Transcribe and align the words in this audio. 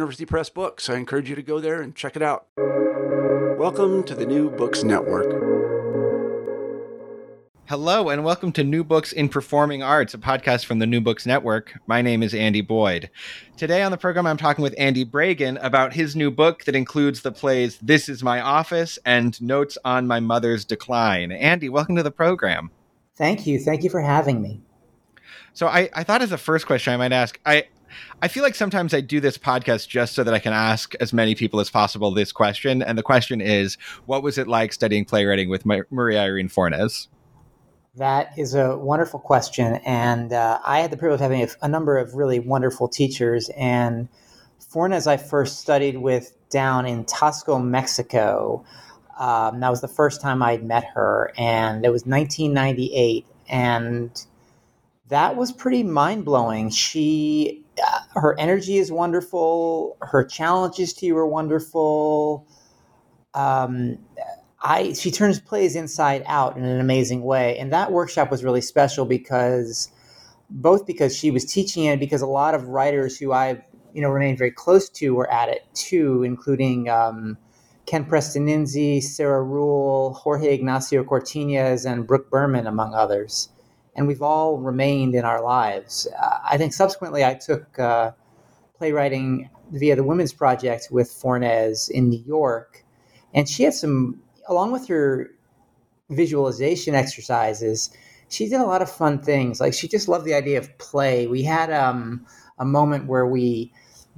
Press 0.00 0.48
books. 0.48 0.88
I 0.88 0.96
encourage 0.96 1.28
you 1.28 1.36
to 1.36 1.42
go 1.42 1.60
there 1.60 1.82
and 1.82 1.94
check 1.94 2.16
it 2.16 2.22
out. 2.22 2.46
Welcome 3.58 4.02
to 4.04 4.14
the 4.14 4.24
New 4.24 4.50
Books 4.50 4.82
Network. 4.82 5.30
Hello, 7.68 8.08
and 8.08 8.24
welcome 8.24 8.50
to 8.52 8.64
New 8.64 8.82
Books 8.82 9.12
in 9.12 9.28
Performing 9.28 9.82
Arts, 9.82 10.14
a 10.14 10.18
podcast 10.18 10.64
from 10.64 10.78
the 10.78 10.86
New 10.86 11.00
Books 11.00 11.26
Network. 11.26 11.78
My 11.86 12.02
name 12.02 12.22
is 12.22 12.34
Andy 12.34 12.62
Boyd. 12.62 13.10
Today 13.56 13.82
on 13.82 13.92
the 13.92 13.98
program, 13.98 14.26
I'm 14.26 14.36
talking 14.36 14.62
with 14.62 14.74
Andy 14.78 15.04
Bragen 15.04 15.56
about 15.62 15.92
his 15.92 16.16
new 16.16 16.30
book 16.30 16.64
that 16.64 16.74
includes 16.74 17.20
the 17.20 17.30
plays 17.30 17.78
This 17.82 18.08
Is 18.08 18.22
My 18.22 18.40
Office 18.40 18.98
and 19.04 19.40
Notes 19.42 19.76
on 19.84 20.06
My 20.06 20.18
Mother's 20.18 20.64
Decline. 20.64 21.30
Andy, 21.30 21.68
welcome 21.68 21.94
to 21.96 22.02
the 22.02 22.10
program. 22.10 22.70
Thank 23.16 23.46
you. 23.46 23.60
Thank 23.60 23.84
you 23.84 23.90
for 23.90 24.00
having 24.00 24.40
me. 24.40 24.62
So, 25.52 25.68
I, 25.68 25.90
I 25.94 26.02
thought 26.04 26.22
as 26.22 26.32
a 26.32 26.38
first 26.38 26.66
question 26.66 26.92
I 26.92 26.96
might 26.96 27.12
ask, 27.12 27.38
I, 27.44 27.66
I 28.22 28.28
feel 28.28 28.42
like 28.42 28.54
sometimes 28.54 28.94
I 28.94 29.00
do 29.00 29.20
this 29.20 29.38
podcast 29.38 29.88
just 29.88 30.14
so 30.14 30.24
that 30.24 30.34
I 30.34 30.38
can 30.38 30.52
ask 30.52 30.94
as 31.00 31.12
many 31.12 31.34
people 31.34 31.60
as 31.60 31.70
possible 31.70 32.10
this 32.10 32.32
question. 32.32 32.82
And 32.82 32.96
the 32.98 33.02
question 33.02 33.40
is, 33.40 33.76
what 34.06 34.22
was 34.22 34.38
it 34.38 34.48
like 34.48 34.72
studying 34.72 35.04
playwriting 35.04 35.48
with 35.48 35.64
Maria 35.64 36.22
Irene 36.22 36.48
Fornes? 36.48 37.08
That 37.96 38.32
is 38.38 38.54
a 38.54 38.76
wonderful 38.76 39.18
question. 39.18 39.80
And 39.84 40.32
uh, 40.32 40.60
I 40.64 40.80
had 40.80 40.90
the 40.90 40.96
privilege 40.96 41.20
of 41.20 41.22
having 41.22 41.42
a, 41.42 41.48
a, 41.62 41.68
number 41.68 41.98
of 41.98 42.14
really 42.14 42.38
wonderful 42.38 42.88
teachers. 42.88 43.50
And 43.56 44.08
Fornes, 44.60 45.08
I 45.08 45.16
first 45.16 45.58
studied 45.58 45.98
with 45.98 46.32
down 46.50 46.86
in 46.86 47.04
Taxco, 47.04 47.62
Mexico. 47.62 48.64
Um, 49.18 49.60
that 49.60 49.70
was 49.70 49.80
the 49.80 49.88
first 49.88 50.20
time 50.20 50.40
I'd 50.42 50.64
met 50.64 50.84
her. 50.94 51.32
And 51.36 51.84
it 51.84 51.90
was 51.90 52.06
1998. 52.06 53.26
And 53.48 54.10
that 55.08 55.34
was 55.34 55.50
pretty 55.50 55.82
mind 55.82 56.24
blowing. 56.24 56.70
She, 56.70 57.64
uh, 57.84 58.20
her 58.20 58.38
energy 58.38 58.78
is 58.78 58.92
wonderful. 58.92 59.96
Her 60.02 60.24
challenges 60.24 60.92
to 60.94 61.06
you 61.06 61.16
are 61.18 61.26
wonderful. 61.26 62.46
Um, 63.34 63.98
I 64.62 64.92
she 64.94 65.10
turns 65.10 65.40
plays 65.40 65.76
inside 65.76 66.24
out 66.26 66.56
in 66.56 66.64
an 66.64 66.80
amazing 66.80 67.22
way, 67.22 67.58
and 67.58 67.72
that 67.72 67.92
workshop 67.92 68.30
was 68.30 68.44
really 68.44 68.62
special 68.62 69.06
because 69.06 69.90
both 70.50 70.86
because 70.86 71.16
she 71.16 71.30
was 71.30 71.44
teaching 71.44 71.84
it, 71.86 72.00
because 72.00 72.22
a 72.22 72.26
lot 72.26 72.54
of 72.54 72.68
writers 72.68 73.18
who 73.18 73.32
I've 73.32 73.62
you 73.94 74.02
know 74.02 74.10
remained 74.10 74.38
very 74.38 74.52
close 74.52 74.90
to 74.90 75.14
were 75.14 75.32
at 75.32 75.50
it 75.50 75.62
too, 75.74 76.24
including 76.24 76.90
um, 76.90 77.38
Ken 77.86 78.06
Prestininzi, 78.06 79.02
Sarah 79.02 79.44
Ruhl, 79.44 80.14
Jorge 80.14 80.54
Ignacio 80.54 81.04
Cortiñas, 81.04 81.90
and 81.90 82.06
Brooke 82.06 82.30
Berman, 82.30 82.66
among 82.66 82.94
others. 82.94 83.49
And 83.96 84.06
we've 84.06 84.22
all 84.22 84.58
remained 84.58 85.14
in 85.14 85.24
our 85.24 85.42
lives. 85.42 86.06
Uh, 86.18 86.38
I 86.44 86.56
think 86.56 86.72
subsequently 86.72 87.24
I 87.24 87.34
took 87.34 87.78
uh, 87.78 88.12
playwriting 88.78 89.50
via 89.72 89.96
the 89.96 90.04
Women's 90.04 90.32
Project 90.32 90.88
with 90.90 91.10
Fornes 91.10 91.88
in 91.88 92.08
New 92.08 92.22
York, 92.24 92.84
and 93.34 93.48
she 93.48 93.62
had 93.64 93.74
some 93.74 94.22
along 94.48 94.72
with 94.72 94.88
her 94.88 95.30
visualization 96.10 96.94
exercises, 96.94 97.90
she 98.28 98.48
did 98.48 98.60
a 98.60 98.66
lot 98.66 98.82
of 98.82 98.90
fun 98.90 99.20
things. 99.20 99.60
Like 99.60 99.74
she 99.74 99.88
just 99.88 100.08
loved 100.08 100.24
the 100.24 100.34
idea 100.34 100.58
of 100.58 100.76
play. 100.78 101.26
We 101.26 101.42
had 101.42 101.72
um, 101.72 102.26
a 102.58 102.64
moment 102.64 103.06
where 103.06 103.26
we 103.26 103.72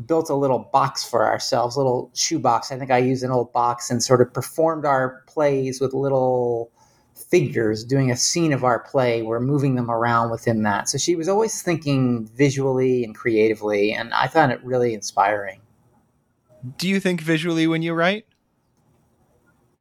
built 0.06 0.30
a 0.30 0.34
little 0.34 0.70
box 0.72 1.04
for 1.04 1.26
ourselves, 1.26 1.76
a 1.76 1.78
little 1.78 2.10
shoebox. 2.14 2.72
I 2.72 2.78
think 2.78 2.90
I 2.90 2.98
used 2.98 3.22
an 3.22 3.30
old 3.30 3.52
box 3.52 3.90
and 3.90 4.02
sort 4.02 4.20
of 4.20 4.32
performed 4.32 4.84
our 4.84 5.22
plays 5.26 5.80
with 5.80 5.92
little 5.92 6.72
figures 7.32 7.82
doing 7.82 8.10
a 8.10 8.16
scene 8.16 8.52
of 8.52 8.62
our 8.62 8.78
play. 8.78 9.22
We're 9.22 9.40
moving 9.40 9.74
them 9.74 9.90
around 9.90 10.30
within 10.30 10.64
that. 10.64 10.90
So 10.90 10.98
she 10.98 11.16
was 11.16 11.30
always 11.30 11.62
thinking 11.62 12.26
visually 12.26 13.04
and 13.04 13.14
creatively, 13.14 13.94
and 13.94 14.12
I 14.12 14.26
found 14.26 14.52
it 14.52 14.62
really 14.62 14.92
inspiring. 14.92 15.62
Do 16.76 16.86
you 16.86 17.00
think 17.00 17.22
visually 17.22 17.66
when 17.66 17.80
you 17.80 17.94
write? 17.94 18.26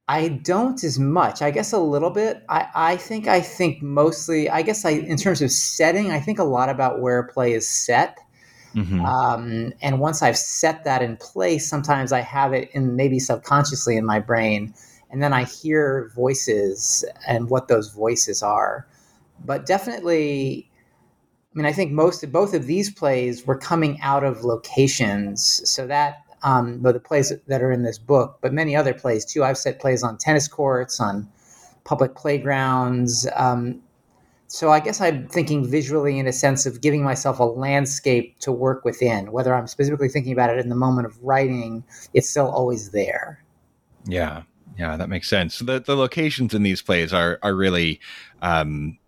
I 0.08 0.28
don't 0.28 0.82
as 0.82 0.98
much. 0.98 1.42
I 1.42 1.50
guess 1.50 1.72
a 1.72 1.78
little 1.78 2.08
bit. 2.08 2.42
I, 2.48 2.68
I 2.74 2.96
think 2.96 3.28
I 3.28 3.42
think 3.42 3.82
mostly. 3.82 4.48
I 4.48 4.62
guess 4.62 4.86
I 4.86 4.92
in 4.92 5.18
terms 5.18 5.42
of 5.42 5.50
setting, 5.50 6.10
I 6.10 6.20
think 6.20 6.38
a 6.38 6.44
lot 6.44 6.70
about 6.70 7.00
where 7.00 7.18
a 7.18 7.28
play 7.28 7.52
is 7.52 7.68
set. 7.68 8.18
Mm-hmm. 8.74 9.04
Um, 9.04 9.72
and 9.82 10.00
once 10.00 10.22
I've 10.22 10.38
set 10.38 10.84
that 10.84 11.02
in 11.02 11.18
place, 11.18 11.68
sometimes 11.68 12.12
I 12.12 12.20
have 12.20 12.54
it 12.54 12.70
in 12.72 12.96
maybe 12.96 13.18
subconsciously 13.18 13.98
in 13.98 14.06
my 14.06 14.18
brain, 14.18 14.72
and 15.12 15.22
then 15.22 15.32
I 15.32 15.44
hear 15.44 16.10
voices 16.16 17.04
and 17.28 17.50
what 17.50 17.68
those 17.68 17.90
voices 17.90 18.42
are. 18.42 18.86
But 19.44 19.66
definitely, 19.66 20.70
I 21.54 21.58
mean, 21.58 21.66
I 21.66 21.72
think 21.72 21.92
most 21.92 22.24
of 22.24 22.32
both 22.32 22.54
of 22.54 22.66
these 22.66 22.90
plays 22.90 23.46
were 23.46 23.58
coming 23.58 24.00
out 24.00 24.24
of 24.24 24.42
locations, 24.42 25.68
so 25.68 25.86
that 25.86 26.24
um, 26.42 26.78
but 26.78 26.92
the 26.92 27.00
plays 27.00 27.32
that 27.46 27.62
are 27.62 27.70
in 27.70 27.82
this 27.82 27.98
book, 27.98 28.38
but 28.40 28.52
many 28.52 28.74
other 28.74 28.94
plays 28.94 29.24
too. 29.24 29.44
I've 29.44 29.58
set 29.58 29.78
plays 29.78 30.02
on 30.02 30.18
tennis 30.18 30.48
courts, 30.48 30.98
on 30.98 31.28
public 31.84 32.14
playgrounds. 32.14 33.28
Um, 33.36 33.80
so 34.48 34.70
I 34.70 34.80
guess 34.80 35.00
I'm 35.00 35.28
thinking 35.28 35.68
visually 35.68 36.18
in 36.18 36.26
a 36.26 36.32
sense 36.32 36.66
of 36.66 36.80
giving 36.80 37.02
myself 37.02 37.38
a 37.38 37.44
landscape 37.44 38.38
to 38.40 38.52
work 38.52 38.84
within. 38.84 39.32
Whether 39.32 39.54
I'm 39.54 39.66
specifically 39.66 40.08
thinking 40.08 40.32
about 40.32 40.50
it 40.50 40.58
in 40.58 40.68
the 40.68 40.74
moment 40.76 41.06
of 41.06 41.22
writing, 41.22 41.84
it's 42.12 42.28
still 42.28 42.50
always 42.50 42.90
there. 42.90 43.42
Yeah, 44.04 44.42
yeah, 44.78 44.96
that 44.96 45.08
makes 45.08 45.28
sense. 45.28 45.58
The 45.58 45.80
the 45.80 45.96
locations 45.96 46.54
in 46.54 46.62
these 46.62 46.82
plays 46.82 47.12
are 47.12 47.38
are 47.42 47.54
really, 47.54 48.00
um, 48.40 48.98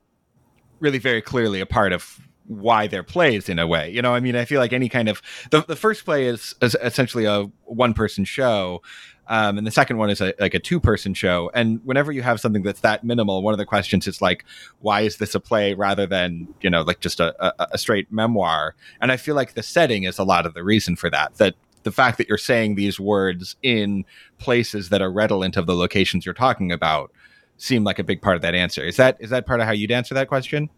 really 0.80 0.98
very 0.98 1.22
clearly 1.22 1.60
a 1.60 1.66
part 1.66 1.92
of 1.92 2.20
why 2.46 2.86
they're 2.86 3.02
plays 3.02 3.48
in 3.48 3.58
a 3.58 3.66
way. 3.66 3.90
You 3.90 4.02
know, 4.02 4.14
I 4.14 4.20
mean, 4.20 4.36
I 4.36 4.44
feel 4.44 4.60
like 4.60 4.72
any 4.72 4.88
kind 4.88 5.08
of 5.08 5.22
the, 5.50 5.62
the 5.62 5.76
first 5.76 6.04
play 6.04 6.26
is, 6.26 6.54
is 6.60 6.76
essentially 6.82 7.24
a 7.24 7.44
one 7.64 7.94
person 7.94 8.24
show. 8.24 8.82
Um, 9.26 9.56
and 9.56 9.66
the 9.66 9.70
second 9.70 9.96
one 9.96 10.10
is 10.10 10.20
a, 10.20 10.34
like 10.38 10.52
a 10.52 10.58
two 10.58 10.78
person 10.78 11.14
show. 11.14 11.50
And 11.54 11.80
whenever 11.84 12.12
you 12.12 12.20
have 12.20 12.40
something 12.40 12.62
that's 12.62 12.80
that 12.80 13.02
minimal, 13.02 13.42
one 13.42 13.54
of 13.54 13.58
the 13.58 13.64
questions 13.64 14.06
is 14.06 14.20
like, 14.20 14.44
why 14.80 15.00
is 15.00 15.16
this 15.16 15.34
a 15.34 15.40
play 15.40 15.72
rather 15.72 16.06
than, 16.06 16.46
you 16.60 16.68
know, 16.68 16.82
like 16.82 17.00
just 17.00 17.20
a, 17.20 17.34
a, 17.42 17.68
a 17.72 17.78
straight 17.78 18.12
memoir? 18.12 18.74
And 19.00 19.10
I 19.10 19.16
feel 19.16 19.34
like 19.34 19.54
the 19.54 19.62
setting 19.62 20.02
is 20.02 20.18
a 20.18 20.24
lot 20.24 20.44
of 20.44 20.52
the 20.52 20.62
reason 20.62 20.96
for 20.96 21.08
that, 21.08 21.36
that 21.36 21.54
the 21.84 21.92
fact 21.92 22.18
that 22.18 22.28
you're 22.28 22.36
saying 22.36 22.74
these 22.74 22.98
words 22.98 23.56
in 23.62 24.04
places 24.38 24.88
that 24.88 25.00
are 25.00 25.12
redolent 25.12 25.56
of 25.56 25.66
the 25.66 25.74
locations 25.74 26.26
you're 26.26 26.34
talking 26.34 26.72
about 26.72 27.12
seem 27.56 27.84
like 27.84 27.98
a 27.98 28.04
big 28.04 28.20
part 28.20 28.36
of 28.36 28.42
that 28.42 28.54
answer. 28.54 28.82
Is 28.82 28.96
that, 28.96 29.16
is 29.20 29.30
that 29.30 29.46
part 29.46 29.60
of 29.60 29.66
how 29.66 29.72
you'd 29.72 29.92
answer 29.92 30.14
that 30.14 30.28
question? 30.28 30.70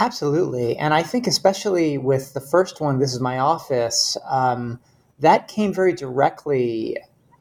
Absolutely. 0.00 0.76
And 0.76 0.94
I 0.94 1.02
think, 1.02 1.26
especially 1.26 1.98
with 1.98 2.34
the 2.34 2.40
first 2.40 2.80
one, 2.80 2.98
This 2.98 3.12
is 3.12 3.20
My 3.20 3.38
Office, 3.38 4.16
um, 4.28 4.80
that 5.18 5.46
came 5.46 5.74
very 5.74 5.92
directly 5.92 6.96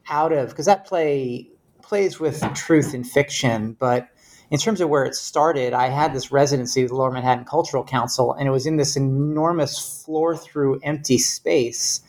out 0.10 0.34
of, 0.34 0.50
because 0.50 0.66
that 0.66 0.86
play 0.86 1.50
plays 1.82 2.20
with 2.20 2.42
truth 2.54 2.94
and 2.94 3.08
fiction. 3.08 3.78
But 3.80 4.10
in 4.52 4.60
terms 4.60 4.82
of 4.82 4.90
where 4.90 5.06
it 5.06 5.16
started, 5.16 5.74
I 5.74 5.88
had 5.88 6.14
this 6.14 6.32
residency 6.32 6.84
with 6.84 6.92
the 6.92 6.98
Lower 6.98 7.12
Manhattan 7.12 7.46
Cultural 7.46 7.84
Council, 7.84 8.34
and 8.34 8.48
it 8.48 8.52
was 8.52 8.66
in 8.66 8.78
this 8.78 8.96
enormous 8.96 10.04
floor 10.04 10.36
through 10.36 10.80
empty 10.84 11.18
space. 11.18 12.02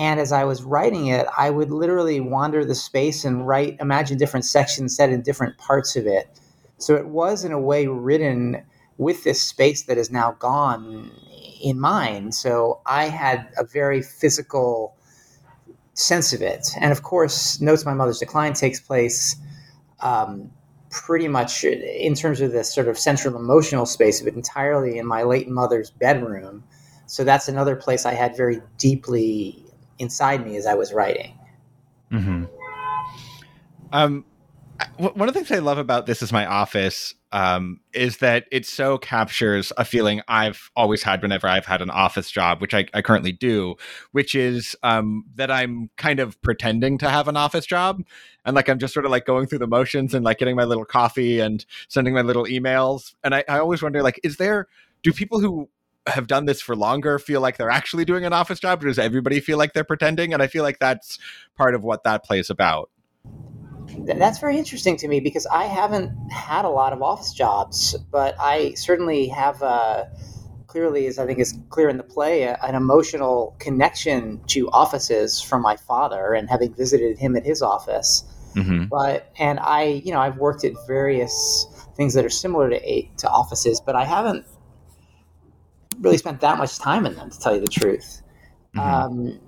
And 0.00 0.18
as 0.18 0.32
I 0.32 0.44
was 0.44 0.62
writing 0.62 1.08
it, 1.08 1.26
I 1.36 1.50
would 1.50 1.70
literally 1.70 2.20
wander 2.20 2.64
the 2.64 2.74
space 2.74 3.26
and 3.26 3.46
write, 3.46 3.76
imagine 3.80 4.16
different 4.16 4.46
sections 4.46 4.96
set 4.96 5.10
in 5.10 5.20
different 5.20 5.58
parts 5.58 5.94
of 5.94 6.06
it. 6.06 6.40
So 6.78 6.96
it 6.96 7.08
was, 7.08 7.44
in 7.44 7.52
a 7.52 7.60
way, 7.60 7.86
written 7.86 8.64
with 8.96 9.24
this 9.24 9.42
space 9.42 9.82
that 9.82 9.98
is 9.98 10.10
now 10.10 10.32
gone 10.38 11.10
in 11.62 11.78
mind. 11.78 12.34
So 12.34 12.80
I 12.86 13.04
had 13.10 13.50
a 13.58 13.64
very 13.64 14.00
physical 14.00 14.96
sense 15.92 16.32
of 16.32 16.40
it. 16.40 16.70
And 16.80 16.92
of 16.92 17.02
course, 17.02 17.60
Notes 17.60 17.84
My 17.84 17.92
Mother's 17.92 18.20
Decline 18.20 18.54
takes 18.54 18.80
place 18.80 19.36
um, 20.00 20.50
pretty 20.90 21.28
much 21.28 21.62
in 21.62 22.14
terms 22.14 22.40
of 22.40 22.52
the 22.52 22.64
sort 22.64 22.88
of 22.88 22.98
central 22.98 23.36
emotional 23.36 23.84
space 23.84 24.22
of 24.22 24.26
it 24.26 24.34
entirely 24.34 24.96
in 24.96 25.06
my 25.06 25.24
late 25.24 25.48
mother's 25.48 25.90
bedroom. 25.90 26.64
So 27.04 27.22
that's 27.22 27.48
another 27.48 27.76
place 27.76 28.06
I 28.06 28.14
had 28.14 28.34
very 28.34 28.62
deeply 28.78 29.66
inside 30.00 30.44
me 30.44 30.56
as 30.56 30.66
I 30.66 30.74
was 30.74 30.92
writing. 30.92 31.38
Mm-hmm. 32.10 32.44
Um, 33.92 34.24
one 34.96 35.28
of 35.28 35.34
the 35.34 35.40
things 35.40 35.50
I 35.50 35.60
love 35.60 35.78
about 35.78 36.06
this 36.06 36.22
is 36.22 36.32
my 36.32 36.46
office 36.46 37.14
um, 37.32 37.80
is 37.92 38.16
that 38.18 38.46
it 38.50 38.66
so 38.66 38.98
captures 38.98 39.72
a 39.76 39.84
feeling 39.84 40.22
I've 40.26 40.70
always 40.74 41.02
had 41.02 41.22
whenever 41.22 41.46
I've 41.46 41.66
had 41.66 41.82
an 41.82 41.90
office 41.90 42.30
job, 42.30 42.60
which 42.60 42.74
I, 42.74 42.86
I 42.94 43.02
currently 43.02 43.32
do, 43.32 43.76
which 44.12 44.34
is 44.34 44.74
um, 44.82 45.24
that 45.36 45.50
I'm 45.50 45.90
kind 45.96 46.18
of 46.18 46.40
pretending 46.42 46.98
to 46.98 47.10
have 47.10 47.28
an 47.28 47.36
office 47.36 47.66
job. 47.66 48.02
And 48.44 48.56
like 48.56 48.68
I'm 48.68 48.78
just 48.78 48.94
sort 48.94 49.04
of 49.04 49.12
like 49.12 49.26
going 49.26 49.46
through 49.46 49.58
the 49.58 49.66
motions 49.66 50.14
and 50.14 50.24
like 50.24 50.38
getting 50.38 50.56
my 50.56 50.64
little 50.64 50.86
coffee 50.86 51.40
and 51.40 51.64
sending 51.88 52.14
my 52.14 52.22
little 52.22 52.44
emails. 52.44 53.14
And 53.22 53.34
I, 53.34 53.44
I 53.48 53.58
always 53.58 53.82
wonder, 53.82 54.02
like, 54.02 54.18
is 54.24 54.38
there, 54.38 54.66
do 55.02 55.12
people 55.12 55.40
who 55.40 55.68
have 56.06 56.26
done 56.26 56.46
this 56.46 56.60
for 56.60 56.74
longer 56.74 57.18
feel 57.18 57.40
like 57.40 57.56
they're 57.56 57.70
actually 57.70 58.04
doing 58.04 58.24
an 58.24 58.32
office 58.32 58.60
job? 58.60 58.82
Or 58.82 58.86
does 58.86 58.98
everybody 58.98 59.40
feel 59.40 59.58
like 59.58 59.72
they're 59.72 59.84
pretending? 59.84 60.32
And 60.32 60.42
I 60.42 60.46
feel 60.46 60.62
like 60.62 60.78
that's 60.78 61.18
part 61.56 61.74
of 61.74 61.82
what 61.82 62.04
that 62.04 62.24
plays 62.24 62.50
about 62.50 62.90
that's 64.06 64.38
very 64.38 64.58
interesting 64.58 64.96
to 64.98 65.08
me 65.08 65.20
because 65.20 65.46
I 65.46 65.64
haven't 65.64 66.12
had 66.30 66.64
a 66.64 66.68
lot 66.68 66.92
of 66.92 67.02
office 67.02 67.32
jobs, 67.32 67.96
but 68.10 68.34
I 68.38 68.74
certainly 68.74 69.28
have 69.28 69.62
uh, 69.62 70.04
clearly, 70.66 71.06
as 71.06 71.18
I 71.18 71.26
think 71.26 71.38
is 71.38 71.58
clear 71.68 71.88
in 71.88 71.96
the 71.96 72.04
play, 72.04 72.44
an 72.44 72.74
emotional 72.74 73.56
connection 73.58 74.40
to 74.48 74.70
offices 74.70 75.40
from 75.40 75.62
my 75.62 75.76
father 75.76 76.32
and 76.32 76.48
having 76.48 76.74
visited 76.74 77.18
him 77.18 77.36
at 77.36 77.44
his 77.44 77.62
office. 77.62 78.24
Mm-hmm. 78.54 78.84
But 78.84 79.30
and 79.38 79.58
I, 79.60 80.02
you 80.04 80.12
know, 80.12 80.20
I've 80.20 80.38
worked 80.38 80.64
at 80.64 80.72
various 80.86 81.66
things 81.96 82.14
that 82.14 82.24
are 82.24 82.30
similar 82.30 82.70
to 82.70 83.02
to 83.18 83.28
offices, 83.28 83.80
but 83.80 83.94
I 83.96 84.04
haven't 84.04 84.44
really 86.00 86.18
spent 86.18 86.40
that 86.40 86.58
much 86.58 86.78
time 86.78 87.06
in 87.06 87.14
them, 87.14 87.30
to 87.30 87.38
tell 87.38 87.54
you 87.54 87.60
the 87.60 87.68
truth. 87.68 88.22
Mm-hmm. 88.74 88.80
Um, 88.80 89.40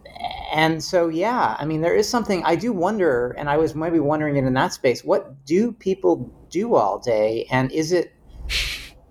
and 0.53 0.85
so 0.85 1.09
yeah 1.09 1.57
i 1.59 1.65
mean 1.65 1.81
there 1.81 1.97
is 1.97 2.07
something 2.09 2.45
i 2.45 2.55
do 2.55 2.73
wonder 2.73 3.35
and 3.39 3.49
i 3.49 3.57
was 3.57 3.75
maybe 3.75 3.99
wondering 3.99 4.37
it 4.37 4.45
in 4.45 4.53
that 4.53 4.73
space 4.73 5.03
what 5.03 5.45
do 5.47 5.73
people 5.73 6.31
do 6.53 6.77
all 6.77 7.01
day? 7.01 7.49
And 7.51 7.73
is 7.73 7.91
it 7.91 8.13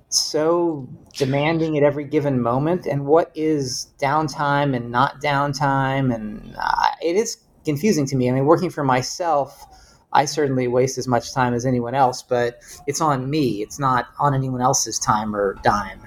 so 0.07 0.87
demanding 1.17 1.77
at 1.77 1.83
every 1.83 2.05
given 2.05 2.41
moment? 2.41 2.85
And 2.85 3.05
what 3.05 3.31
is 3.35 3.91
downtime 3.99 4.75
and 4.75 4.91
not 4.91 5.21
downtime? 5.21 6.13
And 6.13 6.55
uh, 6.57 6.87
it 7.01 7.15
is 7.15 7.37
confusing 7.65 8.05
to 8.07 8.15
me. 8.15 8.29
I 8.29 8.33
mean 8.33 8.45
working 8.45 8.69
for 8.69 8.83
myself 8.83 9.67
i 10.13 10.25
certainly 10.25 10.67
waste 10.67 10.97
as 10.97 11.07
much 11.07 11.33
time 11.33 11.53
as 11.53 11.65
anyone 11.65 11.95
else 11.95 12.21
but 12.21 12.59
it's 12.85 13.01
on 13.01 13.29
me. 13.29 13.61
It's 13.61 13.79
not 13.79 14.07
on 14.19 14.33
anyone 14.33 14.61
else's 14.61 14.99
time 14.99 15.35
or 15.35 15.57
dime. 15.63 16.01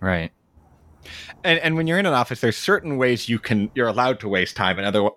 Right 0.00 0.30
and, 1.44 1.58
and 1.60 1.76
when 1.76 1.86
you're 1.86 1.98
in 1.98 2.06
an 2.06 2.14
office, 2.14 2.40
there's 2.40 2.56
certain 2.56 2.96
ways 2.96 3.28
you 3.28 3.38
can 3.38 3.70
you're 3.74 3.88
allowed 3.88 4.20
to 4.20 4.28
waste 4.28 4.56
time, 4.56 4.78
and 4.78 4.86
other 4.86 5.08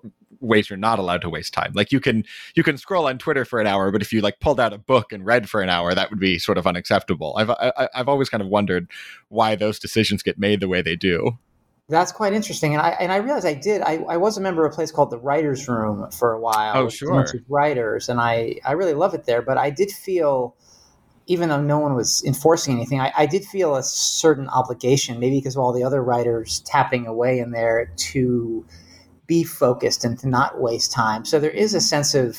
ways 0.42 0.70
you're 0.70 0.78
not 0.78 1.00
allowed 1.00 1.22
to 1.22 1.30
waste 1.30 1.54
time. 1.54 1.72
Like 1.74 1.92
you 1.92 2.00
can 2.00 2.26
you 2.56 2.64
can 2.64 2.78
scroll 2.78 3.08
on 3.08 3.18
Twitter 3.18 3.46
for 3.46 3.60
an 3.60 3.68
hour, 3.68 3.92
but 3.92 4.02
if 4.02 4.12
you 4.12 4.22
like 4.22 4.40
pulled 4.40 4.60
out 4.60 4.74
a 4.74 4.78
book 4.78 5.14
and 5.14 5.26
read 5.26 5.50
for 5.50 5.62
an 5.62 5.70
hour, 5.70 5.94
that 5.94 6.10
would 6.10 6.20
be 6.20 6.40
sort 6.40 6.58
of 6.58 6.68
unacceptable. 6.68 7.36
I've 7.38 7.50
I, 7.50 7.66
have 7.66 7.74
i 7.78 7.90
have 7.94 8.10
always 8.10 8.30
kind 8.30 8.42
of 8.42 8.48
wondered 8.48 8.90
why 9.30 9.56
those 9.56 9.80
decisions 9.80 10.24
get 10.24 10.38
made 10.38 10.60
the 10.60 10.68
way 10.68 10.82
they 10.82 10.96
do. 10.96 11.38
That's 11.90 12.12
quite 12.12 12.34
interesting, 12.34 12.74
and 12.74 12.82
I 12.82 12.92
and 12.92 13.12
I 13.12 13.18
realized 13.18 13.46
I 13.46 13.54
did. 13.54 13.82
I, 13.82 13.96
I 14.08 14.18
was 14.18 14.38
a 14.38 14.42
member 14.42 14.66
of 14.66 14.72
a 14.72 14.76
place 14.76 14.92
called 14.92 15.10
the 15.10 15.20
Writers' 15.20 15.68
Room 15.68 16.10
for 16.12 16.32
a 16.34 16.40
while. 16.40 16.78
Oh, 16.78 16.90
sure. 16.90 17.26
writers, 17.50 18.08
and 18.08 18.20
I 18.20 18.56
I 18.66 18.74
really 18.74 18.94
love 18.94 19.14
it 19.14 19.26
there. 19.26 19.42
But 19.42 19.58
I 19.58 19.70
did 19.72 19.92
feel 19.92 20.56
even 21.28 21.50
though 21.50 21.62
no 21.62 21.80
one 21.80 21.96
was 21.96 22.24
enforcing 22.26 22.76
anything, 22.76 23.00
I, 23.00 23.14
I, 23.16 23.26
did 23.26 23.46
feel 23.46 23.76
a 23.76 23.84
certain 23.84 24.50
obligation, 24.50 25.20
maybe 25.20 25.38
because 25.38 25.56
of 25.56 25.62
all 25.62 25.72
the 25.72 25.84
other 25.84 26.04
writers 26.04 26.62
tapping 26.66 27.06
away 27.08 27.40
in 27.40 27.52
there 27.52 27.92
to 27.96 28.66
be 29.28 29.44
focused 29.44 30.04
and 30.04 30.18
to 30.20 30.28
not 30.28 30.60
waste 30.60 30.92
time. 30.92 31.24
So 31.26 31.40
there 31.40 31.52
is 31.52 31.74
a 31.74 31.82
sense 31.82 32.14
of 32.16 32.38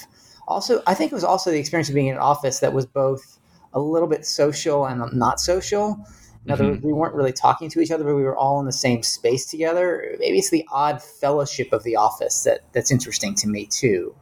also, 0.48 0.82
I 0.86 0.94
think 0.94 1.12
it 1.12 1.14
was 1.14 1.24
also 1.24 1.50
the 1.50 1.58
experience 1.58 1.88
of 1.88 1.94
being 1.94 2.08
in 2.08 2.16
an 2.16 2.20
office 2.20 2.58
that 2.60 2.72
was 2.72 2.84
both 2.84 3.38
a 3.72 3.80
little 3.80 4.08
bit 4.08 4.26
social 4.26 4.84
and 4.86 5.02
not 5.12 5.40
social. 5.40 6.04
In 6.44 6.50
other 6.50 6.64
mm-hmm. 6.64 6.72
words, 6.72 6.84
we 6.84 6.92
weren't 6.92 7.14
really 7.14 7.32
talking 7.32 7.70
to 7.70 7.80
each 7.80 7.90
other, 7.90 8.04
but 8.04 8.16
we 8.16 8.22
were 8.22 8.36
all 8.36 8.58
in 8.58 8.66
the 8.66 8.72
same 8.72 9.02
space 9.02 9.46
together. 9.46 10.16
Maybe 10.18 10.38
it's 10.38 10.50
the 10.50 10.66
odd 10.70 11.00
fellowship 11.00 11.72
of 11.72 11.84
the 11.84 11.96
office 11.96 12.42
that 12.42 12.60
that's 12.72 12.90
interesting 12.90 13.34
to 13.36 13.48
me 13.48 13.66
too. 13.66 14.14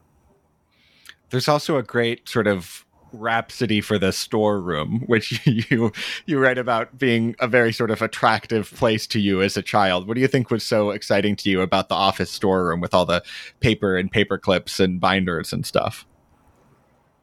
There's 1.30 1.48
also 1.48 1.76
a 1.76 1.82
great 1.82 2.28
sort 2.28 2.46
of 2.46 2.84
rhapsody 3.12 3.80
for 3.80 3.98
the 3.98 4.12
storeroom, 4.12 5.02
which 5.06 5.44
you 5.70 5.92
you 6.26 6.38
write 6.38 6.58
about 6.58 6.98
being 6.98 7.34
a 7.38 7.48
very 7.48 7.72
sort 7.72 7.90
of 7.90 8.02
attractive 8.02 8.70
place 8.72 9.06
to 9.08 9.20
you 9.20 9.42
as 9.42 9.56
a 9.56 9.62
child. 9.62 10.06
What 10.06 10.14
do 10.14 10.20
you 10.20 10.28
think 10.28 10.50
was 10.50 10.64
so 10.64 10.90
exciting 10.90 11.36
to 11.36 11.50
you 11.50 11.60
about 11.60 11.88
the 11.88 11.94
office 11.94 12.30
storeroom 12.30 12.80
with 12.80 12.94
all 12.94 13.06
the 13.06 13.22
paper 13.60 13.96
and 13.96 14.10
paper 14.10 14.38
clips 14.38 14.80
and 14.80 15.00
binders 15.00 15.52
and 15.52 15.64
stuff? 15.66 16.06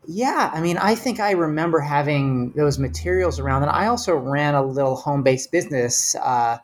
Yeah, 0.09 0.51
I 0.53 0.61
mean, 0.61 0.77
I 0.77 0.95
think 0.95 1.19
I 1.19 1.31
remember 1.31 1.81
having 1.81 2.51
those 2.53 2.79
materials 2.79 3.39
around, 3.39 3.63
and 3.63 3.71
I 3.71 3.87
also 3.87 4.15
ran 4.15 4.55
a 4.55 4.63
little 4.65 4.95
home-based 4.95 5.51
business 5.51 6.15
uh, 6.15 6.59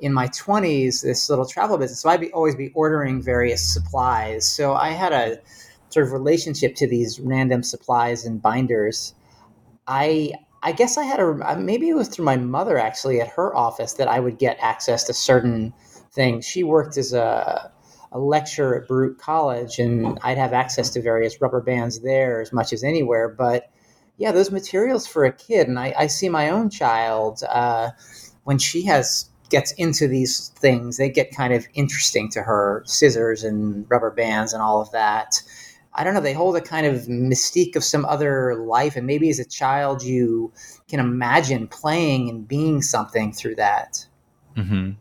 in 0.00 0.12
my 0.12 0.26
twenties. 0.28 1.02
This 1.02 1.30
little 1.30 1.46
travel 1.46 1.78
business, 1.78 2.00
so 2.00 2.08
I'd 2.08 2.20
be 2.20 2.32
always 2.32 2.56
be 2.56 2.70
ordering 2.74 3.22
various 3.22 3.62
supplies. 3.62 4.48
So 4.48 4.74
I 4.74 4.90
had 4.90 5.12
a 5.12 5.38
sort 5.98 6.06
of 6.06 6.12
relationship 6.12 6.76
to 6.76 6.86
these 6.86 7.18
random 7.18 7.62
supplies 7.62 8.24
and 8.24 8.40
binders, 8.40 9.14
I 9.88 10.32
I 10.62 10.72
guess 10.72 10.96
I 10.96 11.02
had 11.04 11.18
a 11.18 11.56
maybe 11.58 11.88
it 11.88 11.94
was 11.94 12.08
through 12.08 12.24
my 12.24 12.36
mother 12.36 12.78
actually 12.78 13.20
at 13.20 13.28
her 13.28 13.54
office 13.56 13.94
that 13.94 14.06
I 14.06 14.20
would 14.20 14.38
get 14.38 14.56
access 14.60 15.04
to 15.04 15.12
certain 15.12 15.74
things. 16.12 16.44
She 16.44 16.62
worked 16.62 16.96
as 16.96 17.12
a 17.12 17.72
a 18.12 18.18
lecturer 18.18 18.80
at 18.80 18.88
Baruch 18.88 19.18
College, 19.18 19.78
and 19.80 20.18
I'd 20.22 20.38
have 20.38 20.52
access 20.52 20.88
to 20.90 21.02
various 21.02 21.40
rubber 21.40 21.60
bands 21.60 22.00
there 22.00 22.40
as 22.40 22.52
much 22.52 22.72
as 22.72 22.84
anywhere. 22.84 23.28
But 23.28 23.70
yeah, 24.16 24.30
those 24.32 24.50
materials 24.50 25.06
for 25.06 25.24
a 25.24 25.32
kid, 25.32 25.68
and 25.68 25.78
I, 25.78 25.94
I 25.96 26.06
see 26.06 26.28
my 26.28 26.48
own 26.48 26.70
child 26.70 27.42
uh, 27.48 27.90
when 28.44 28.58
she 28.58 28.86
has 28.86 29.28
gets 29.50 29.72
into 29.72 30.06
these 30.06 30.48
things, 30.56 30.96
they 30.96 31.08
get 31.08 31.34
kind 31.34 31.52
of 31.52 31.66
interesting 31.74 32.28
to 32.30 32.42
her, 32.42 32.82
scissors 32.86 33.44
and 33.44 33.86
rubber 33.88 34.10
bands 34.10 34.52
and 34.52 34.62
all 34.62 34.80
of 34.80 34.90
that. 34.92 35.40
I 35.94 36.04
don't 36.04 36.14
know, 36.14 36.20
they 36.20 36.32
hold 36.32 36.56
a 36.56 36.60
kind 36.60 36.86
of 36.86 37.02
mystique 37.06 37.74
of 37.76 37.82
some 37.82 38.04
other 38.04 38.54
life. 38.54 38.96
And 38.96 39.06
maybe 39.06 39.30
as 39.30 39.38
a 39.38 39.44
child, 39.44 40.02
you 40.02 40.52
can 40.88 41.00
imagine 41.00 41.66
playing 41.68 42.28
and 42.28 42.46
being 42.46 42.82
something 42.82 43.32
through 43.32 43.56
that. 43.56 44.06
Mm-hmm. 44.56 44.92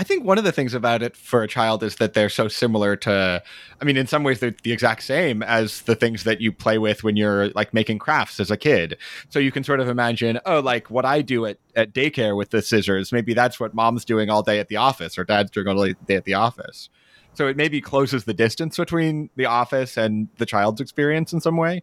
I 0.00 0.04
think 0.04 0.24
one 0.24 0.38
of 0.38 0.44
the 0.44 0.52
things 0.52 0.74
about 0.74 1.02
it 1.02 1.16
for 1.16 1.42
a 1.42 1.48
child 1.48 1.82
is 1.82 1.96
that 1.96 2.14
they're 2.14 2.28
so 2.28 2.46
similar 2.46 2.94
to, 2.98 3.42
I 3.80 3.84
mean, 3.84 3.96
in 3.96 4.06
some 4.06 4.22
ways, 4.22 4.38
they're 4.38 4.54
the 4.62 4.70
exact 4.70 5.02
same 5.02 5.42
as 5.42 5.82
the 5.82 5.96
things 5.96 6.22
that 6.22 6.40
you 6.40 6.52
play 6.52 6.78
with 6.78 7.02
when 7.02 7.16
you're 7.16 7.48
like 7.48 7.74
making 7.74 7.98
crafts 7.98 8.38
as 8.38 8.48
a 8.48 8.56
kid. 8.56 8.96
So 9.28 9.40
you 9.40 9.50
can 9.50 9.64
sort 9.64 9.80
of 9.80 9.88
imagine, 9.88 10.38
oh, 10.46 10.60
like 10.60 10.88
what 10.88 11.04
I 11.04 11.20
do 11.20 11.46
at, 11.46 11.58
at 11.74 11.92
daycare 11.92 12.36
with 12.36 12.50
the 12.50 12.62
scissors, 12.62 13.10
maybe 13.10 13.34
that's 13.34 13.58
what 13.58 13.74
mom's 13.74 14.04
doing 14.04 14.30
all 14.30 14.44
day 14.44 14.60
at 14.60 14.68
the 14.68 14.76
office 14.76 15.18
or 15.18 15.24
dad's 15.24 15.50
doing 15.50 15.66
all 15.66 15.84
day 15.84 16.14
at 16.14 16.24
the 16.24 16.34
office. 16.34 16.90
So 17.34 17.46
it 17.46 17.56
maybe 17.56 17.80
closes 17.80 18.24
the 18.24 18.34
distance 18.34 18.76
between 18.76 19.30
the 19.36 19.46
office 19.46 19.96
and 19.96 20.28
the 20.38 20.46
child's 20.46 20.80
experience 20.80 21.32
in 21.32 21.40
some 21.40 21.56
way. 21.56 21.82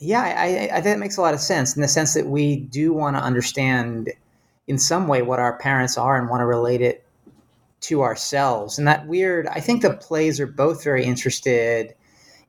Yeah, 0.00 0.22
I, 0.22 0.70
I 0.76 0.80
think 0.80 0.96
it 0.96 1.00
makes 1.00 1.16
a 1.16 1.20
lot 1.20 1.34
of 1.34 1.40
sense 1.40 1.76
in 1.76 1.82
the 1.82 1.88
sense 1.88 2.14
that 2.14 2.26
we 2.26 2.56
do 2.56 2.92
want 2.92 3.16
to 3.16 3.22
understand 3.22 4.10
in 4.66 4.78
some 4.78 5.06
way 5.08 5.22
what 5.22 5.38
our 5.38 5.58
parents 5.58 5.98
are 5.98 6.16
and 6.16 6.28
want 6.28 6.40
to 6.40 6.46
relate 6.46 6.80
it 6.80 7.04
to 7.82 8.02
ourselves. 8.02 8.78
And 8.78 8.88
that 8.88 9.06
weird, 9.06 9.46
I 9.46 9.60
think 9.60 9.82
the 9.82 9.94
plays 9.94 10.40
are 10.40 10.46
both 10.46 10.82
very 10.82 11.04
interested 11.04 11.94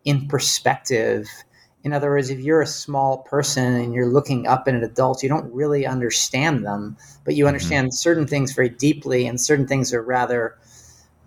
in 0.05 0.27
perspective. 0.27 1.27
In 1.83 1.91
other 1.93 2.09
words, 2.09 2.29
if 2.29 2.39
you're 2.39 2.61
a 2.61 2.67
small 2.67 3.19
person 3.19 3.73
and 3.75 3.93
you're 3.93 4.07
looking 4.07 4.47
up 4.47 4.63
at 4.67 4.73
an 4.73 4.83
adult, 4.83 5.21
you 5.21 5.29
don't 5.29 5.53
really 5.53 5.85
understand 5.85 6.65
them, 6.65 6.97
but 7.25 7.35
you 7.35 7.43
mm-hmm. 7.43 7.49
understand 7.49 7.87
mm-hmm. 7.87 7.95
certain 7.95 8.25
things 8.25 8.53
very 8.53 8.69
deeply, 8.69 9.27
and 9.27 9.39
certain 9.39 9.67
things 9.67 9.93
are 9.93 10.01
rather 10.01 10.57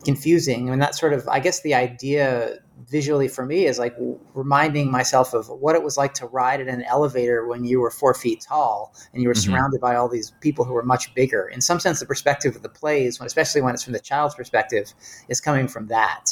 confusing. 0.05 0.69
I 0.69 0.71
mean, 0.71 0.79
that's 0.79 0.99
sort 0.99 1.13
of, 1.13 1.29
I 1.29 1.41
guess, 1.41 1.63
the 1.63 1.75
idea 1.75 2.59
visually 2.89 3.29
for 3.29 3.45
me 3.45 3.67
is 3.67 3.79
like 3.79 3.95
reminding 4.35 4.91
myself 4.91 5.35
of 5.35 5.49
what 5.49 5.75
it 5.75 5.83
was 5.83 5.97
like 5.97 6.15
to 6.15 6.27
ride 6.27 6.61
in 6.61 6.69
an 6.69 6.83
elevator 6.85 7.47
when 7.47 7.65
you 7.65 7.81
were 7.81 7.91
four 7.91 8.15
feet 8.15 8.45
tall 8.47 8.95
and 9.13 9.23
you 9.23 9.29
were 9.29 9.35
mm-hmm. 9.35 9.51
surrounded 9.51 9.81
by 9.81 9.97
all 9.97 10.09
these 10.09 10.33
people 10.41 10.65
who 10.65 10.73
were 10.73 10.85
much 10.85 11.13
bigger. 11.15 11.49
In 11.49 11.61
some 11.61 11.81
sense, 11.81 12.01
the 12.01 12.07
perspective 12.07 12.55
of 12.57 12.63
the 12.63 12.69
plays, 12.69 13.21
especially 13.21 13.61
when 13.61 13.75
it's 13.75 13.83
from 13.83 13.93
the 13.93 14.01
child's 14.01 14.35
perspective, 14.35 14.93
is 15.29 15.41
coming 15.41 15.69
from 15.69 15.89
that. 15.89 16.31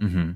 Mm-hmm. 0.00 0.32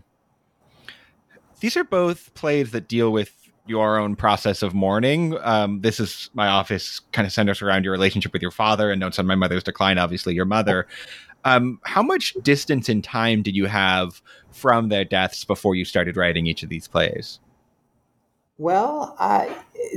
These 1.61 1.77
are 1.77 1.85
both 1.85 2.33
plays 2.35 2.71
that 2.71 2.87
deal 2.87 3.11
with 3.11 3.35
your 3.67 3.99
own 3.99 4.17
process 4.17 4.63
of 4.63 4.75
mourning. 4.75 5.37
Um, 5.43 5.83
this 5.83 6.01
is 6.01 6.31
my 6.33 6.49
office 6.49 7.01
kind 7.13 7.27
of 7.27 7.33
centers 7.33 7.61
around 7.61 7.85
your 7.85 7.93
relationship 7.93 8.33
with 8.33 8.41
your 8.41 8.51
father 8.51 8.91
and 8.91 8.99
notes 8.99 9.19
on 9.19 9.27
my 9.27 9.35
mother's 9.35 9.63
decline, 9.63 9.99
obviously 9.99 10.35
your 10.35 10.47
mother. 10.47 10.87
Um, 11.45 11.81
how 11.85 12.03
much 12.03 12.35
distance 12.43 12.89
in 12.89 13.03
time 13.03 13.43
did 13.43 13.55
you 13.55 13.67
have 13.67 14.21
from 14.51 14.89
their 14.89 15.05
deaths 15.05 15.45
before 15.45 15.75
you 15.75 15.85
started 15.85 16.17
writing 16.17 16.47
each 16.47 16.63
of 16.63 16.69
these 16.69 16.89
plays? 16.89 17.39
Well, 18.59 19.15
uh, 19.19 19.47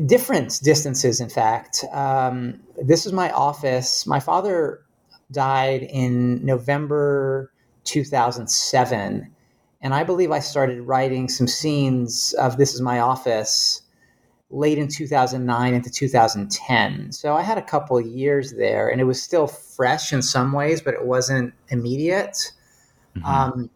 different 0.05 0.59
distances, 0.63 1.19
in 1.19 1.29
fact. 1.29 1.83
Um, 1.91 2.61
this 2.81 3.05
is 3.05 3.11
my 3.13 3.31
office. 3.31 4.05
My 4.05 4.19
father 4.19 4.81
died 5.31 5.83
in 5.83 6.45
November 6.45 7.51
2007. 7.85 9.31
And 9.81 9.93
I 9.93 10.03
believe 10.03 10.31
I 10.31 10.39
started 10.39 10.81
writing 10.81 11.27
some 11.27 11.47
scenes 11.47 12.33
of 12.33 12.57
This 12.57 12.75
Is 12.75 12.81
My 12.81 12.99
Office 12.99 13.81
late 14.51 14.77
in 14.77 14.87
2009 14.87 15.73
into 15.73 15.89
2010. 15.89 17.11
So 17.11 17.35
I 17.35 17.41
had 17.41 17.57
a 17.57 17.61
couple 17.61 17.97
of 17.97 18.05
years 18.05 18.53
there, 18.53 18.89
and 18.89 18.99
it 18.99 19.05
was 19.05 19.21
still 19.21 19.47
fresh 19.47 20.13
in 20.13 20.21
some 20.21 20.51
ways, 20.51 20.81
but 20.81 20.93
it 20.93 21.05
wasn't 21.05 21.53
immediate. 21.69 22.51
Mm-hmm. 23.15 23.25
Um, 23.25 23.69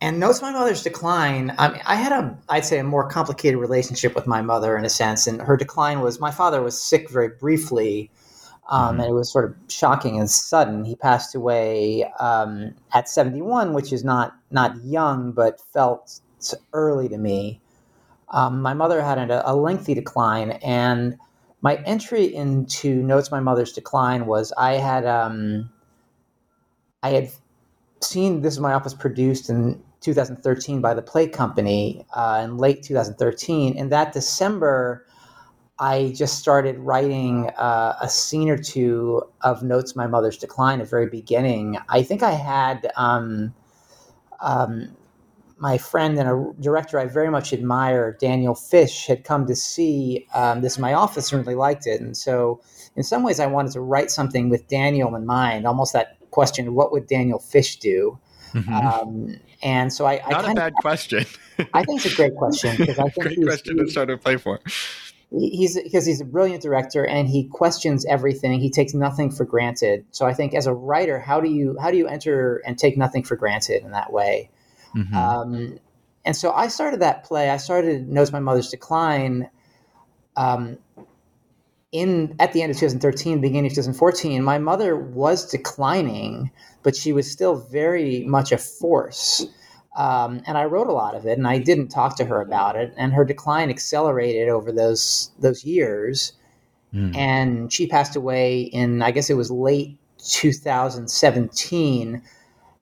and 0.00 0.20
notes 0.20 0.42
my 0.42 0.52
mother's 0.52 0.82
decline. 0.82 1.54
I 1.56 1.68
mean, 1.72 1.80
I 1.86 1.94
had 1.94 2.12
a, 2.12 2.36
I'd 2.50 2.66
say, 2.66 2.78
a 2.78 2.84
more 2.84 3.08
complicated 3.08 3.58
relationship 3.58 4.14
with 4.14 4.26
my 4.26 4.42
mother 4.42 4.76
in 4.76 4.84
a 4.84 4.90
sense, 4.90 5.26
and 5.26 5.40
her 5.40 5.56
decline 5.56 6.00
was 6.00 6.20
my 6.20 6.30
father 6.30 6.60
was 6.60 6.80
sick 6.80 7.08
very 7.08 7.28
briefly, 7.28 8.10
um, 8.68 8.92
mm-hmm. 8.92 9.00
and 9.00 9.08
it 9.08 9.12
was 9.12 9.32
sort 9.32 9.46
of 9.46 9.54
shocking 9.68 10.18
and 10.18 10.28
sudden. 10.28 10.84
He 10.84 10.96
passed 10.96 11.34
away 11.34 12.04
um, 12.20 12.74
at 12.92 13.08
71, 13.08 13.72
which 13.72 13.92
is 13.92 14.04
not 14.04 14.36
not 14.50 14.76
young, 14.84 15.32
but 15.32 15.60
felt 15.72 16.20
early 16.74 17.08
to 17.08 17.16
me. 17.16 17.62
Um, 18.34 18.60
my 18.60 18.74
mother 18.74 19.00
had 19.00 19.18
a, 19.30 19.50
a 19.50 19.54
lengthy 19.54 19.94
decline, 19.94 20.50
and 20.62 21.16
my 21.62 21.76
entry 21.86 22.24
into 22.34 23.02
notes 23.02 23.30
my 23.30 23.40
mother's 23.40 23.72
decline 23.72 24.26
was 24.26 24.52
I 24.58 24.72
had 24.74 25.06
um, 25.06 25.70
I 27.02 27.10
had 27.10 27.30
seen 28.02 28.42
this 28.42 28.54
is 28.54 28.60
my 28.60 28.74
office 28.74 28.92
produced 28.92 29.48
in 29.48 29.80
2013 30.00 30.80
by 30.80 30.94
the 30.94 31.00
Play 31.00 31.28
Company 31.28 32.04
uh, 32.14 32.42
in 32.44 32.58
late 32.58 32.82
2013. 32.82 33.78
and 33.78 33.92
that 33.92 34.12
December, 34.12 35.06
I 35.78 36.12
just 36.14 36.38
started 36.38 36.78
writing 36.78 37.50
uh, 37.56 37.96
a 38.00 38.08
scene 38.08 38.50
or 38.50 38.58
two 38.58 39.22
of 39.42 39.62
Notes 39.62 39.94
My 39.94 40.06
Mother's 40.06 40.36
Decline 40.36 40.80
at 40.80 40.86
the 40.86 40.90
very 40.90 41.06
beginning. 41.06 41.78
I 41.88 42.02
think 42.02 42.22
I 42.22 42.32
had 42.32 42.90
um, 42.96 43.54
um, 44.40 44.96
my 45.64 45.78
friend 45.78 46.18
and 46.18 46.28
a 46.28 46.52
director 46.60 46.98
I 46.98 47.06
very 47.06 47.30
much 47.30 47.54
admire, 47.54 48.18
Daniel 48.20 48.54
Fish, 48.54 49.06
had 49.06 49.24
come 49.24 49.46
to 49.46 49.56
see 49.56 50.26
um, 50.34 50.60
this 50.60 50.76
in 50.76 50.82
my 50.82 50.92
office 50.92 51.32
and 51.32 51.40
really 51.40 51.54
liked 51.54 51.86
it. 51.86 52.02
And 52.02 52.14
so, 52.14 52.60
in 52.96 53.02
some 53.02 53.22
ways, 53.22 53.40
I 53.40 53.46
wanted 53.46 53.72
to 53.72 53.80
write 53.80 54.10
something 54.10 54.50
with 54.50 54.68
Daniel 54.68 55.16
in 55.16 55.24
mind, 55.24 55.66
almost 55.66 55.94
that 55.94 56.18
question, 56.32 56.74
what 56.74 56.92
would 56.92 57.06
Daniel 57.06 57.38
Fish 57.38 57.78
do? 57.78 58.18
Mm-hmm. 58.52 58.74
Um, 58.74 59.40
and 59.62 59.90
so 59.90 60.04
I, 60.04 60.20
not 60.28 60.50
a 60.50 60.52
bad 60.52 60.72
of, 60.72 60.82
question. 60.82 61.24
I 61.72 61.82
think 61.82 62.04
it's 62.04 62.12
a 62.12 62.16
great 62.16 62.36
question 62.36 62.76
because 62.76 62.98
I 62.98 63.08
think 63.08 63.22
great 63.22 63.42
question 63.42 63.78
to 63.78 63.88
start 63.88 64.08
to 64.08 64.18
play 64.18 64.36
for. 64.36 64.60
He's 65.30 65.80
because 65.82 66.04
he's 66.04 66.20
a 66.20 66.26
brilliant 66.26 66.62
director 66.62 67.06
and 67.06 67.26
he 67.26 67.44
questions 67.44 68.04
everything. 68.04 68.60
He 68.60 68.70
takes 68.70 68.92
nothing 68.92 69.30
for 69.30 69.46
granted. 69.46 70.04
So 70.10 70.26
I 70.26 70.34
think 70.34 70.54
as 70.54 70.66
a 70.66 70.74
writer, 70.74 71.18
how 71.18 71.40
do 71.40 71.48
you 71.48 71.74
how 71.80 71.90
do 71.90 71.96
you 71.96 72.06
enter 72.06 72.62
and 72.66 72.78
take 72.78 72.98
nothing 72.98 73.24
for 73.24 73.34
granted 73.34 73.82
in 73.82 73.92
that 73.92 74.12
way? 74.12 74.50
Mm-hmm. 74.96 75.14
Um, 75.14 75.78
and 76.24 76.36
so 76.36 76.52
I 76.52 76.68
started 76.68 77.00
that 77.00 77.24
play. 77.24 77.50
I 77.50 77.56
started 77.56 78.08
Notes 78.08 78.32
My 78.32 78.40
Mother's 78.40 78.70
Decline. 78.70 79.50
Um, 80.36 80.78
in 81.92 82.34
at 82.40 82.52
the 82.52 82.62
end 82.62 82.72
of 82.72 82.76
2013, 82.76 83.40
beginning 83.40 83.66
of 83.66 83.72
2014, 83.72 84.42
my 84.42 84.58
mother 84.58 84.96
was 84.96 85.48
declining, 85.48 86.50
but 86.82 86.96
she 86.96 87.12
was 87.12 87.30
still 87.30 87.54
very 87.54 88.24
much 88.24 88.50
a 88.50 88.58
force. 88.58 89.46
Um, 89.96 90.42
and 90.44 90.58
I 90.58 90.64
wrote 90.64 90.88
a 90.88 90.92
lot 90.92 91.14
of 91.14 91.24
it, 91.24 91.38
and 91.38 91.46
I 91.46 91.58
didn't 91.58 91.88
talk 91.88 92.16
to 92.16 92.24
her 92.24 92.40
about 92.40 92.74
it. 92.74 92.92
And 92.96 93.12
her 93.12 93.24
decline 93.24 93.70
accelerated 93.70 94.48
over 94.48 94.72
those 94.72 95.30
those 95.38 95.64
years. 95.64 96.32
Mm. 96.92 97.16
And 97.16 97.72
she 97.72 97.86
passed 97.86 98.16
away 98.16 98.62
in, 98.62 99.02
I 99.02 99.10
guess 99.10 99.30
it 99.30 99.34
was 99.34 99.50
late 99.50 99.98
2017. 100.18 102.22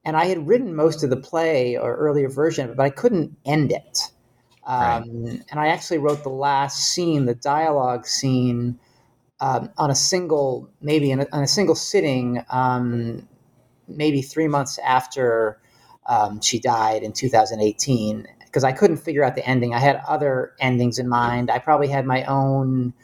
And 0.04 0.16
I 0.16 0.26
had 0.26 0.46
written 0.46 0.74
most 0.74 1.04
of 1.04 1.10
the 1.10 1.16
play 1.16 1.76
or 1.76 1.94
earlier 1.96 2.28
version 2.28 2.74
but 2.76 2.82
I 2.82 2.90
couldn't 2.90 3.36
end 3.44 3.72
it. 3.72 4.10
Um, 4.64 5.24
right. 5.24 5.42
And 5.50 5.60
I 5.60 5.68
actually 5.68 5.98
wrote 5.98 6.22
the 6.22 6.28
last 6.28 6.90
scene, 6.90 7.26
the 7.26 7.34
dialogue 7.34 8.06
scene, 8.06 8.78
um, 9.40 9.70
on 9.76 9.90
a 9.90 9.94
single, 9.94 10.70
maybe 10.80 11.10
in 11.10 11.20
a, 11.20 11.26
on 11.32 11.42
a 11.42 11.48
single 11.48 11.74
sitting, 11.74 12.44
um, 12.48 13.28
maybe 13.88 14.22
three 14.22 14.46
months 14.46 14.78
after 14.78 15.60
um, 16.06 16.40
she 16.40 16.60
died 16.60 17.02
in 17.02 17.12
2018, 17.12 18.28
because 18.44 18.62
I 18.62 18.70
couldn't 18.70 18.98
figure 18.98 19.24
out 19.24 19.34
the 19.34 19.44
ending. 19.44 19.74
I 19.74 19.80
had 19.80 20.00
other 20.06 20.52
endings 20.60 21.00
in 21.00 21.08
mind. 21.08 21.50
I 21.50 21.58
probably 21.58 21.88
had 21.88 22.06
my 22.06 22.24
own 22.24 22.94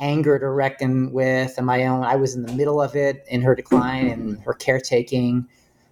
anger 0.00 0.36
to 0.38 0.48
reckon 0.48 1.12
with, 1.12 1.54
and 1.56 1.66
my 1.66 1.86
own. 1.86 2.02
I 2.02 2.16
was 2.16 2.34
in 2.34 2.42
the 2.42 2.52
middle 2.52 2.82
of 2.82 2.96
it 2.96 3.24
in 3.28 3.42
her 3.42 3.54
decline 3.54 4.08
and 4.08 4.40
her 4.42 4.54
caretaking. 4.54 5.48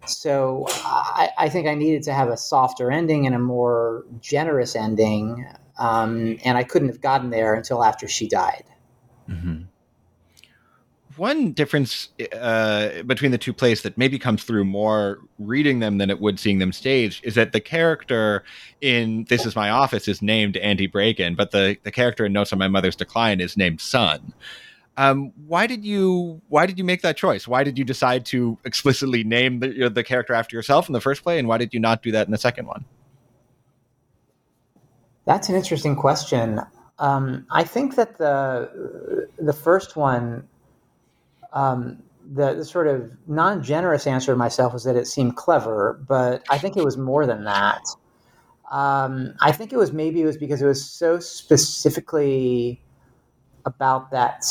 So 0.09 0.67
I, 0.69 1.31
I 1.39 1.49
think 1.49 1.67
I 1.67 1.75
needed 1.75 2.03
to 2.05 2.13
have 2.13 2.29
a 2.29 2.37
softer 2.37 2.91
ending 2.91 3.27
and 3.27 3.35
a 3.35 3.39
more 3.39 4.05
generous 4.21 4.77
ending, 4.77 5.47
um, 5.79 6.39
and 6.45 6.57
I 6.57 6.65
couldn't 6.65 6.89
have 6.89 7.01
gotten 7.01 7.31
there 7.31 7.55
until 7.55 7.85
after 7.85 8.09
she 8.09 8.29
died. 8.29 8.65
Mm-hmm 9.29 9.65
one 11.17 11.53
difference 11.53 12.09
uh, 12.33 13.03
between 13.05 13.31
the 13.31 13.39
two 13.39 13.53
plays 13.53 13.83
that 13.83 13.97
maybe 13.97 14.19
comes 14.19 14.45
through 14.45 14.65
more 14.65 15.19
reading 15.39 15.81
them 15.81 15.99
than 15.99 16.11
it 16.11 16.21
would 16.21 16.39
seeing 16.39 16.59
them 16.59 16.73
staged 16.73 17.25
is 17.25 17.35
that 17.35 17.53
the 17.53 17.61
character 17.61 18.45
in 18.81 19.25
This 19.29 19.47
Is 19.47 19.57
My 19.57 19.71
Office 19.71 20.09
is 20.09 20.23
named 20.23 20.57
Andy 20.59 20.89
Bragen, 20.89 21.37
but 21.37 21.51
the, 21.51 21.77
the 21.83 21.91
character 21.91 22.27
in 22.27 22.33
Notes 22.33 22.53
on 22.53 22.59
My 22.59 22.69
Mother's 22.69 22.97
Decline 22.97 23.41
is 23.41 23.57
named 23.57 23.81
Son. 23.81 24.33
Um, 24.99 25.33
why 25.47 25.67
did 25.67 25.85
you 25.85 26.41
why 26.49 26.65
did 26.67 26.79
you 26.79 26.85
make 26.85 27.03
that 27.03 27.17
choice? 27.17 27.47
Why 27.47 27.65
did 27.65 27.79
you 27.79 27.85
decide 27.85 28.25
to 28.27 28.59
explicitly 28.65 29.25
name 29.25 29.61
the, 29.61 29.91
the 29.91 30.03
character 30.03 30.33
after 30.33 30.57
yourself 30.57 30.89
in 30.89 30.95
the 30.95 31.01
first 31.01 31.23
play, 31.23 31.39
and 31.39 31.47
why 31.47 31.59
did 31.59 31.75
you 31.75 31.81
not 31.81 32.03
do 32.03 32.11
that 32.13 32.27
in 32.27 32.33
the 32.33 32.39
second 32.39 32.67
one? 32.67 32.85
That's 35.27 35.49
an 35.49 35.55
interesting 35.55 35.97
question. 35.97 36.61
Um, 36.99 37.47
I 37.51 37.65
think 37.65 37.97
that 37.97 38.17
the 38.17 39.29
the 39.39 39.53
first 39.53 39.97
one 39.97 40.49
um, 41.53 42.03
the, 42.35 42.55
the, 42.55 42.65
sort 42.65 42.87
of 42.87 43.17
non 43.27 43.63
generous 43.63 44.07
answer 44.07 44.33
to 44.33 44.37
myself 44.37 44.73
was 44.73 44.85
that 44.85 44.97
it 44.97 45.07
seemed 45.07 45.37
clever, 45.37 46.01
but 46.09 46.43
I 46.51 46.59
think 46.59 46.77
it 46.77 46.85
was 46.85 46.97
more 46.97 47.27
than 47.27 47.45
that. 47.45 47.83
Um, 48.71 49.35
I 49.41 49.53
think 49.53 49.73
it 49.73 49.77
was 49.77 49.93
maybe 49.93 50.23
it 50.23 50.27
was 50.27 50.37
because 50.37 50.61
it 50.61 50.67
was 50.67 50.85
so 50.85 51.21
specifically 51.21 52.83
about 53.65 54.11
that 54.11 54.45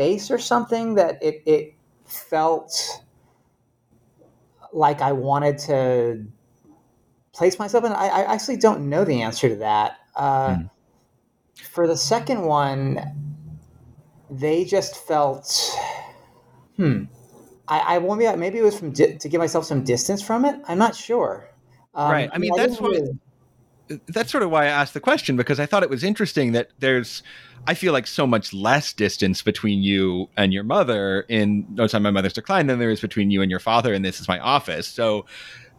space 0.00 0.30
or 0.30 0.38
something 0.38 0.94
that 0.94 1.22
it, 1.22 1.42
it 1.44 1.74
felt 2.06 3.02
like 4.72 5.02
I 5.02 5.12
wanted 5.12 5.58
to 5.58 6.24
place 7.34 7.58
myself 7.58 7.84
in. 7.84 7.92
I, 7.92 8.06
I 8.06 8.34
actually 8.34 8.56
don't 8.56 8.88
know 8.88 9.04
the 9.04 9.20
answer 9.20 9.50
to 9.50 9.56
that. 9.56 9.98
Uh, 10.16 10.48
mm. 10.48 10.70
For 11.70 11.86
the 11.86 11.98
second 11.98 12.40
one, 12.42 12.98
they 14.30 14.64
just 14.64 15.06
felt 15.06 15.76
Hmm. 16.76 17.04
I, 17.68 17.96
I 17.96 17.98
maybe 17.98 18.34
maybe 18.36 18.58
it 18.58 18.62
was 18.62 18.78
from 18.78 18.92
di- 18.92 19.18
to 19.18 19.28
give 19.28 19.38
myself 19.38 19.66
some 19.66 19.84
distance 19.84 20.22
from 20.22 20.46
it. 20.46 20.58
I'm 20.66 20.78
not 20.78 20.96
sure. 20.96 21.50
Um, 21.94 22.10
right. 22.10 22.30
I 22.32 22.38
mean, 22.38 22.52
I 22.54 22.56
that's 22.56 22.80
what. 22.80 23.02
That's 24.06 24.30
sort 24.30 24.42
of 24.42 24.50
why 24.50 24.64
I 24.64 24.68
asked 24.68 24.94
the 24.94 25.00
question 25.00 25.36
because 25.36 25.58
I 25.58 25.66
thought 25.66 25.82
it 25.82 25.90
was 25.90 26.04
interesting 26.04 26.52
that 26.52 26.70
there's, 26.78 27.22
I 27.66 27.74
feel 27.74 27.92
like 27.92 28.06
so 28.06 28.26
much 28.26 28.52
less 28.52 28.92
distance 28.92 29.42
between 29.42 29.82
you 29.82 30.28
and 30.36 30.52
your 30.52 30.64
mother 30.64 31.26
in 31.28 31.66
No 31.70 31.88
Time 31.88 32.02
My 32.02 32.10
Mother's 32.10 32.32
Decline 32.32 32.66
than 32.68 32.78
there 32.78 32.90
is 32.90 33.00
between 33.00 33.30
you 33.30 33.42
and 33.42 33.50
your 33.50 33.60
father 33.60 33.92
in 33.92 34.02
This 34.02 34.20
Is 34.20 34.28
My 34.28 34.38
Office. 34.38 34.86
So 34.86 35.26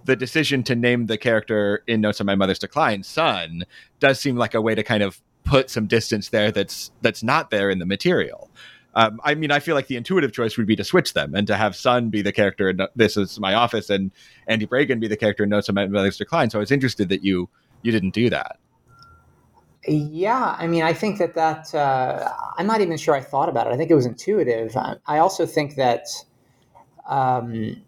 the 0.06 0.16
decision 0.16 0.64
to 0.64 0.76
name 0.76 1.06
the 1.06 1.18
character 1.18 1.84
in 1.88 2.02
Notes 2.02 2.20
on 2.20 2.28
My 2.28 2.36
Mother's 2.36 2.60
Decline 2.60 3.04
son 3.04 3.64
does 4.00 4.20
seem 4.20 4.36
like 4.36 4.54
a 4.54 4.62
way 4.62 4.76
to 4.76 4.84
kind 4.84 5.04
of 5.04 5.22
put 5.44 5.70
some 5.70 5.88
distance 5.88 6.30
there 6.30 6.52
that's 6.52 6.92
that's 7.02 7.24
not 7.24 7.50
there 7.50 7.70
in 7.70 7.80
the 7.80 7.86
material. 7.86 8.50
Um, 8.94 9.22
I 9.24 9.36
mean, 9.36 9.52
I 9.52 9.60
feel 9.60 9.76
like 9.76 9.88
the 9.88 9.96
intuitive 9.96 10.34
choice 10.34 10.58
would 10.58 10.68
be 10.68 10.76
to 10.76 10.84
switch 10.84 11.14
them 11.14 11.34
and 11.34 11.48
to 11.48 11.56
have 11.56 11.76
Son 11.76 12.10
be 12.10 12.22
the 12.22 12.34
character 12.34 12.70
in 12.70 12.82
This 12.96 13.16
Is 13.16 13.40
My 13.40 13.54
Office 13.54 13.90
and 13.90 14.12
Andy 14.48 14.66
Bragen 14.66 15.00
be 15.00 15.08
the 15.08 15.16
character 15.16 15.44
in 15.44 15.50
Notes 15.50 15.70
of 15.70 15.76
My 15.76 15.88
Mother's 15.88 16.18
Decline. 16.18 16.50
So 16.50 16.60
I 16.60 16.62
was 16.62 16.72
interested 16.72 17.08
that 17.10 17.24
you 17.24 17.50
you 17.82 17.92
didn't 17.92 18.12
do 18.12 18.30
that. 18.30 18.58
Yeah, 19.88 20.56
I 20.60 20.68
mean, 20.68 20.84
I 20.84 20.94
think 20.94 21.18
that 21.18 21.34
that 21.34 21.74
uh, 21.74 22.30
I'm 22.58 22.68
not 22.68 22.82
even 22.82 22.98
sure 22.98 23.16
I 23.16 23.22
thought 23.22 23.50
about 23.50 23.68
it. 23.68 23.74
I 23.74 23.78
think 23.78 23.90
it 23.90 23.96
was 23.96 24.06
intuitive. 24.06 24.76
I 25.08 25.18
also 25.18 25.46
think 25.46 25.76
that 25.76 26.06
um, 27.08 27.82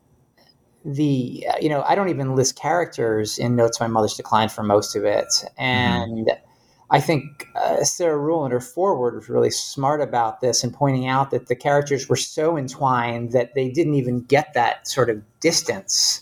the 0.83 1.45
you 1.61 1.69
know 1.69 1.83
I 1.83 1.93
don't 1.93 2.09
even 2.09 2.35
list 2.35 2.55
characters 2.55 3.37
in 3.37 3.55
Notes 3.55 3.79
My 3.79 3.87
Mother's 3.87 4.15
Decline 4.15 4.49
for 4.49 4.63
most 4.63 4.95
of 4.95 5.05
it, 5.05 5.27
mm-hmm. 5.27 5.61
and. 5.61 6.27
Mm-hmm 6.27 6.49
I 6.93 6.99
think 6.99 7.47
uh, 7.55 7.83
Sarah 7.83 8.19
Ruhl 8.19 8.45
in 8.45 8.51
her 8.51 8.59
forward 8.59 9.15
was 9.15 9.27
really 9.27 9.49
smart 9.49 9.99
about 9.99 10.41
this 10.41 10.63
and 10.63 10.71
pointing 10.71 11.07
out 11.07 11.31
that 11.31 11.47
the 11.47 11.55
characters 11.55 12.07
were 12.07 12.15
so 12.15 12.55
entwined 12.55 13.31
that 13.31 13.55
they 13.55 13.69
didn't 13.69 13.95
even 13.95 14.21
get 14.21 14.53
that 14.53 14.87
sort 14.87 15.09
of 15.09 15.23
distance. 15.39 16.21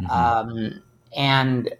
Mm-hmm. 0.00 0.10
Um, 0.10 0.82
and 1.14 1.74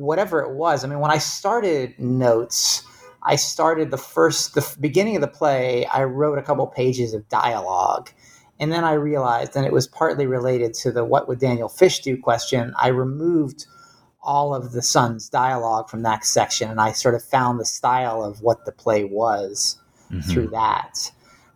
whatever 0.00 0.40
it 0.40 0.52
was. 0.54 0.84
I 0.84 0.88
mean, 0.88 1.00
when 1.00 1.10
I 1.10 1.18
started 1.18 1.98
notes, 1.98 2.82
I 3.22 3.36
started 3.36 3.90
the 3.90 3.98
first, 3.98 4.54
the 4.54 4.76
beginning 4.80 5.16
of 5.16 5.20
the 5.20 5.28
play, 5.28 5.84
I 5.86 6.04
wrote 6.04 6.38
a 6.38 6.42
couple 6.42 6.66
pages 6.66 7.12
of 7.12 7.28
dialogue. 7.28 8.10
And 8.58 8.72
then 8.72 8.84
I 8.84 8.94
realized, 8.94 9.56
and 9.56 9.66
it 9.66 9.72
was 9.72 9.86
partly 9.86 10.26
related 10.26 10.74
to 10.74 10.92
the 10.92 11.04
what 11.04 11.28
would 11.28 11.38
Daniel 11.38 11.68
Fish 11.68 12.00
do 12.00 12.16
question, 12.16 12.74
I 12.78 12.88
removed 12.88 13.66
all 14.22 14.54
of 14.54 14.72
the 14.72 14.82
son's 14.82 15.28
dialogue 15.28 15.88
from 15.88 16.02
that 16.02 16.24
section 16.24 16.70
and 16.70 16.78
I 16.78 16.92
sort 16.92 17.14
of 17.14 17.24
found 17.24 17.58
the 17.58 17.64
style 17.64 18.22
of 18.22 18.42
what 18.42 18.66
the 18.66 18.72
play 18.72 19.04
was 19.04 19.78
mm-hmm. 20.10 20.20
through 20.30 20.48
that. 20.48 21.10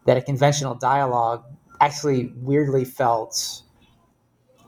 That 0.07 0.17
a 0.17 0.23
conventional 0.23 0.75
dialogue 0.75 1.45
actually 1.81 2.33
weirdly 2.37 2.85
felt 2.85 3.63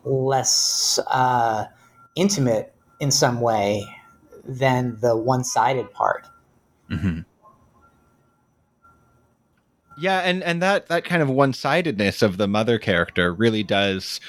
less 0.05 0.99
uh, 1.07 1.67
intimate 2.17 2.76
in 3.01 3.11
some 3.11 3.41
way 3.41 3.85
than 4.45 4.99
the 5.01 5.17
one 5.17 5.45
sided 5.45 5.91
part. 5.93 6.27
Mm-hmm. 6.91 7.21
Yeah, 9.99 10.21
and 10.21 10.43
and 10.43 10.63
that 10.63 10.89
that 10.89 11.05
kind 11.05 11.23
of 11.23 11.31
one 11.31 11.53
sidedness 11.53 12.23
of 12.23 12.37
the 12.37 12.47
mother 12.47 12.79
character 12.79 13.33
really 13.33 13.63
does 13.63 14.21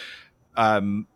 um, 0.56 1.08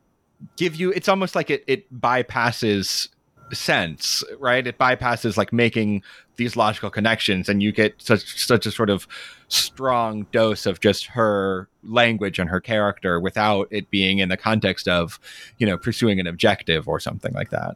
give 0.57 0.75
you. 0.75 0.91
It's 0.91 1.07
almost 1.07 1.35
like 1.35 1.49
it 1.49 1.63
it 1.67 2.01
bypasses 2.01 3.07
sense, 3.53 4.23
right? 4.39 4.65
It 4.67 4.77
bypasses 4.77 5.37
like 5.37 5.53
making 5.53 6.03
these 6.35 6.55
logical 6.55 6.89
connections, 6.89 7.47
and 7.47 7.63
you 7.63 7.71
get 7.71 7.95
such 8.01 8.45
such 8.45 8.65
a 8.65 8.71
sort 8.71 8.89
of 8.89 9.07
strong 9.51 10.25
dose 10.31 10.65
of 10.65 10.79
just 10.79 11.05
her 11.07 11.67
language 11.83 12.39
and 12.39 12.49
her 12.49 12.61
character 12.61 13.19
without 13.19 13.67
it 13.71 13.89
being 13.89 14.19
in 14.19 14.29
the 14.29 14.37
context 14.37 14.87
of, 14.87 15.19
you 15.57 15.67
know, 15.67 15.77
pursuing 15.77 16.19
an 16.19 16.27
objective 16.27 16.87
or 16.87 16.99
something 16.99 17.33
like 17.33 17.49
that. 17.49 17.75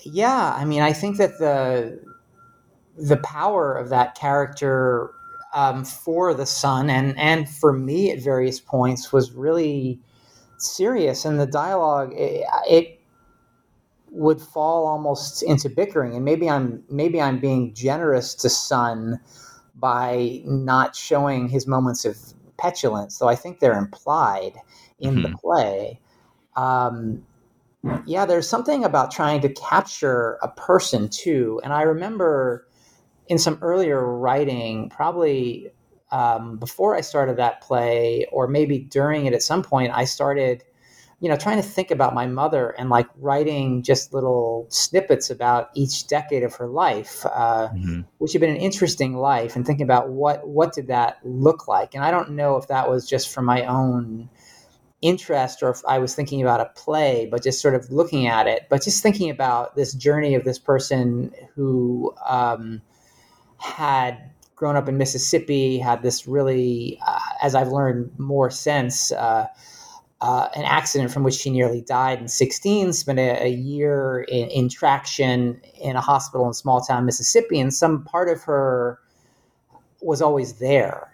Yeah, 0.00 0.54
I 0.56 0.64
mean, 0.64 0.82
I 0.82 0.92
think 0.92 1.16
that 1.18 1.38
the 1.38 2.00
the 2.96 3.18
power 3.18 3.74
of 3.74 3.90
that 3.90 4.14
character 4.14 5.10
um, 5.52 5.84
for 5.84 6.32
the 6.32 6.46
son 6.46 6.88
and 6.88 7.18
and 7.18 7.48
for 7.48 7.72
me 7.72 8.10
at 8.10 8.22
various 8.22 8.60
points 8.60 9.12
was 9.12 9.32
really 9.32 9.98
serious, 10.58 11.24
and 11.24 11.38
the 11.38 11.46
dialogue 11.46 12.12
it, 12.14 12.44
it 12.68 13.00
would 14.10 14.40
fall 14.40 14.86
almost 14.86 15.42
into 15.42 15.68
bickering. 15.68 16.14
And 16.14 16.24
maybe 16.24 16.48
I'm 16.48 16.82
maybe 16.88 17.20
I'm 17.20 17.38
being 17.38 17.74
generous 17.74 18.34
to 18.36 18.48
son 18.48 19.20
by 19.86 20.42
not 20.44 20.96
showing 20.96 21.48
his 21.48 21.64
moments 21.64 22.04
of 22.04 22.18
petulance, 22.58 23.18
though 23.18 23.28
I 23.28 23.36
think 23.36 23.60
they're 23.60 23.78
implied 23.78 24.54
in 24.98 25.14
mm-hmm. 25.14 25.22
the 25.22 25.38
play. 25.38 26.00
Um, 26.56 27.24
yeah, 28.04 28.26
there's 28.26 28.48
something 28.48 28.84
about 28.84 29.12
trying 29.12 29.42
to 29.42 29.48
capture 29.48 30.38
a 30.42 30.48
person 30.48 31.08
too. 31.08 31.60
And 31.62 31.72
I 31.72 31.82
remember 31.82 32.66
in 33.28 33.38
some 33.38 33.60
earlier 33.62 34.04
writing, 34.04 34.90
probably 34.90 35.70
um, 36.10 36.56
before 36.56 36.96
I 36.96 37.00
started 37.00 37.36
that 37.36 37.60
play, 37.60 38.26
or 38.32 38.48
maybe 38.48 38.80
during 38.80 39.26
it 39.26 39.34
at 39.34 39.42
some 39.42 39.62
point, 39.62 39.92
I 39.94 40.04
started, 40.04 40.64
you 41.20 41.30
know, 41.30 41.36
trying 41.36 41.56
to 41.56 41.62
think 41.62 41.90
about 41.90 42.14
my 42.14 42.26
mother 42.26 42.70
and 42.78 42.90
like 42.90 43.08
writing 43.16 43.82
just 43.82 44.12
little 44.12 44.66
snippets 44.68 45.30
about 45.30 45.70
each 45.74 46.06
decade 46.06 46.42
of 46.42 46.54
her 46.56 46.66
life, 46.66 47.24
uh, 47.24 47.68
mm-hmm. 47.68 48.02
which 48.18 48.32
had 48.32 48.40
been 48.40 48.50
an 48.50 48.56
interesting 48.56 49.16
life, 49.16 49.56
and 49.56 49.66
thinking 49.66 49.84
about 49.84 50.10
what 50.10 50.46
what 50.46 50.74
did 50.74 50.88
that 50.88 51.18
look 51.24 51.68
like. 51.68 51.94
And 51.94 52.04
I 52.04 52.10
don't 52.10 52.32
know 52.32 52.56
if 52.56 52.68
that 52.68 52.90
was 52.90 53.08
just 53.08 53.32
for 53.32 53.40
my 53.40 53.64
own 53.64 54.28
interest 55.02 55.62
or 55.62 55.70
if 55.70 55.80
I 55.86 55.98
was 55.98 56.14
thinking 56.14 56.42
about 56.42 56.60
a 56.60 56.66
play, 56.66 57.28
but 57.30 57.42
just 57.42 57.60
sort 57.60 57.74
of 57.74 57.90
looking 57.90 58.26
at 58.26 58.46
it, 58.46 58.66
but 58.68 58.82
just 58.82 59.02
thinking 59.02 59.30
about 59.30 59.74
this 59.76 59.94
journey 59.94 60.34
of 60.34 60.44
this 60.44 60.58
person 60.58 61.32
who 61.54 62.14
um, 62.26 62.82
had 63.58 64.30
grown 64.54 64.76
up 64.76 64.88
in 64.88 64.96
Mississippi, 64.96 65.78
had 65.78 66.02
this 66.02 66.26
really, 66.26 66.98
uh, 67.06 67.18
as 67.42 67.54
I've 67.54 67.68
learned 67.68 68.18
more 68.18 68.50
since, 68.50 69.12
uh, 69.12 69.46
uh, 70.20 70.48
an 70.54 70.64
accident 70.64 71.10
from 71.10 71.22
which 71.22 71.34
she 71.34 71.50
nearly 71.50 71.82
died 71.82 72.20
in 72.20 72.28
16, 72.28 72.92
spent 72.92 73.18
a, 73.18 73.44
a 73.44 73.50
year 73.50 74.24
in, 74.28 74.48
in, 74.48 74.68
traction 74.68 75.60
in 75.80 75.94
a 75.94 76.00
hospital 76.00 76.46
in 76.46 76.54
small 76.54 76.80
town 76.80 77.04
Mississippi, 77.04 77.60
and 77.60 77.72
some 77.72 78.02
part 78.04 78.28
of 78.28 78.42
her 78.42 78.98
was 80.00 80.22
always 80.22 80.54
there 80.54 81.12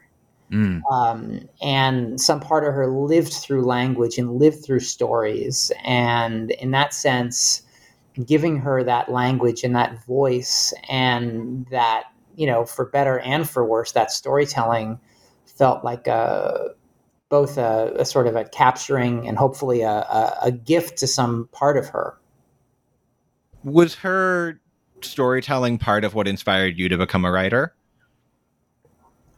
Mm. 0.53 0.83
Um, 0.91 1.49
and 1.63 2.21
some 2.21 2.39
part 2.39 2.65
of 2.65 2.75
her 2.75 2.87
lived 2.87 3.33
through 3.33 3.65
language 3.65 4.19
and 4.19 4.39
lived 4.39 4.63
through 4.63 4.81
stories. 4.81 5.73
And 5.83 6.51
in 6.53 6.73
that 6.73 6.93
sense, 6.93 7.63
giving 8.27 8.59
her 8.59 8.85
that 8.85 9.11
language 9.11 9.65
and 9.65 9.75
that 9.75 10.05
voice 10.05 10.75
and 10.91 11.67
that, 11.71 12.05
you 12.37 12.47
know, 12.47 12.67
for 12.67 12.85
better 12.85 13.19
and 13.21 13.49
for 13.49 13.65
worse, 13.65 13.93
that 13.93 14.11
storytelling 14.11 15.01
felt 15.47 15.85
like 15.85 16.07
a, 16.07 16.71
both 17.33 17.57
a, 17.57 17.91
a 17.97 18.05
sort 18.05 18.27
of 18.27 18.37
a 18.37 18.45
capturing 18.45 19.27
and 19.27 19.39
hopefully 19.39 19.81
a, 19.81 19.91
a, 19.91 20.39
a 20.43 20.53
gift 20.53 20.99
to 20.99 21.07
some 21.07 21.49
part 21.51 21.79
of 21.79 21.89
her. 21.89 22.15
Was 23.65 23.95
her 23.95 24.61
storytelling 25.01 25.79
part 25.79 26.05
of 26.05 26.15
what 26.15 26.29
inspired 26.29 26.79
you 26.79 26.91
to 26.91 26.99
become 26.99 27.25
a 27.25 27.33
writer? 27.33 27.75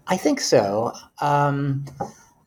I 0.09 0.17
think 0.17 0.41
so. 0.41 0.93
Um, 1.21 1.85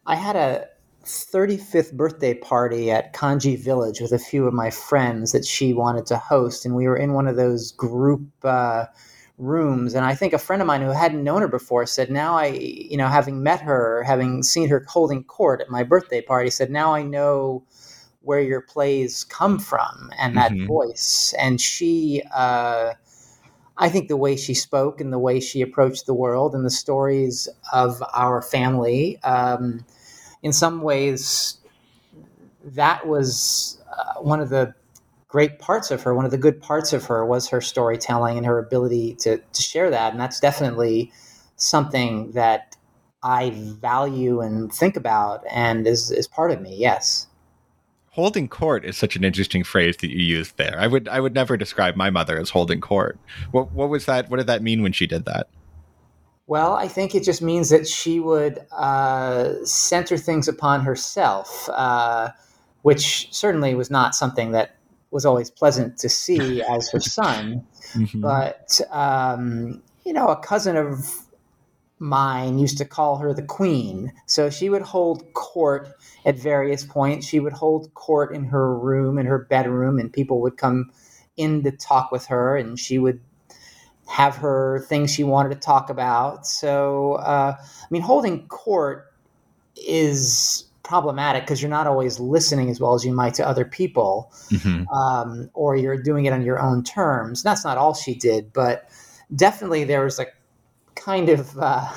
I 0.05 0.15
had 0.17 0.35
a 0.35 0.67
35th 1.05 1.93
birthday 1.93 2.33
party 2.33 2.91
at 2.91 3.13
Kanji 3.13 3.57
Village 3.57 4.01
with 4.01 4.11
a 4.11 4.19
few 4.19 4.47
of 4.47 4.53
my 4.53 4.69
friends 4.69 5.31
that 5.31 5.45
she 5.45 5.71
wanted 5.71 6.05
to 6.07 6.17
host, 6.17 6.65
and 6.65 6.75
we 6.75 6.89
were 6.89 6.97
in 6.97 7.13
one 7.13 7.25
of 7.25 7.37
those 7.37 7.71
group 7.71 8.27
uh, 8.43 8.83
rooms. 9.37 9.93
And 9.93 10.05
I 10.05 10.15
think 10.15 10.33
a 10.33 10.39
friend 10.39 10.61
of 10.61 10.67
mine 10.67 10.81
who 10.81 10.91
hadn't 10.91 11.23
known 11.23 11.41
her 11.41 11.47
before 11.47 11.85
said, 11.85 12.09
"Now 12.09 12.37
I, 12.37 12.47
you 12.47 12.97
know, 12.97 13.07
having 13.07 13.43
met 13.43 13.61
her, 13.61 14.03
having 14.03 14.43
seen 14.43 14.69
her 14.69 14.85
holding 14.87 15.23
court 15.23 15.61
at 15.61 15.69
my 15.69 15.83
birthday 15.83 16.21
party, 16.21 16.49
said 16.49 16.71
now 16.71 16.93
I 16.93 17.03
know." 17.03 17.63
Where 18.21 18.41
your 18.41 18.59
plays 18.59 19.23
come 19.23 19.57
from 19.57 20.11
and 20.19 20.35
that 20.35 20.51
mm-hmm. 20.51 20.65
voice, 20.65 21.33
and 21.39 21.61
she 21.61 22.21
uh, 22.35 22.91
I 23.77 23.89
think 23.89 24.07
the 24.07 24.17
way 24.17 24.35
she 24.35 24.53
spoke 24.53 24.99
and 24.99 25.13
the 25.13 25.19
way 25.19 25.39
she 25.39 25.61
approached 25.61 26.07
the 26.07 26.13
world 26.13 26.55
and 26.55 26.65
the 26.65 26.71
stories 26.71 27.47
of 27.71 28.01
our 28.13 28.41
family, 28.41 29.21
um, 29.23 29.85
in 30.41 30.51
some 30.51 30.81
ways, 30.81 31.57
that 32.63 33.07
was 33.07 33.79
uh, 33.91 34.19
one 34.19 34.39
of 34.39 34.49
the 34.49 34.73
great 35.27 35.59
parts 35.59 35.91
of 35.91 36.01
her. 36.03 36.13
One 36.13 36.25
of 36.25 36.31
the 36.31 36.37
good 36.37 36.61
parts 36.61 36.93
of 36.93 37.05
her 37.05 37.25
was 37.25 37.49
her 37.49 37.61
storytelling 37.61 38.37
and 38.37 38.45
her 38.45 38.59
ability 38.59 39.15
to, 39.15 39.37
to 39.37 39.61
share 39.61 39.89
that. 39.89 40.11
And 40.11 40.19
that's 40.21 40.39
definitely 40.39 41.11
something 41.55 42.31
that 42.31 42.75
I 43.23 43.51
value 43.55 44.41
and 44.41 44.71
think 44.71 44.95
about 44.95 45.43
and 45.51 45.85
is, 45.87 46.11
is 46.11 46.27
part 46.27 46.51
of 46.51 46.61
me, 46.61 46.75
yes 46.77 47.27
holding 48.17 48.47
court 48.47 48.83
is 48.83 48.97
such 48.97 49.15
an 49.15 49.23
interesting 49.23 49.63
phrase 49.63 49.95
that 49.97 50.09
you 50.09 50.17
used 50.17 50.57
there. 50.57 50.75
I 50.79 50.87
would 50.87 51.07
I 51.07 51.19
would 51.19 51.35
never 51.35 51.55
describe 51.55 51.95
my 51.95 52.09
mother 52.09 52.39
as 52.39 52.49
holding 52.49 52.81
court. 52.81 53.19
What 53.51 53.71
what 53.73 53.89
was 53.89 54.05
that? 54.05 54.27
What 54.27 54.37
did 54.37 54.47
that 54.47 54.63
mean 54.63 54.81
when 54.81 54.91
she 54.91 55.05
did 55.05 55.25
that? 55.25 55.47
Well, 56.47 56.73
I 56.73 56.87
think 56.87 57.13
it 57.13 57.23
just 57.23 57.43
means 57.43 57.69
that 57.69 57.87
she 57.87 58.19
would 58.19 58.65
uh, 58.71 59.63
center 59.65 60.17
things 60.17 60.47
upon 60.47 60.81
herself, 60.81 61.69
uh, 61.69 62.29
which 62.81 63.27
certainly 63.31 63.75
was 63.75 63.91
not 63.91 64.15
something 64.15 64.51
that 64.53 64.76
was 65.17 65.25
always 65.25 65.49
pleasant 65.49 65.97
to 65.97 66.07
see 66.09 66.61
as 66.69 66.91
her 66.91 66.99
son. 66.99 67.65
Mm-hmm. 67.93 68.21
But 68.21 68.79
um, 68.91 69.81
you 70.05 70.13
know, 70.13 70.27
a 70.27 70.39
cousin 70.39 70.77
of 70.77 71.09
mine 71.97 72.59
used 72.59 72.77
to 72.77 72.85
call 72.85 73.17
her 73.17 73.33
the 73.33 73.41
queen. 73.41 74.13
So 74.27 74.51
she 74.51 74.69
would 74.69 74.83
hold 74.83 75.33
court 75.33 75.89
at 76.23 76.37
various 76.37 76.85
points. 76.85 77.25
She 77.25 77.39
would 77.39 77.53
hold 77.53 77.91
court 77.95 78.35
in 78.35 78.45
her 78.45 78.77
room, 78.77 79.17
in 79.17 79.25
her 79.25 79.39
bedroom, 79.39 79.97
and 79.97 80.13
people 80.13 80.39
would 80.41 80.55
come 80.55 80.91
in 81.35 81.63
to 81.63 81.71
talk 81.71 82.11
with 82.11 82.27
her, 82.27 82.55
and 82.55 82.77
she 82.77 82.99
would 82.99 83.19
have 84.07 84.35
her 84.35 84.85
things 84.87 85.11
she 85.11 85.23
wanted 85.23 85.49
to 85.49 85.59
talk 85.59 85.89
about. 85.89 86.45
So, 86.45 87.13
uh, 87.13 87.55
I 87.59 87.87
mean, 87.89 88.03
holding 88.03 88.47
court 88.49 89.11
is 89.75 90.66
problematic 90.87 91.43
because 91.43 91.61
you're 91.61 91.69
not 91.69 91.85
always 91.85 92.19
listening 92.19 92.69
as 92.69 92.79
well 92.79 92.93
as 92.93 93.03
you 93.03 93.13
might 93.13 93.33
to 93.33 93.47
other 93.47 93.65
people, 93.65 94.31
mm-hmm. 94.49 94.87
um, 94.87 95.49
or 95.53 95.75
you're 95.75 96.01
doing 96.01 96.25
it 96.25 96.33
on 96.33 96.41
your 96.41 96.59
own 96.59 96.83
terms. 96.83 97.43
That's 97.43 97.65
not 97.65 97.77
all 97.77 97.93
she 97.93 98.15
did, 98.15 98.53
but 98.53 98.89
definitely 99.35 99.83
there 99.83 100.05
was 100.05 100.17
a 100.17 100.27
kind 100.95 101.27
of 101.27 101.57
uh, 101.59 101.91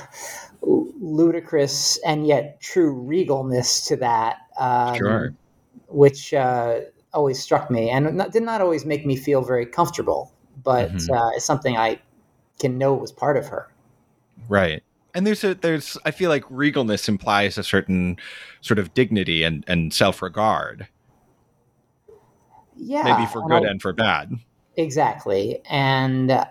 ludicrous 0.62 1.98
and 2.04 2.26
yet 2.26 2.60
true 2.60 2.92
regalness 2.92 3.86
to 3.86 3.96
that, 3.96 4.38
um, 4.58 4.96
sure. 4.96 5.34
which 5.88 6.34
uh, 6.34 6.80
always 7.14 7.40
struck 7.40 7.70
me 7.70 7.90
and 7.90 8.16
not, 8.16 8.32
did 8.32 8.42
not 8.42 8.60
always 8.60 8.84
make 8.84 9.06
me 9.06 9.14
feel 9.14 9.42
very 9.42 9.66
comfortable, 9.66 10.32
but 10.64 10.90
mm-hmm. 10.90 11.14
uh, 11.14 11.30
it's 11.36 11.44
something 11.44 11.76
I 11.76 12.00
can 12.58 12.76
know 12.76 12.94
was 12.94 13.12
part 13.12 13.36
of 13.36 13.46
her. 13.46 13.72
Right. 14.48 14.82
And 15.14 15.26
there's 15.26 15.42
a 15.44 15.54
there's 15.54 15.98
I 16.04 16.10
feel 16.10 16.30
like 16.30 16.44
regalness 16.44 17.08
implies 17.08 17.58
a 17.58 17.62
certain 17.62 18.16
sort 18.60 18.78
of 18.78 18.94
dignity 18.94 19.42
and, 19.42 19.64
and 19.66 19.92
self 19.92 20.22
regard. 20.22 20.88
yeah, 22.76 23.02
maybe 23.02 23.26
for 23.26 23.46
good 23.48 23.64
and 23.64 23.80
for 23.80 23.92
bad. 23.92 24.32
Exactly, 24.76 25.60
and 25.68 26.30
uh, 26.30 26.44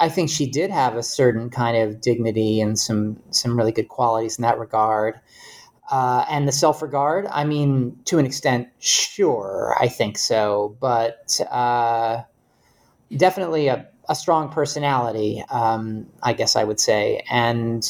I 0.00 0.08
think 0.08 0.30
she 0.30 0.46
did 0.46 0.70
have 0.70 0.96
a 0.96 1.02
certain 1.02 1.50
kind 1.50 1.76
of 1.76 2.00
dignity 2.00 2.60
and 2.60 2.78
some 2.78 3.20
some 3.30 3.56
really 3.56 3.72
good 3.72 3.88
qualities 3.88 4.38
in 4.38 4.42
that 4.42 4.58
regard. 4.58 5.20
Uh, 5.90 6.24
and 6.30 6.46
the 6.46 6.52
self 6.52 6.82
regard, 6.82 7.26
I 7.30 7.44
mean, 7.44 7.98
to 8.04 8.18
an 8.18 8.24
extent, 8.24 8.68
sure, 8.78 9.74
I 9.80 9.88
think 9.88 10.18
so, 10.18 10.76
but 10.80 11.40
uh, 11.50 12.22
definitely 13.16 13.66
a, 13.66 13.88
a 14.10 14.14
strong 14.14 14.50
personality, 14.50 15.42
um, 15.50 16.04
I 16.20 16.32
guess 16.32 16.56
I 16.56 16.64
would 16.64 16.80
say. 16.80 17.24
And 17.30 17.88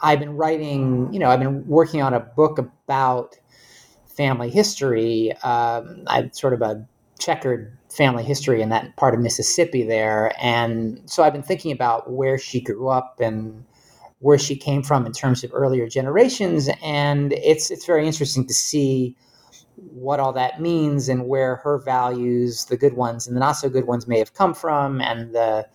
I've 0.00 0.18
been 0.18 0.36
writing, 0.36 1.12
you 1.12 1.18
know, 1.18 1.28
I've 1.28 1.38
been 1.38 1.66
working 1.66 2.00
on 2.00 2.14
a 2.14 2.20
book 2.20 2.58
about 2.58 3.38
family 4.06 4.48
history. 4.48 5.32
Um, 5.42 6.04
I've 6.06 6.34
sort 6.34 6.54
of 6.54 6.62
a 6.62 6.88
checkered 7.18 7.76
family 7.94 8.24
history 8.24 8.62
in 8.62 8.70
that 8.70 8.96
part 8.96 9.12
of 9.12 9.20
Mississippi 9.20 9.82
there. 9.82 10.32
And 10.40 11.02
so 11.04 11.22
I've 11.22 11.34
been 11.34 11.42
thinking 11.42 11.72
about 11.72 12.10
where 12.10 12.38
she 12.38 12.62
grew 12.62 12.88
up 12.88 13.20
and 13.20 13.62
where 14.20 14.38
she 14.38 14.56
came 14.56 14.82
from 14.82 15.04
in 15.04 15.12
terms 15.12 15.44
of 15.44 15.50
earlier 15.52 15.86
generations. 15.88 16.70
And 16.82 17.34
it's 17.34 17.70
it's 17.70 17.84
very 17.84 18.06
interesting 18.06 18.46
to 18.46 18.54
see 18.54 19.14
what 19.90 20.20
all 20.20 20.32
that 20.32 20.60
means 20.60 21.08
and 21.08 21.26
where 21.26 21.56
her 21.56 21.78
values, 21.78 22.66
the 22.66 22.76
good 22.76 22.94
ones 22.94 23.26
and 23.26 23.36
the 23.36 23.40
not 23.40 23.52
so 23.52 23.68
good 23.68 23.86
ones, 23.86 24.06
may 24.06 24.18
have 24.18 24.34
come 24.34 24.54
from, 24.54 25.00
and 25.00 25.34
the 25.34 25.66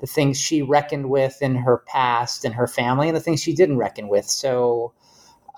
the 0.00 0.06
things 0.06 0.38
she 0.38 0.62
reckoned 0.62 1.10
with 1.10 1.42
in 1.42 1.56
her 1.56 1.78
past 1.78 2.44
and 2.44 2.54
her 2.54 2.68
family, 2.68 3.08
and 3.08 3.16
the 3.16 3.20
things 3.20 3.42
she 3.42 3.54
didn't 3.54 3.78
reckon 3.78 4.08
with. 4.08 4.26
So 4.26 4.92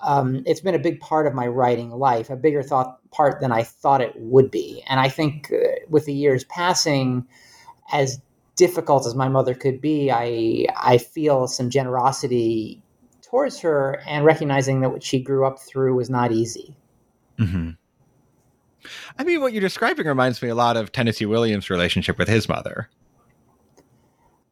um, 0.01 0.41
it's 0.45 0.61
been 0.61 0.75
a 0.75 0.79
big 0.79 0.99
part 0.99 1.27
of 1.27 1.33
my 1.33 1.47
writing 1.47 1.91
life, 1.91 2.29
a 2.29 2.35
bigger 2.35 2.63
thought 2.63 2.99
part 3.11 3.39
than 3.39 3.51
I 3.51 3.63
thought 3.63 4.01
it 4.01 4.13
would 4.15 4.49
be. 4.49 4.83
And 4.87 4.99
I 4.99 5.09
think 5.09 5.51
uh, 5.51 5.85
with 5.89 6.05
the 6.05 6.13
years 6.13 6.43
passing, 6.45 7.27
as 7.91 8.19
difficult 8.55 9.05
as 9.05 9.15
my 9.15 9.29
mother 9.29 9.53
could 9.53 9.81
be, 9.81 10.11
I 10.11 10.65
I 10.75 10.97
feel 10.97 11.47
some 11.47 11.69
generosity 11.69 12.81
towards 13.21 13.59
her 13.61 14.01
and 14.07 14.25
recognizing 14.25 14.81
that 14.81 14.91
what 14.91 15.03
she 15.03 15.21
grew 15.21 15.45
up 15.45 15.59
through 15.59 15.95
was 15.95 16.09
not 16.09 16.31
easy. 16.31 16.75
Mm-hmm. 17.39 17.71
I 19.17 19.23
mean, 19.23 19.41
what 19.41 19.53
you're 19.53 19.61
describing 19.61 20.07
reminds 20.07 20.41
me 20.41 20.49
a 20.49 20.55
lot 20.55 20.77
of 20.77 20.91
Tennessee 20.91 21.25
Williams' 21.25 21.69
relationship 21.69 22.17
with 22.17 22.27
his 22.27 22.49
mother. 22.49 22.89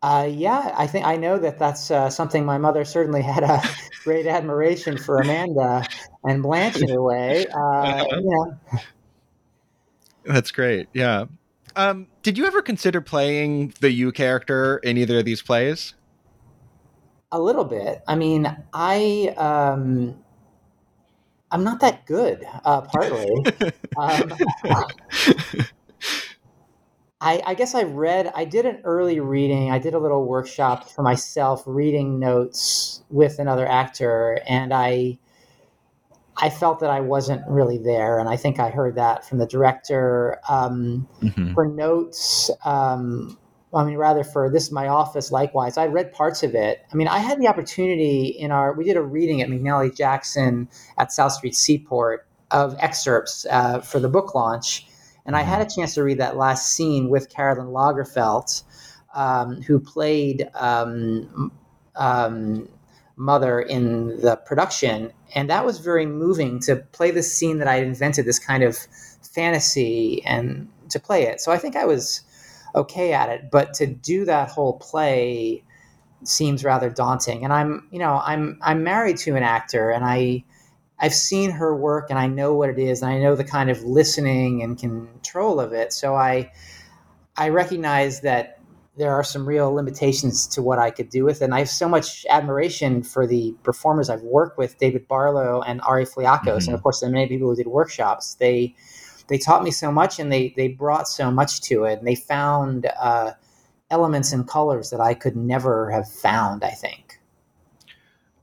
Uh, 0.02 0.30
yeah, 0.32 0.74
I 0.78 0.88
think 0.88 1.06
I 1.06 1.18
know 1.18 1.38
that 1.40 1.60
that's 1.60 1.92
uh, 1.92 2.10
something 2.10 2.46
my 2.46 2.58
mother 2.58 2.86
certainly 2.86 3.22
had 3.24 3.44
a 3.44 3.62
great 4.04 4.28
admiration 4.28 4.98
for 4.98 5.20
Amanda 5.20 5.84
and 6.24 6.42
Blanche 6.42 6.82
in 6.82 6.90
a 6.92 7.02
way. 7.02 7.46
Uh, 7.48 8.06
yeah. 8.22 8.80
That's 10.24 10.52
great. 10.52 10.88
Yeah. 10.94 11.26
Um, 11.76 12.08
did 12.24 12.38
you 12.38 12.46
ever 12.46 12.62
consider 12.62 13.02
playing 13.02 13.74
the 13.80 13.92
you 13.92 14.12
character 14.12 14.78
in 14.78 14.98
either 14.98 15.20
of 15.20 15.26
these 15.26 15.42
plays? 15.42 15.94
A 17.32 17.40
little 17.40 17.66
bit. 17.66 18.02
I 18.08 18.16
mean, 18.16 18.56
I 18.74 19.34
um, 19.38 20.18
I'm 21.52 21.64
not 21.64 21.80
that 21.82 22.06
good. 22.06 22.46
Uh, 22.64 22.82
partly. 22.82 23.30
um, 23.98 24.34
I, 27.22 27.42
I, 27.46 27.54
guess 27.54 27.76
I 27.76 27.84
read. 27.84 28.32
I 28.36 28.46
did 28.46 28.66
an 28.66 28.82
early 28.84 29.20
reading. 29.20 29.72
I 29.72 29.80
did 29.80 29.94
a 29.94 30.00
little 30.00 30.26
workshop 30.26 30.90
for 30.90 31.02
myself, 31.02 31.64
reading 31.66 32.20
notes 32.20 33.04
with 33.10 33.40
another 33.40 33.68
actor, 33.68 34.40
and 34.48 34.74
I 34.74 35.20
I 36.42 36.50
felt 36.50 36.80
that 36.80 36.90
I 36.90 37.02
wasn't 37.02 37.46
really 37.48 37.78
there, 37.78 38.20
and 38.20 38.30
I 38.30 38.38
think 38.38 38.60
I 38.60 38.70
heard 38.70 38.96
that 38.96 39.26
from 39.28 39.40
the 39.40 39.46
director. 39.46 40.40
Um, 40.48 41.08
mm-hmm. 41.22 41.54
For 41.54 41.68
notes, 41.68 42.50
um, 42.64 43.38
I 43.74 43.84
mean, 43.84 43.98
rather 43.98 44.24
for 44.24 44.50
this 44.50 44.72
my 44.72 44.88
office. 44.88 45.32
Likewise, 45.32 45.78
I 45.78 45.88
read 45.88 46.12
parts 46.12 46.44
of 46.44 46.56
it. 46.56 46.84
I 46.92 46.96
mean, 46.96 47.08
I 47.08 47.20
had 47.20 47.40
the 47.40 47.48
opportunity 47.48 48.28
in 48.28 48.52
our 48.52 48.74
we 48.74 48.84
did 48.84 48.98
a 48.98 49.02
reading 49.02 49.42
at 49.42 49.50
McNally 49.50 49.96
Jackson 49.96 50.68
at 50.98 51.12
South 51.12 51.34
Street 51.34 51.56
Seaport 51.56 52.28
of 52.52 52.76
excerpts 52.80 53.46
uh, 53.50 53.80
for 53.80 54.00
the 54.00 54.10
book 54.10 54.34
launch, 54.34 54.88
and 55.26 55.36
I 55.36 55.42
had 55.42 55.62
a 55.62 55.66
mm-hmm. 55.66 55.82
chance 55.82 55.94
to 55.96 56.04
read 56.04 56.20
that 56.20 56.36
last 56.36 56.74
scene 56.74 57.10
with 57.10 57.30
Carolyn 57.30 57.68
Lagerfelt, 57.68 58.64
um, 59.14 59.62
who 59.62 59.80
played. 59.80 60.50
Um, 60.56 61.52
um 61.96 62.70
mother 63.18 63.60
in 63.60 64.22
the 64.22 64.38
production 64.46 65.12
and 65.36 65.50
that 65.50 65.66
was 65.66 65.80
very 65.80 66.06
moving 66.06 66.60
to 66.60 66.78
play 66.78 67.12
this 67.12 67.34
scene 67.34 67.60
that 67.60 67.68
I 67.68 67.76
had 67.76 67.84
invented, 67.84 68.26
this 68.26 68.40
kind 68.40 68.64
of 68.64 68.78
fantasy, 69.22 70.24
and 70.26 70.68
to 70.90 71.00
play 71.00 71.24
it. 71.24 71.40
So 71.40 71.52
I 71.52 71.58
think 71.58 71.76
I 71.76 71.86
was 71.86 72.22
okay 72.76 73.14
at 73.14 73.30
it, 73.30 73.52
but 73.52 73.74
to 73.76 73.88
do 73.88 74.26
that 74.26 74.50
whole 74.50 74.74
play 74.74 75.64
seems 76.24 76.64
rather 76.64 76.90
daunting. 76.90 77.44
And 77.44 77.54
I'm, 77.54 77.88
you 77.92 78.00
know, 78.00 78.22
I'm 78.24 78.60
I'm 78.62 78.84
married 78.84 79.18
to 79.20 79.36
an 79.36 79.44
actor, 79.44 79.90
and 79.90 80.04
I 80.06 80.44
I've 81.00 81.14
seen 81.14 81.52
her 81.52 81.76
work, 81.76 82.10
and 82.10 82.20
I 82.20 82.28
know 82.28 82.54
what 82.54 82.70
it 82.70 82.80
is, 82.80 83.02
and 83.02 83.12
I 83.12 83.20
know 83.20 83.36
the 83.36 83.44
kind 83.44 83.70
of 83.70 83.84
listening 83.84 84.62
and 84.64 84.78
control 84.78 85.60
of 85.60 85.74
it. 85.74 85.94
So 85.94 86.16
I 86.16 86.52
I 87.38 87.50
recognize 87.50 88.22
that 88.22 88.60
there 88.98 89.14
are 89.14 89.24
some 89.24 89.48
real 89.48 89.72
limitations 89.74 90.46
to 90.46 90.62
what 90.62 90.78
I 90.78 90.92
could 90.92 91.10
do 91.10 91.24
with 91.24 91.42
it. 91.42 91.46
And 91.46 91.56
I 91.56 91.60
have 91.60 91.70
so 91.70 91.88
much 91.88 92.26
admiration 92.30 93.02
for 93.02 93.26
the 93.26 93.56
performers 93.64 94.10
I've 94.10 94.24
worked 94.24 94.58
with, 94.58 94.78
David 94.78 95.08
Barlow 95.08 95.62
and 95.62 95.80
Ari 95.82 96.06
Fliakos, 96.06 96.44
mm-hmm. 96.44 96.68
and 96.68 96.76
of 96.76 96.84
course 96.84 97.00
the 97.00 97.10
many 97.10 97.28
people 97.28 97.48
who 97.48 97.56
did 97.56 97.68
workshops. 97.68 98.36
They 98.36 98.76
they 99.30 99.38
taught 99.38 99.64
me 99.64 99.72
so 99.72 99.92
much, 99.92 100.20
and 100.20 100.32
they 100.32 100.54
they 100.58 100.68
brought 100.68 101.08
so 101.08 101.32
much 101.32 101.62
to 101.62 101.86
it, 101.86 102.00
and 102.00 102.08
they 102.08 102.16
found 102.16 102.88
uh, 103.00 103.34
elements 103.90 104.34
and 104.34 104.48
colors 104.48 104.90
that 104.90 105.00
I 105.00 105.14
could 105.14 105.36
never 105.36 105.92
have 105.92 106.10
found. 106.10 106.64
I 106.64 106.72
think. 106.72 107.20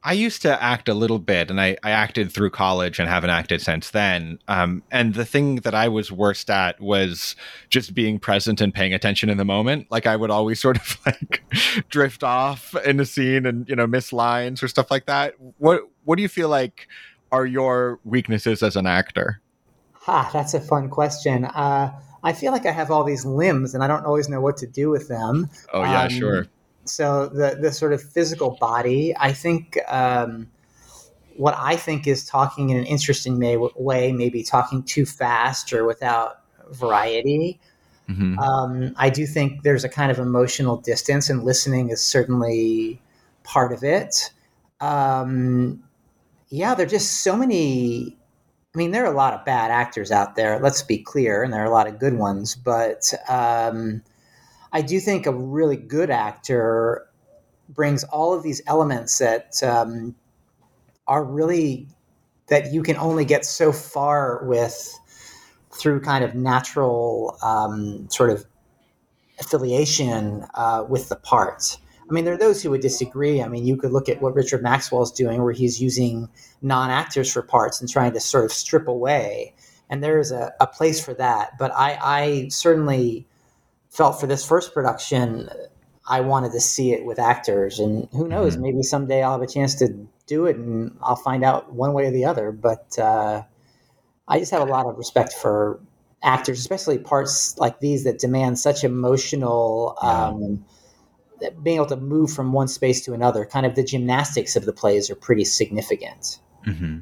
I 0.07 0.12
used 0.12 0.40
to 0.42 0.62
act 0.62 0.88
a 0.88 0.94
little 0.94 1.18
bit, 1.18 1.51
and 1.51 1.61
I, 1.61 1.77
I 1.83 1.90
acted 1.90 2.31
through 2.31 2.51
college 2.51 3.01
and 3.01 3.09
haven't 3.09 3.31
acted 3.31 3.61
since 3.61 3.90
then. 3.90 4.38
Um, 4.46 4.85
and 4.92 5.14
the 5.14 5.25
thing 5.25 5.57
that 5.57 5.75
I 5.75 5.88
was 5.88 6.12
worst 6.12 6.49
at 6.49 6.81
was 6.81 7.35
just 7.70 7.92
being 7.92 8.20
present 8.20 8.61
and 8.61 8.72
paying 8.72 8.94
attention 8.94 9.29
in 9.29 9.37
the 9.37 9.44
moment. 9.44 9.88
Like 9.90 10.07
I 10.07 10.14
would 10.14 10.31
always 10.31 10.61
sort 10.66 10.77
of 10.77 10.96
like 11.05 11.42
drift 11.88 12.22
off 12.22 12.72
in 12.87 13.01
a 13.01 13.05
scene 13.05 13.46
and 13.46 13.68
you 13.68 13.75
know 13.75 13.88
miss 13.88 14.12
lines 14.12 14.62
or 14.62 14.68
stuff 14.68 14.92
like 14.92 15.07
that. 15.07 15.35
What 15.59 15.83
What 16.05 16.14
do 16.14 16.22
you 16.22 16.29
feel 16.29 16.49
like 16.49 16.87
are 17.33 17.44
your 17.44 17.99
weaknesses 18.05 18.62
as 18.62 18.77
an 18.77 18.87
actor? 18.87 19.40
Ha, 20.07 20.31
that's 20.33 20.55
a 20.55 20.61
fun 20.61 20.88
question. 20.88 21.45
Uh, 21.45 21.92
I 22.23 22.33
feel 22.33 22.53
like 22.53 22.66
I 22.66 22.73
have 22.73 22.90
all 22.90 23.05
these 23.05 23.25
limbs, 23.25 23.75
and 23.75 23.85
I 23.85 23.87
don't 23.87 24.05
always 24.05 24.29
know 24.29 24.40
what 24.40 24.57
to 24.59 24.66
do 24.66 24.90
with 24.90 25.09
them. 25.09 25.49
Oh 25.73 25.83
yeah, 25.83 26.03
um, 26.03 26.09
sure 26.09 26.47
so 26.88 27.27
the 27.27 27.59
the 27.61 27.73
sort 27.73 27.92
of 27.92 28.03
physical 28.03 28.57
body, 28.61 29.14
I 29.19 29.33
think. 29.33 29.79
Um, 29.88 30.49
what 31.37 31.55
I 31.59 31.77
think 31.77 32.07
is 32.07 32.25
talking 32.25 32.71
in 32.71 32.79
an 32.79 32.87
interesting 32.87 33.38
may, 33.38 33.59
way, 33.59 34.11
maybe 34.11 34.42
talking 34.42 34.83
too 34.83 35.05
fast 35.05 35.71
or 35.71 35.85
without 35.85 36.40
variety. 36.71 37.61
Mm-hmm. 38.09 38.38
Um, 38.38 38.95
I 38.97 39.11
do 39.11 39.27
think 39.27 39.62
there's 39.62 39.85
a 39.85 39.88
kind 39.90 40.11
of 40.11 40.19
emotional 40.19 40.79
distance, 40.79 41.29
and 41.29 41.45
listening 41.45 41.90
is 41.90 42.03
certainly 42.03 43.03
part 43.42 43.73
of 43.73 43.85
it. 43.85 44.33
Um, 44.81 45.83
yeah, 46.49 46.75
there 46.75 46.87
are 46.87 46.88
just 46.88 47.23
so 47.23 47.37
many. 47.37 48.16
I 48.76 48.78
mean, 48.78 48.90
there 48.90 49.04
are 49.04 49.12
a 49.12 49.16
lot 49.16 49.32
of 49.32 49.42
bad 49.46 49.70
actors 49.70 50.10
out 50.10 50.36
there. 50.36 50.60
Let's 50.60 50.82
be 50.82 50.98
clear, 50.98 51.42
and 51.42 51.50
there 51.50 51.62
are 51.62 51.66
a 51.66 51.70
lot 51.70 51.86
of 51.86 51.98
good 51.98 52.12
ones. 52.12 52.54
But 52.54 53.10
um, 53.26 54.02
I 54.70 54.82
do 54.82 55.00
think 55.00 55.24
a 55.24 55.32
really 55.32 55.78
good 55.78 56.10
actor 56.10 57.08
brings 57.70 58.04
all 58.04 58.34
of 58.34 58.42
these 58.42 58.60
elements 58.66 59.16
that 59.16 59.62
um, 59.62 60.14
are 61.06 61.24
really 61.24 61.88
that 62.48 62.70
you 62.70 62.82
can 62.82 62.98
only 62.98 63.24
get 63.24 63.46
so 63.46 63.72
far 63.72 64.44
with 64.44 64.92
through 65.70 66.02
kind 66.02 66.22
of 66.22 66.34
natural 66.34 67.38
um, 67.42 68.06
sort 68.10 68.28
of 68.28 68.44
affiliation 69.40 70.44
uh, 70.52 70.84
with 70.86 71.08
the 71.08 71.16
part. 71.16 71.78
I 72.09 72.12
mean, 72.12 72.25
there 72.25 72.35
are 72.35 72.38
those 72.38 72.62
who 72.62 72.71
would 72.71 72.83
disagree. 72.83 73.42
I 73.42 73.49
mean, 73.49 73.66
you 73.66 73.77
could 73.77 73.92
look 73.92 74.09
at 74.09 74.23
what 74.23 74.35
Richard 74.35 74.62
Maxwell 74.62 75.03
is 75.03 75.11
doing, 75.11 75.42
where 75.42 75.53
he's 75.53 75.81
using 75.81 76.29
non 76.62 76.90
actors 76.90 77.33
for 77.33 77.42
parts 77.42 77.81
and 77.81 77.90
trying 77.90 78.12
to 78.12 78.21
sort 78.21 78.45
of 78.45 78.53
strip 78.53 78.87
away. 78.87 79.55
And 79.90 80.03
there 80.03 80.19
is 80.19 80.31
a, 80.31 80.53
a 80.61 80.66
place 80.66 81.05
for 81.05 81.14
that. 81.14 81.59
But 81.59 81.73
I, 81.75 81.99
I 82.01 82.49
certainly 82.49 83.27
felt 83.90 84.21
for 84.21 84.27
this 84.27 84.47
first 84.47 84.73
production, 84.73 85.49
I 86.07 86.21
wanted 86.21 86.53
to 86.53 86.61
see 86.61 86.92
it 86.92 87.05
with 87.05 87.19
actors, 87.19 87.81
and 87.81 88.09
who 88.12 88.29
knows, 88.29 88.55
mm-hmm. 88.55 88.62
maybe 88.62 88.83
someday 88.83 89.23
I'll 89.23 89.33
have 89.33 89.42
a 89.42 89.47
chance 89.47 89.75
to 89.77 90.07
do 90.27 90.47
it, 90.47 90.57
and 90.57 90.97
I'll 91.03 91.16
find 91.16 91.45
out 91.45 91.73
one 91.73 91.92
way 91.92 92.07
or 92.07 92.11
the 92.12 92.25
other. 92.25 92.53
But 92.53 92.97
uh, 92.99 93.42
I 94.29 94.38
just 94.38 94.53
have 94.53 94.62
a 94.62 94.71
lot 94.71 94.87
of 94.87 94.97
respect 94.97 95.33
for 95.33 95.81
actors, 96.23 96.61
especially 96.61 96.99
parts 96.99 97.59
like 97.59 97.81
these 97.81 98.05
that 98.05 98.19
demand 98.19 98.61
such 98.61 98.85
emotional. 98.85 99.99
Um, 100.01 100.64
being 101.62 101.77
able 101.77 101.87
to 101.87 101.96
move 101.96 102.33
from 102.33 102.53
one 102.53 102.68
space 102.68 103.01
to 103.03 103.14
another, 103.14 103.44
kind 103.44 103.66
of 103.66 103.75
the 103.75 103.85
gymnastics 103.85 104.57
of 104.57 104.64
the 104.64 104.72
plays 104.72 105.11
are 105.11 105.16
pretty 105.16 105.44
significant. 105.44 106.40
Mm-hmm. 106.66 106.99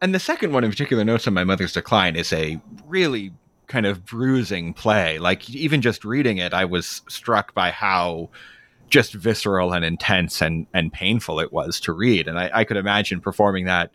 And 0.00 0.14
the 0.14 0.20
second 0.20 0.52
one 0.52 0.64
in 0.64 0.70
particular, 0.70 1.04
Notes 1.04 1.26
on 1.26 1.34
My 1.34 1.44
Mother's 1.44 1.72
Decline, 1.72 2.16
is 2.16 2.32
a 2.32 2.60
really 2.86 3.32
kind 3.66 3.86
of 3.86 4.04
bruising 4.04 4.74
play. 4.74 5.18
Like 5.18 5.48
even 5.50 5.80
just 5.80 6.04
reading 6.04 6.38
it, 6.38 6.52
I 6.52 6.64
was 6.64 7.02
struck 7.08 7.54
by 7.54 7.70
how 7.70 8.30
just 8.90 9.14
visceral 9.14 9.72
and 9.72 9.84
intense 9.84 10.42
and 10.42 10.66
and 10.74 10.92
painful 10.92 11.40
it 11.40 11.52
was 11.52 11.80
to 11.80 11.92
read. 11.92 12.28
And 12.28 12.38
I, 12.38 12.50
I 12.52 12.64
could 12.64 12.76
imagine 12.76 13.20
performing 13.20 13.64
that, 13.64 13.90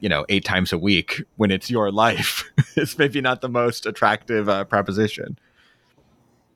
you 0.00 0.08
know, 0.08 0.26
eight 0.28 0.44
times 0.44 0.72
a 0.72 0.78
week 0.78 1.22
when 1.36 1.50
it's 1.50 1.70
your 1.70 1.92
life 2.04 2.50
is 2.76 2.98
maybe 2.98 3.20
not 3.20 3.40
the 3.40 3.48
most 3.48 3.86
attractive 3.86 4.48
uh, 4.48 4.64
proposition. 4.64 5.38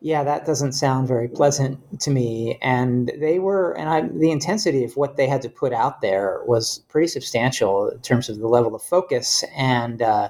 Yeah, 0.00 0.22
that 0.22 0.46
doesn't 0.46 0.72
sound 0.72 1.08
very 1.08 1.28
pleasant 1.28 2.00
to 2.00 2.10
me. 2.10 2.58
And 2.62 3.10
they 3.18 3.40
were, 3.40 3.76
and 3.76 3.88
I, 3.88 4.02
the 4.02 4.30
intensity 4.30 4.84
of 4.84 4.96
what 4.96 5.16
they 5.16 5.26
had 5.26 5.42
to 5.42 5.48
put 5.48 5.72
out 5.72 6.00
there 6.00 6.40
was 6.46 6.84
pretty 6.88 7.08
substantial 7.08 7.88
in 7.88 7.98
terms 8.00 8.28
of 8.28 8.38
the 8.38 8.46
level 8.46 8.76
of 8.76 8.82
focus. 8.82 9.42
And 9.56 10.00
uh, 10.00 10.28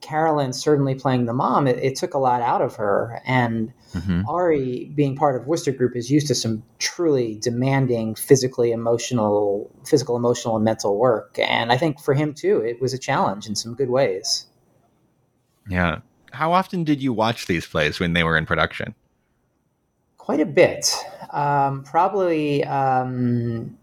Carolyn 0.00 0.52
certainly 0.52 0.96
playing 0.96 1.26
the 1.26 1.32
mom, 1.32 1.68
it, 1.68 1.78
it, 1.78 1.94
took 1.94 2.14
a 2.14 2.18
lot 2.18 2.42
out 2.42 2.62
of 2.62 2.74
her. 2.74 3.22
And 3.24 3.72
mm-hmm. 3.92 4.22
Ari, 4.28 4.90
being 4.96 5.14
part 5.14 5.40
of 5.40 5.46
Wooster 5.46 5.70
Group, 5.70 5.94
is 5.94 6.10
used 6.10 6.26
to 6.26 6.34
some 6.34 6.64
truly 6.80 7.38
demanding 7.40 8.16
physically 8.16 8.72
emotional, 8.72 9.70
physical, 9.86 10.16
emotional, 10.16 10.56
and 10.56 10.64
mental 10.64 10.98
work. 10.98 11.38
And 11.38 11.70
I 11.70 11.76
think 11.76 12.00
for 12.00 12.12
him 12.12 12.34
too, 12.34 12.58
it 12.58 12.80
was 12.80 12.92
a 12.92 12.98
challenge 12.98 13.46
in 13.46 13.54
some 13.54 13.74
good 13.74 13.90
ways. 13.90 14.46
Yeah 15.68 16.00
how 16.32 16.52
often 16.52 16.84
did 16.84 17.02
you 17.02 17.12
watch 17.12 17.46
these 17.46 17.66
plays 17.66 18.00
when 18.00 18.12
they 18.12 18.24
were 18.24 18.36
in 18.36 18.46
production? 18.46 18.94
Quite 20.18 20.40
a 20.40 20.46
bit. 20.46 20.94
Um, 21.30 21.82
probably. 21.84 22.64
Um, 22.64 23.78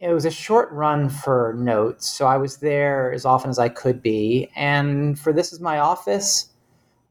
it 0.00 0.12
was 0.12 0.24
a 0.24 0.30
short 0.30 0.70
run 0.72 1.10
for 1.10 1.54
notes, 1.58 2.10
so 2.10 2.26
I 2.26 2.38
was 2.38 2.56
there 2.56 3.12
as 3.12 3.26
often 3.26 3.50
as 3.50 3.58
I 3.58 3.68
could 3.68 4.00
be. 4.00 4.50
And 4.56 5.18
for 5.18 5.32
this 5.32 5.52
is 5.52 5.60
my 5.60 5.78
office, 5.78 6.48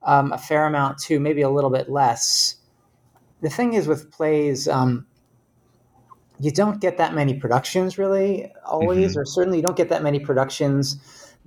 um, 0.03 0.31
a 0.31 0.39
fair 0.39 0.65
amount 0.65 0.97
too, 0.97 1.19
maybe 1.19 1.41
a 1.41 1.49
little 1.49 1.69
bit 1.69 1.89
less. 1.89 2.55
The 3.41 3.49
thing 3.49 3.73
is 3.73 3.87
with 3.87 4.11
plays, 4.11 4.67
um, 4.67 5.05
you 6.39 6.51
don't 6.51 6.81
get 6.81 6.97
that 6.97 7.13
many 7.13 7.35
productions 7.35 7.97
really 7.97 8.51
always, 8.65 9.11
mm-hmm. 9.11 9.19
or 9.19 9.25
certainly 9.25 9.59
you 9.59 9.63
don't 9.63 9.77
get 9.77 9.89
that 9.89 10.01
many 10.01 10.19
productions 10.19 10.97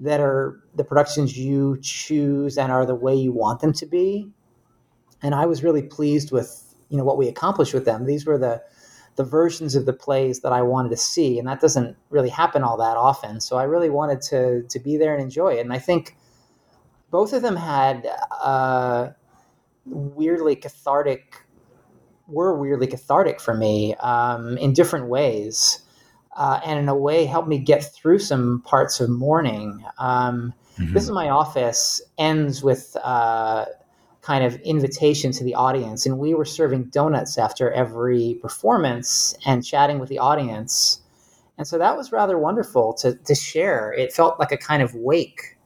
that 0.03 0.21
are 0.21 0.61
the 0.75 0.85
productions 0.85 1.39
you 1.39 1.79
choose 1.81 2.59
and 2.59 2.73
are 2.73 2.85
the 2.85 2.95
way 2.95 3.15
you 3.15 3.33
want 3.33 3.61
them 3.61 3.73
to 3.73 3.87
be. 3.87 4.29
And 5.23 5.35
I 5.35 5.47
was 5.47 5.63
really 5.63 5.83
pleased 5.83 6.33
with 6.33 6.59
you 6.89 6.99
know 6.99 7.05
what 7.05 7.17
we 7.17 7.29
accomplished 7.29 7.73
with 7.73 7.85
them. 7.85 8.05
These 8.05 8.27
were 8.27 8.39
the 8.39 8.63
the 9.17 9.25
versions 9.25 9.75
of 9.75 9.87
the 9.87 9.93
plays 9.93 10.41
that 10.41 10.53
I 10.53 10.63
wanted 10.63 10.89
to 10.91 10.97
see, 10.97 11.39
and 11.39 11.47
that 11.47 11.61
doesn't 11.61 11.97
really 12.11 12.31
happen 12.31 12.63
all 12.63 12.77
that 12.79 12.97
often. 12.97 13.41
So 13.41 13.57
I 13.57 13.65
really 13.65 13.91
wanted 13.91 14.21
to 14.23 14.63
to 14.63 14.79
be 14.81 14.97
there 14.97 15.15
and 15.15 15.23
enjoy 15.23 15.55
it. 15.55 15.61
And 15.61 15.73
I 15.73 15.79
think 15.79 16.17
both 17.11 17.33
of 17.33 17.43
them 17.43 17.57
had 17.57 18.09
uh, 18.43 19.11
weirdly 19.87 20.57
cathartic 20.57 21.37
were 22.27 22.59
weirdly 22.59 22.87
cathartic 22.87 23.41
for 23.41 23.55
me 23.55 23.95
um, 23.97 24.57
in 24.59 24.73
different 24.73 25.07
ways 25.07 25.82
uh, 26.35 26.61
and 26.65 26.79
in 26.79 26.89
a 26.89 26.97
way 26.97 27.25
helped 27.27 27.49
me 27.49 27.59
get 27.59 27.83
through 27.95 28.19
some 28.19 28.63
parts 28.63 29.01
of 29.01 29.11
mourning. 29.11 29.85
Um, 29.99 30.55
mm-hmm. 30.79 30.95
This 30.95 31.05
is 31.05 31.11
my 31.11 31.29
office 31.29 32.01
ends 32.19 32.63
with 32.63 32.97
uh, 33.03 33.67
kind 34.23 34.45
of 34.45 34.55
invitation 34.63 35.33
to 35.33 35.45
the 35.45 35.55
audience, 35.55 36.07
and 36.07 36.19
we 36.19 36.35
were 36.35 36.45
serving 36.45 36.85
donuts 36.85 37.39
after 37.39 37.71
every 37.73 38.39
performance 38.41 39.37
and 39.45 39.65
chatting 39.65 39.99
with 39.99 40.09
the 40.09 40.19
audience. 40.19 41.01
And 41.59 41.67
so 41.67 41.77
that 41.79 41.97
was 41.97 42.13
rather 42.13 42.39
wonderful 42.39 42.95
to, 42.95 43.15
to 43.15 43.35
share. 43.35 43.93
It 43.93 44.13
felt 44.13 44.39
like 44.39 44.53
a 44.53 44.57
kind 44.57 44.83
of 44.83 44.95
wake, 44.95 45.59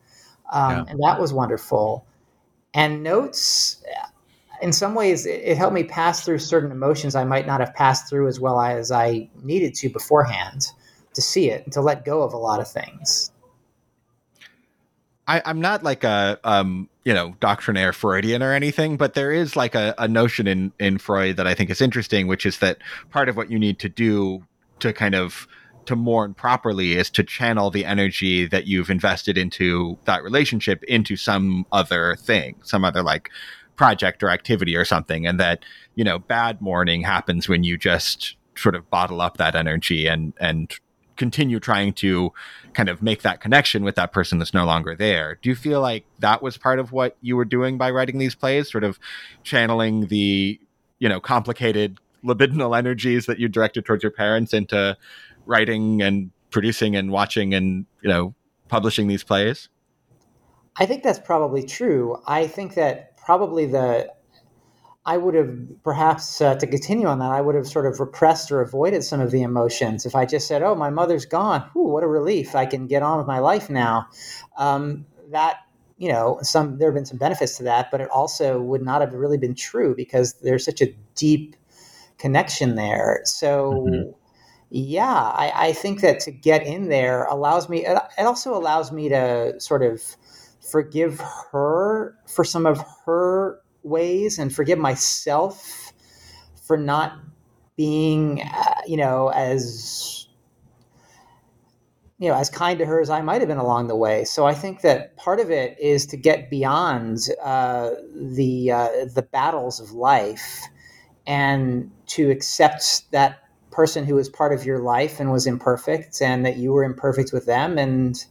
um, 0.52 0.70
yeah. 0.70 0.84
and 0.88 1.00
that 1.04 1.20
was 1.20 1.32
wonderful. 1.32 2.06
And 2.74 3.02
notes, 3.02 3.82
in 4.62 4.72
some 4.72 4.94
ways, 4.94 5.26
it, 5.26 5.42
it, 5.44 5.56
helped 5.56 5.74
me 5.74 5.84
pass 5.84 6.24
through 6.24 6.38
certain 6.38 6.70
emotions 6.70 7.14
I 7.14 7.24
might 7.24 7.46
not 7.46 7.60
have 7.60 7.74
passed 7.74 8.08
through 8.08 8.28
as 8.28 8.40
well 8.40 8.60
as 8.60 8.90
I 8.90 9.28
needed 9.42 9.74
to 9.76 9.88
beforehand 9.88 10.66
to 11.14 11.22
see 11.22 11.50
it 11.50 11.64
and 11.64 11.72
to 11.72 11.80
let 11.80 12.04
go 12.04 12.22
of 12.22 12.32
a 12.32 12.36
lot 12.36 12.60
of 12.60 12.68
things. 12.68 13.30
I, 15.26 15.42
am 15.44 15.60
not 15.60 15.82
like 15.82 16.04
a 16.04 16.38
um, 16.44 16.88
you 17.04 17.12
know 17.12 17.34
doctrinaire 17.40 17.92
Freudian 17.92 18.42
or 18.42 18.52
anything, 18.52 18.96
but 18.96 19.14
there 19.14 19.32
is 19.32 19.56
like 19.56 19.74
a, 19.74 19.94
a 19.98 20.06
notion 20.06 20.46
in 20.46 20.72
in 20.78 20.98
Freud 20.98 21.36
that 21.36 21.46
I 21.46 21.54
think 21.54 21.70
is 21.70 21.80
interesting, 21.80 22.26
which 22.26 22.46
is 22.46 22.58
that 22.58 22.78
part 23.10 23.28
of 23.28 23.36
what 23.36 23.50
you 23.50 23.58
need 23.58 23.78
to 23.80 23.88
do 23.88 24.44
to 24.80 24.92
kind 24.92 25.14
of 25.14 25.48
to 25.86 25.96
mourn 25.96 26.34
properly 26.34 26.94
is 26.94 27.10
to 27.10 27.22
channel 27.22 27.70
the 27.70 27.84
energy 27.84 28.46
that 28.46 28.66
you've 28.66 28.90
invested 28.90 29.38
into 29.38 29.96
that 30.04 30.22
relationship 30.22 30.82
into 30.84 31.16
some 31.16 31.64
other 31.72 32.16
thing, 32.16 32.56
some 32.62 32.84
other 32.84 33.02
like 33.02 33.30
project 33.76 34.22
or 34.22 34.30
activity 34.30 34.74
or 34.74 34.84
something 34.84 35.26
and 35.26 35.38
that 35.38 35.64
you 35.94 36.04
know 36.04 36.18
bad 36.18 36.60
morning 36.60 37.02
happens 37.02 37.48
when 37.48 37.62
you 37.62 37.76
just 37.76 38.36
sort 38.56 38.74
of 38.74 38.88
bottle 38.90 39.20
up 39.20 39.36
that 39.36 39.54
energy 39.54 40.06
and 40.06 40.32
and 40.40 40.80
continue 41.16 41.58
trying 41.58 41.92
to 41.94 42.32
kind 42.74 42.88
of 42.88 43.02
make 43.02 43.22
that 43.22 43.40
connection 43.40 43.82
with 43.82 43.94
that 43.96 44.12
person 44.12 44.38
that's 44.38 44.54
no 44.54 44.64
longer 44.64 44.94
there. 44.94 45.38
Do 45.42 45.48
you 45.48 45.56
feel 45.56 45.80
like 45.80 46.04
that 46.20 46.42
was 46.42 46.56
part 46.56 46.78
of 46.78 46.92
what 46.92 47.16
you 47.20 47.36
were 47.36 47.44
doing 47.44 47.78
by 47.78 47.90
writing 47.90 48.18
these 48.18 48.34
plays, 48.34 48.70
sort 48.70 48.84
of 48.84 48.98
channeling 49.42 50.06
the, 50.06 50.60
you 50.98 51.08
know, 51.08 51.20
complicated 51.20 51.98
libidinal 52.24 52.76
energies 52.76 53.26
that 53.26 53.38
you 53.38 53.48
directed 53.48 53.84
towards 53.84 54.02
your 54.02 54.12
parents 54.12 54.52
into 54.52 54.96
writing 55.46 56.02
and 56.02 56.30
producing 56.50 56.96
and 56.96 57.10
watching 57.10 57.54
and, 57.54 57.86
you 58.02 58.08
know, 58.08 58.34
publishing 58.68 59.08
these 59.08 59.24
plays? 59.24 59.68
I 60.78 60.84
think 60.84 61.02
that's 61.02 61.18
probably 61.18 61.62
true. 61.62 62.20
I 62.26 62.46
think 62.46 62.74
that 62.74 63.15
probably 63.26 63.66
the 63.66 64.08
I 65.04 65.18
would 65.18 65.34
have 65.34 65.56
perhaps 65.84 66.40
uh, 66.40 66.56
to 66.56 66.66
continue 66.66 67.06
on 67.06 67.20
that. 67.20 67.30
I 67.30 67.40
would 67.40 67.54
have 67.54 67.68
sort 67.68 67.86
of 67.86 68.00
repressed 68.00 68.50
or 68.50 68.60
avoided 68.60 69.04
some 69.04 69.20
of 69.20 69.30
the 69.30 69.42
emotions 69.42 70.04
if 70.04 70.16
I 70.16 70.24
just 70.24 70.48
said, 70.48 70.62
"Oh, 70.62 70.74
my 70.74 70.90
mother's 70.90 71.26
gone. 71.26 71.68
Ooh, 71.76 71.82
what 71.82 72.02
a 72.02 72.08
relief! 72.08 72.54
I 72.56 72.66
can 72.66 72.86
get 72.86 73.02
on 73.02 73.18
with 73.18 73.26
my 73.26 73.38
life 73.38 73.68
now." 73.68 74.06
Um, 74.56 75.06
that 75.30 75.58
you 75.98 76.10
know, 76.10 76.38
some 76.42 76.78
there 76.78 76.88
have 76.88 76.94
been 76.94 77.06
some 77.06 77.18
benefits 77.18 77.56
to 77.58 77.62
that, 77.64 77.90
but 77.90 78.00
it 78.00 78.08
also 78.10 78.60
would 78.60 78.82
not 78.82 79.00
have 79.00 79.12
really 79.12 79.38
been 79.38 79.54
true 79.54 79.94
because 79.94 80.34
there's 80.42 80.64
such 80.64 80.80
a 80.80 80.94
deep 81.14 81.56
connection 82.18 82.76
there. 82.76 83.20
So. 83.24 83.72
Mm-hmm. 83.72 84.10
Yeah, 84.68 85.14
I, 85.14 85.68
I 85.68 85.72
think 85.72 86.00
that 86.00 86.18
to 86.20 86.32
get 86.32 86.66
in 86.66 86.88
there 86.88 87.26
allows 87.26 87.68
me. 87.68 87.86
It 87.86 87.96
also 88.18 88.52
allows 88.52 88.90
me 88.90 89.08
to 89.08 89.54
sort 89.60 89.84
of 89.84 90.16
forgive 90.70 91.20
her 91.52 92.16
for 92.26 92.44
some 92.44 92.66
of 92.66 92.82
her 93.04 93.60
ways 93.82 94.38
and 94.38 94.54
forgive 94.54 94.78
myself 94.78 95.92
for 96.66 96.76
not 96.76 97.18
being, 97.76 98.42
uh, 98.42 98.80
you 98.86 98.96
know, 98.96 99.28
as 99.28 100.26
you 102.18 102.30
know, 102.30 102.34
as 102.34 102.48
kind 102.48 102.78
to 102.78 102.86
her 102.86 103.00
as 103.00 103.10
I 103.10 103.20
might 103.20 103.42
have 103.42 103.48
been 103.48 103.58
along 103.58 103.88
the 103.88 103.96
way. 103.96 104.24
So 104.24 104.46
I 104.46 104.54
think 104.54 104.80
that 104.80 105.16
part 105.18 105.38
of 105.38 105.50
it 105.50 105.78
is 105.78 106.06
to 106.06 106.16
get 106.16 106.48
beyond 106.48 107.28
uh, 107.42 107.90
the 108.14 108.72
uh, 108.72 108.88
the 109.14 109.22
battles 109.22 109.80
of 109.80 109.92
life 109.92 110.62
and 111.26 111.90
to 112.06 112.30
accept 112.30 113.10
that 113.10 113.40
person 113.70 114.06
who 114.06 114.14
was 114.14 114.30
part 114.30 114.54
of 114.54 114.64
your 114.64 114.78
life 114.78 115.20
and 115.20 115.30
was 115.30 115.46
imperfect, 115.46 116.22
and 116.22 116.46
that 116.46 116.56
you 116.56 116.72
were 116.72 116.84
imperfect 116.84 117.32
with 117.32 117.44
them, 117.44 117.76
and 117.76 118.24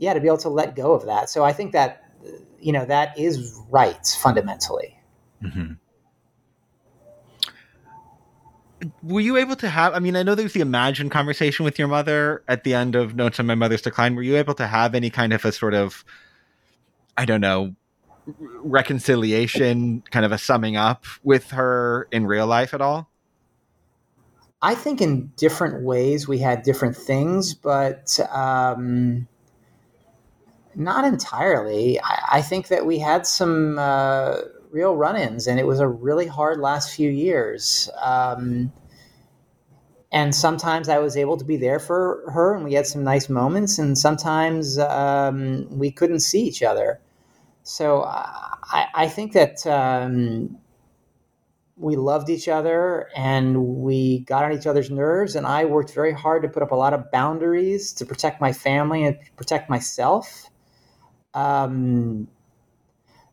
yeah, 0.00 0.14
to 0.14 0.20
be 0.20 0.26
able 0.26 0.38
to 0.38 0.48
let 0.48 0.74
go 0.74 0.94
of 0.94 1.04
that. 1.04 1.28
So 1.28 1.44
I 1.44 1.52
think 1.52 1.72
that 1.72 2.02
you 2.58 2.72
know 2.72 2.84
that 2.86 3.16
is 3.18 3.60
right 3.70 4.06
fundamentally. 4.20 4.98
Mm-hmm. 5.44 5.72
Were 9.02 9.20
you 9.20 9.36
able 9.36 9.56
to 9.56 9.68
have? 9.68 9.92
I 9.92 9.98
mean, 9.98 10.16
I 10.16 10.22
know 10.22 10.34
there's 10.34 10.54
the 10.54 10.62
imagined 10.62 11.10
conversation 11.10 11.64
with 11.64 11.78
your 11.78 11.86
mother 11.86 12.42
at 12.48 12.64
the 12.64 12.72
end 12.72 12.96
of 12.96 13.14
Notes 13.14 13.38
on 13.38 13.46
My 13.46 13.54
Mother's 13.54 13.82
Decline. 13.82 14.16
Were 14.16 14.22
you 14.22 14.36
able 14.36 14.54
to 14.54 14.66
have 14.66 14.94
any 14.94 15.10
kind 15.10 15.34
of 15.34 15.44
a 15.44 15.52
sort 15.52 15.74
of, 15.74 16.02
I 17.18 17.26
don't 17.26 17.42
know, 17.42 17.74
reconciliation, 18.26 20.02
kind 20.10 20.24
of 20.24 20.32
a 20.32 20.38
summing 20.38 20.76
up 20.76 21.04
with 21.22 21.50
her 21.50 22.08
in 22.10 22.26
real 22.26 22.46
life 22.46 22.72
at 22.72 22.80
all? 22.80 23.10
I 24.62 24.74
think 24.74 25.02
in 25.02 25.32
different 25.36 25.84
ways 25.84 26.26
we 26.26 26.38
had 26.38 26.62
different 26.62 26.96
things, 26.96 27.52
but 27.52 28.18
um, 28.30 29.28
not 30.74 31.04
entirely. 31.04 32.00
I, 32.00 32.28
I 32.32 32.42
think 32.42 32.68
that 32.68 32.86
we 32.86 32.98
had 32.98 33.26
some 33.26 33.78
uh, 33.78 34.38
real 34.70 34.96
run 34.96 35.16
ins, 35.16 35.46
and 35.46 35.58
it 35.58 35.66
was 35.66 35.80
a 35.80 35.88
really 35.88 36.26
hard 36.26 36.60
last 36.60 36.94
few 36.94 37.10
years. 37.10 37.90
Um, 38.00 38.72
and 40.12 40.34
sometimes 40.34 40.88
I 40.88 40.98
was 40.98 41.16
able 41.16 41.36
to 41.36 41.44
be 41.44 41.56
there 41.56 41.78
for 41.78 42.24
her, 42.32 42.54
and 42.54 42.64
we 42.64 42.74
had 42.74 42.86
some 42.86 43.04
nice 43.04 43.28
moments, 43.28 43.78
and 43.78 43.96
sometimes 43.96 44.78
um, 44.78 45.66
we 45.70 45.90
couldn't 45.90 46.20
see 46.20 46.42
each 46.42 46.62
other. 46.62 47.00
So 47.62 48.02
I, 48.02 48.86
I 48.94 49.08
think 49.08 49.32
that 49.34 49.64
um, 49.66 50.58
we 51.76 51.96
loved 51.96 52.28
each 52.28 52.48
other 52.48 53.08
and 53.16 53.64
we 53.82 54.20
got 54.20 54.44
on 54.44 54.52
each 54.52 54.66
other's 54.66 54.90
nerves, 54.90 55.34
and 55.34 55.46
I 55.46 55.64
worked 55.64 55.94
very 55.94 56.12
hard 56.12 56.42
to 56.42 56.48
put 56.48 56.62
up 56.62 56.72
a 56.72 56.76
lot 56.76 56.92
of 56.92 57.10
boundaries 57.10 57.92
to 57.94 58.04
protect 58.04 58.40
my 58.40 58.52
family 58.52 59.04
and 59.04 59.16
protect 59.36 59.70
myself. 59.70 60.49
Um, 61.34 62.28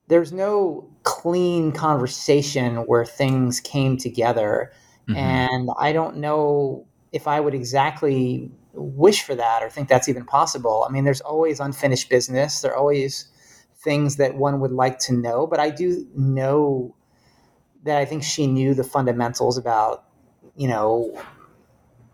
there's 0.08 0.32
no 0.32 0.90
clean 1.04 1.72
conversation 1.72 2.78
where 2.86 3.06
things 3.06 3.60
came 3.60 3.98
together. 3.98 4.72
Mm-hmm. 5.10 5.18
And 5.18 5.70
I 5.80 5.92
don't 5.92 6.18
know 6.18 6.86
if 7.12 7.28
I 7.28 7.40
would 7.40 7.54
exactly 7.54 8.52
wish 8.74 9.24
for 9.24 9.36
that 9.36 9.64
or 9.64 9.70
think 9.70 9.90
that's 9.90 10.08
even 10.08 10.26
possible. 10.26 10.86
I 10.88 10.92
mean, 10.92 11.04
there's 11.04 11.22
always 11.22 11.60
unfinished 11.60 12.10
business. 12.10 12.62
There 12.62 12.72
are 12.72 12.78
always 12.78 13.28
things 13.76 14.18
that 14.18 14.36
one 14.36 14.60
would 14.60 14.72
like 14.72 15.00
to 15.00 15.14
know, 15.14 15.48
but 15.48 15.60
I 15.60 15.70
do 15.70 16.08
know 16.16 16.96
that 17.84 17.98
I 17.98 18.06
think 18.06 18.24
she 18.24 18.48
knew 18.48 18.74
the 18.74 18.84
fundamentals 18.84 19.58
about, 19.58 20.04
you 20.56 20.68
know, 20.68 21.22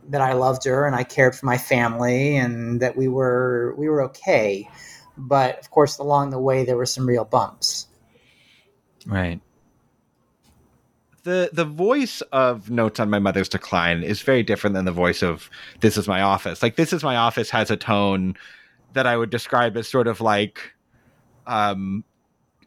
that 0.09 0.21
I 0.21 0.33
loved 0.33 0.65
her 0.65 0.85
and 0.85 0.95
I 0.95 1.03
cared 1.03 1.35
for 1.35 1.45
my 1.45 1.57
family 1.57 2.35
and 2.35 2.81
that 2.81 2.97
we 2.97 3.07
were 3.07 3.73
we 3.77 3.87
were 3.87 4.03
okay. 4.03 4.69
But 5.17 5.59
of 5.59 5.69
course, 5.71 5.97
along 5.97 6.31
the 6.31 6.39
way, 6.39 6.65
there 6.65 6.77
were 6.77 6.85
some 6.85 7.07
real 7.07 7.25
bumps. 7.25 7.87
Right. 9.05 9.39
The 11.23 11.49
the 11.53 11.65
voice 11.65 12.21
of 12.31 12.69
Notes 12.69 12.99
on 12.99 13.09
My 13.09 13.19
Mother's 13.19 13.49
Decline 13.49 14.03
is 14.03 14.21
very 14.21 14.43
different 14.43 14.73
than 14.73 14.85
the 14.85 14.91
voice 14.91 15.23
of 15.23 15.49
This 15.79 15.97
Is 15.97 16.07
My 16.07 16.21
Office. 16.21 16.61
Like 16.61 16.75
This 16.75 16.91
Is 16.91 17.03
My 17.03 17.15
Office 17.15 17.49
has 17.51 17.71
a 17.71 17.77
tone 17.77 18.35
that 18.93 19.07
I 19.07 19.15
would 19.15 19.29
describe 19.29 19.77
as 19.77 19.87
sort 19.87 20.07
of 20.07 20.21
like 20.21 20.73
um 21.47 22.03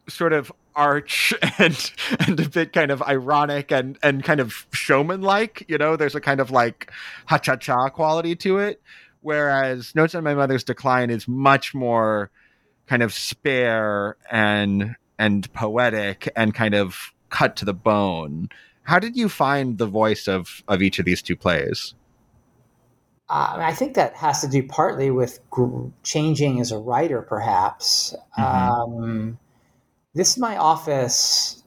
sort 0.08 0.32
of 0.32 0.52
arch 0.74 1.34
and 1.58 1.92
and 2.20 2.38
a 2.38 2.48
bit 2.48 2.72
kind 2.72 2.90
of 2.90 3.02
ironic 3.02 3.72
and 3.72 3.98
and 4.02 4.22
kind 4.22 4.40
of 4.40 4.66
showman 4.72 5.22
like 5.22 5.64
you 5.68 5.78
know 5.78 5.96
there's 5.96 6.14
a 6.14 6.20
kind 6.20 6.40
of 6.40 6.50
like 6.50 6.92
ha 7.26 7.38
cha 7.38 7.56
cha 7.56 7.88
quality 7.88 8.36
to 8.36 8.58
it 8.58 8.80
whereas 9.26 9.92
notes 9.96 10.14
on 10.14 10.22
my 10.22 10.34
mother's 10.34 10.62
decline 10.62 11.10
is 11.10 11.26
much 11.26 11.74
more 11.74 12.30
kind 12.86 13.02
of 13.02 13.12
spare 13.12 14.16
and 14.30 14.94
and 15.18 15.52
poetic 15.52 16.28
and 16.36 16.54
kind 16.54 16.74
of 16.74 17.12
cut 17.28 17.56
to 17.56 17.64
the 17.64 17.74
bone 17.74 18.48
how 18.84 19.00
did 19.00 19.16
you 19.16 19.28
find 19.28 19.78
the 19.78 19.86
voice 19.86 20.28
of 20.28 20.62
of 20.68 20.80
each 20.80 21.00
of 21.00 21.04
these 21.04 21.20
two 21.20 21.34
plays 21.36 21.94
uh, 23.28 23.54
I 23.56 23.74
think 23.74 23.94
that 23.94 24.14
has 24.14 24.40
to 24.42 24.48
do 24.48 24.62
partly 24.62 25.10
with 25.10 25.40
gr- 25.50 25.88
changing 26.04 26.60
as 26.60 26.70
a 26.70 26.78
writer, 26.78 27.22
perhaps. 27.22 28.14
Mm-hmm. 28.38 28.70
Um, 28.70 29.38
this 30.14 30.30
is 30.30 30.38
my 30.38 30.56
office. 30.56 31.64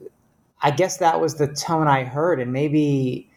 I 0.62 0.70
guess 0.70 0.96
that 0.96 1.20
was 1.20 1.34
the 1.34 1.48
tone 1.48 1.86
I 1.86 2.04
heard, 2.04 2.40
and 2.40 2.50
maybe 2.50 3.30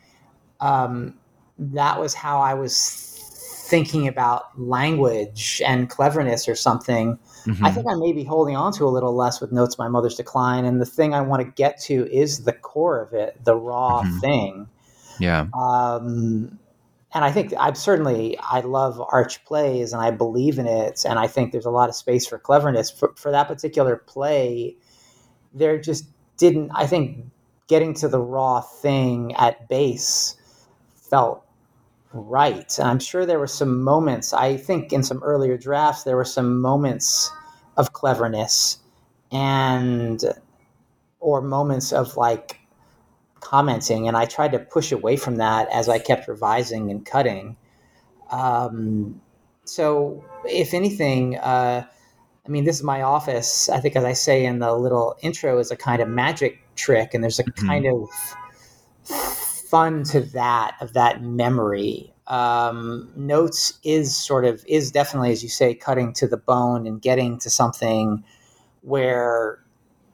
um, 0.61 1.15
that 1.59 1.99
was 1.99 2.13
how 2.13 2.39
I 2.39 2.53
was 2.53 3.12
thinking 3.73 4.07
about 4.07 4.59
language 4.59 5.59
and 5.65 5.89
cleverness 5.89 6.47
or 6.47 6.53
something. 6.53 7.17
Mm-hmm. 7.47 7.65
I 7.65 7.71
think 7.71 7.87
I 7.89 7.95
may 7.95 8.13
be 8.13 8.23
holding 8.23 8.55
on 8.55 8.71
to 8.73 8.85
a 8.85 8.91
little 8.91 9.15
less 9.15 9.41
with 9.41 9.51
Notes 9.51 9.79
My 9.79 9.87
Mother's 9.87 10.13
Decline, 10.13 10.63
and 10.63 10.79
the 10.79 10.85
thing 10.85 11.15
I 11.15 11.21
want 11.21 11.43
to 11.43 11.51
get 11.51 11.81
to 11.85 12.07
is 12.11 12.43
the 12.43 12.53
core 12.53 13.01
of 13.01 13.13
it, 13.13 13.43
the 13.43 13.55
raw 13.55 14.03
mm-hmm. 14.03 14.19
thing. 14.19 14.67
Yeah. 15.19 15.47
Um, 15.59 16.59
and 17.15 17.25
I 17.25 17.31
think 17.31 17.51
I'm 17.59 17.73
certainly 17.73 18.37
I 18.37 18.59
love 18.59 19.01
arch 19.11 19.43
plays 19.43 19.91
and 19.91 20.03
I 20.03 20.11
believe 20.11 20.59
in 20.59 20.67
it, 20.67 21.03
and 21.03 21.17
I 21.17 21.25
think 21.25 21.51
there's 21.51 21.65
a 21.65 21.71
lot 21.71 21.89
of 21.89 21.95
space 21.95 22.27
for 22.27 22.37
cleverness 22.37 22.91
for, 22.91 23.13
for 23.15 23.31
that 23.31 23.47
particular 23.47 23.95
play 23.97 24.75
there 25.53 25.79
just 25.79 26.05
didn't 26.37 26.71
i 26.73 26.87
think 26.87 27.25
getting 27.67 27.93
to 27.93 28.07
the 28.07 28.19
raw 28.19 28.59
thing 28.59 29.33
at 29.35 29.69
base 29.69 30.35
felt 30.95 31.45
right 32.13 32.79
i'm 32.79 32.99
sure 32.99 33.25
there 33.25 33.39
were 33.39 33.47
some 33.47 33.81
moments 33.81 34.33
i 34.33 34.55
think 34.55 34.93
in 34.93 35.03
some 35.03 35.21
earlier 35.23 35.57
drafts 35.57 36.03
there 36.03 36.15
were 36.15 36.25
some 36.25 36.61
moments 36.61 37.31
of 37.77 37.93
cleverness 37.93 38.77
and 39.31 40.23
or 41.19 41.41
moments 41.41 41.91
of 41.91 42.15
like 42.15 42.59
commenting 43.39 44.07
and 44.07 44.15
i 44.15 44.25
tried 44.25 44.51
to 44.51 44.59
push 44.59 44.91
away 44.91 45.17
from 45.17 45.37
that 45.37 45.67
as 45.71 45.89
i 45.89 45.97
kept 45.97 46.27
revising 46.27 46.91
and 46.91 47.05
cutting 47.05 47.57
um, 48.31 49.21
so 49.65 50.23
if 50.45 50.73
anything 50.73 51.37
uh, 51.37 51.85
I 52.45 52.49
mean, 52.49 52.65
this 52.65 52.77
is 52.77 52.83
my 52.83 53.01
office. 53.01 53.69
I 53.69 53.79
think, 53.79 53.95
as 53.95 54.03
I 54.03 54.13
say 54.13 54.45
in 54.45 54.59
the 54.59 54.75
little 54.75 55.15
intro, 55.21 55.59
is 55.59 55.71
a 55.71 55.77
kind 55.77 56.01
of 56.01 56.09
magic 56.09 56.59
trick, 56.75 57.13
and 57.13 57.23
there's 57.23 57.39
a 57.39 57.43
mm-hmm. 57.43 57.67
kind 57.67 57.85
of 57.85 58.09
fun 59.73 60.03
to 60.03 60.21
that 60.21 60.75
of 60.81 60.93
that 60.93 61.23
memory. 61.23 62.13
Um, 62.27 63.11
notes 63.15 63.79
is 63.83 64.15
sort 64.15 64.45
of 64.45 64.63
is 64.67 64.91
definitely, 64.91 65.31
as 65.31 65.41
you 65.41 65.49
say, 65.49 65.73
cutting 65.73 66.13
to 66.13 66.27
the 66.27 66.37
bone 66.37 66.85
and 66.85 67.01
getting 67.01 67.39
to 67.39 67.49
something 67.49 68.23
where 68.81 69.57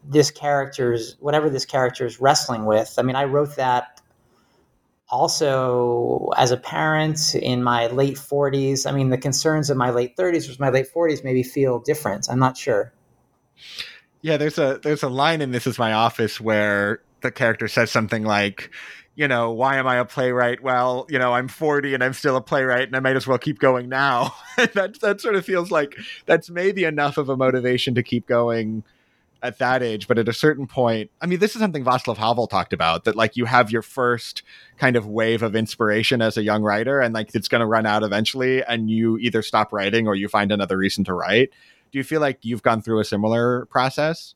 this 0.06 0.32
character's 0.32 1.18
whatever 1.20 1.50
this 1.50 1.66
character 1.66 2.06
is 2.06 2.22
wrestling 2.22 2.66
with. 2.68 2.96
I 2.98 3.02
mean, 3.02 3.18
I 3.18 3.26
wrote 3.26 3.58
that 3.58 4.00
also 5.10 6.30
as 6.38 6.52
a 6.52 6.58
parent 6.58 7.36
in 7.36 7.64
my 7.64 7.88
late 7.88 8.16
40s 8.16 8.86
i 8.86 8.92
mean 8.92 9.10
the 9.10 9.18
concerns 9.18 9.72
of 9.72 9.76
my 9.76 9.90
late 9.90 10.16
30s 10.16 10.46
versus 10.46 10.60
my 10.60 10.70
late 10.70 10.86
40s 10.94 11.24
maybe 11.24 11.42
feel 11.42 11.80
different 11.80 12.28
i'm 12.30 12.38
not 12.38 12.56
sure 12.56 12.94
yeah 14.22 14.38
there's 14.38 14.60
a 14.60 14.80
there's 14.84 15.02
a 15.02 15.10
line 15.10 15.42
in 15.42 15.50
this 15.50 15.66
is 15.66 15.80
my 15.80 15.94
office 15.94 16.40
where 16.40 17.02
the 17.22 17.32
character 17.32 17.68
says 17.68 17.90
something 17.90 18.24
like 18.24 18.70
you 19.20 19.28
know 19.28 19.52
why 19.52 19.76
am 19.76 19.86
i 19.86 19.98
a 19.98 20.06
playwright 20.06 20.64
well 20.64 21.06
you 21.10 21.20
know 21.20 21.34
i'm 21.34 21.50
40 21.50 21.94
and 21.94 22.02
i'm 22.02 22.14
still 22.14 22.38
a 22.38 22.42
playwright 22.42 22.88
and 22.88 22.96
i 22.96 23.02
might 23.02 23.18
as 23.18 23.28
well 23.28 23.38
keep 23.38 23.60
going 23.60 23.90
now 23.90 24.34
that 24.56 24.98
that 25.02 25.20
sort 25.20 25.36
of 25.36 25.46
feels 25.46 25.70
like 25.70 25.98
that's 26.26 26.50
maybe 26.50 26.86
enough 26.86 27.18
of 27.18 27.28
a 27.28 27.36
motivation 27.36 27.94
to 27.96 28.02
keep 28.02 28.26
going 28.26 28.84
at 29.42 29.58
that 29.60 29.82
age, 29.82 30.08
but 30.08 30.18
at 30.18 30.28
a 30.28 30.34
certain 30.34 30.68
point, 30.68 31.12
I 31.22 31.26
mean, 31.26 31.40
this 31.40 31.56
is 31.56 31.62
something 31.62 31.84
Václav 31.84 32.18
Havel 32.18 32.48
talked 32.48 32.74
about 32.74 33.06
that 33.06 33.16
like 33.16 33.38
you 33.38 33.46
have 33.46 33.72
your 33.72 33.82
first 33.82 34.44
kind 34.78 34.96
of 34.96 35.08
wave 35.08 35.44
of 35.44 35.56
inspiration 35.56 36.22
as 36.22 36.38
a 36.38 36.44
young 36.44 36.62
writer 36.62 37.00
and 37.00 37.14
like 37.14 37.34
it's 37.34 37.48
going 37.48 37.62
to 37.62 37.66
run 37.66 37.86
out 37.86 38.04
eventually 38.04 38.64
and 38.64 38.90
you 38.90 39.18
either 39.20 39.42
stop 39.42 39.72
writing 39.72 40.08
or 40.08 40.16
you 40.16 40.28
find 40.28 40.52
another 40.52 40.78
reason 40.78 41.04
to 41.06 41.14
write. 41.14 41.52
Do 41.92 41.98
you 41.98 42.04
feel 42.04 42.22
like 42.22 42.40
you've 42.42 42.64
gone 42.64 42.82
through 42.82 43.00
a 43.00 43.06
similar 43.06 43.66
process? 43.68 44.36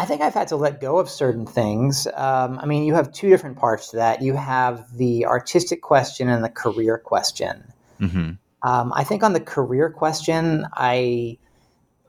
I 0.00 0.06
think 0.06 0.22
I've 0.22 0.32
had 0.32 0.48
to 0.48 0.56
let 0.56 0.80
go 0.80 0.96
of 0.96 1.10
certain 1.10 1.44
things. 1.44 2.06
Um, 2.14 2.58
I 2.58 2.64
mean, 2.64 2.84
you 2.84 2.94
have 2.94 3.12
two 3.12 3.28
different 3.28 3.58
parts 3.58 3.90
to 3.90 3.96
that. 3.96 4.22
You 4.22 4.32
have 4.32 4.96
the 4.96 5.26
artistic 5.26 5.82
question 5.82 6.26
and 6.30 6.42
the 6.42 6.48
career 6.48 6.96
question. 6.96 7.70
Mm-hmm. 8.00 8.30
Um, 8.62 8.92
I 8.94 9.04
think 9.04 9.22
on 9.22 9.34
the 9.34 9.40
career 9.40 9.90
question, 9.90 10.66
I 10.72 11.36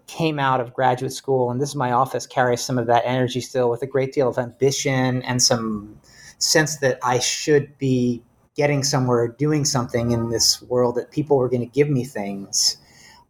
came 0.08 0.40
out 0.40 0.62
of 0.62 0.74
graduate 0.74 1.12
school, 1.12 1.52
and 1.52 1.62
this 1.62 1.68
is 1.68 1.76
my 1.76 1.92
office, 1.92 2.26
carries 2.26 2.62
some 2.62 2.78
of 2.78 2.88
that 2.88 3.04
energy 3.06 3.42
still 3.42 3.70
with 3.70 3.82
a 3.82 3.88
great 3.88 4.14
deal 4.14 4.30
of 4.30 4.38
ambition 4.38 5.22
and 5.24 5.44
some 5.44 6.00
sense 6.38 6.78
that 6.78 6.98
I 7.04 7.20
should 7.20 7.78
be 7.78 8.24
getting 8.56 8.84
somewhere, 8.84 9.20
or 9.20 9.28
doing 9.28 9.66
something 9.66 10.12
in 10.12 10.30
this 10.30 10.62
world, 10.62 10.96
that 10.96 11.12
people 11.12 11.36
were 11.36 11.50
going 11.50 11.60
to 11.60 11.66
give 11.74 11.90
me 11.90 12.06
things. 12.06 12.78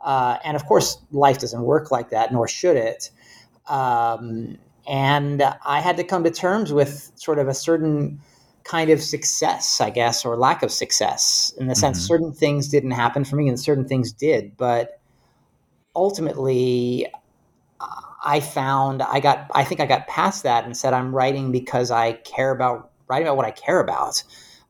Uh, 0.01 0.37
and 0.43 0.55
of 0.55 0.65
course, 0.67 0.99
life 1.11 1.39
doesn't 1.39 1.63
work 1.63 1.89
like 1.89 2.11
that, 2.11 2.31
nor 2.31 2.47
should 2.47 2.75
it. 2.75 3.09
Um, 3.71 4.57
and 4.87 5.41
I 5.65 5.79
had 5.79 5.97
to 5.97 6.03
come 6.03 6.23
to 6.23 6.31
terms 6.31 6.73
with 6.73 7.11
sort 7.15 7.39
of 7.39 7.47
a 7.47 7.53
certain 7.53 8.19
kind 8.63 8.89
of 8.89 9.01
success, 9.01 9.79
I 9.79 9.89
guess, 9.89 10.25
or 10.25 10.35
lack 10.37 10.61
of 10.61 10.71
success 10.71 11.53
in 11.57 11.67
the 11.67 11.73
mm-hmm. 11.73 11.79
sense 11.79 12.05
certain 12.05 12.33
things 12.33 12.67
didn't 12.67 12.91
happen 12.91 13.23
for 13.23 13.37
me 13.37 13.47
and 13.47 13.59
certain 13.59 13.87
things 13.87 14.11
did. 14.11 14.57
But 14.57 14.99
ultimately, 15.95 17.07
I 18.23 18.39
found 18.39 19.01
I 19.01 19.19
got 19.19 19.49
I 19.55 19.63
think 19.63 19.79
I 19.79 19.85
got 19.85 20.07
past 20.07 20.43
that 20.43 20.65
and 20.65 20.75
said 20.75 20.93
I'm 20.93 21.15
writing 21.15 21.51
because 21.51 21.89
I 21.89 22.13
care 22.13 22.51
about 22.51 22.91
writing 23.07 23.27
about 23.27 23.37
what 23.37 23.45
I 23.45 23.51
care 23.51 23.79
about. 23.79 24.21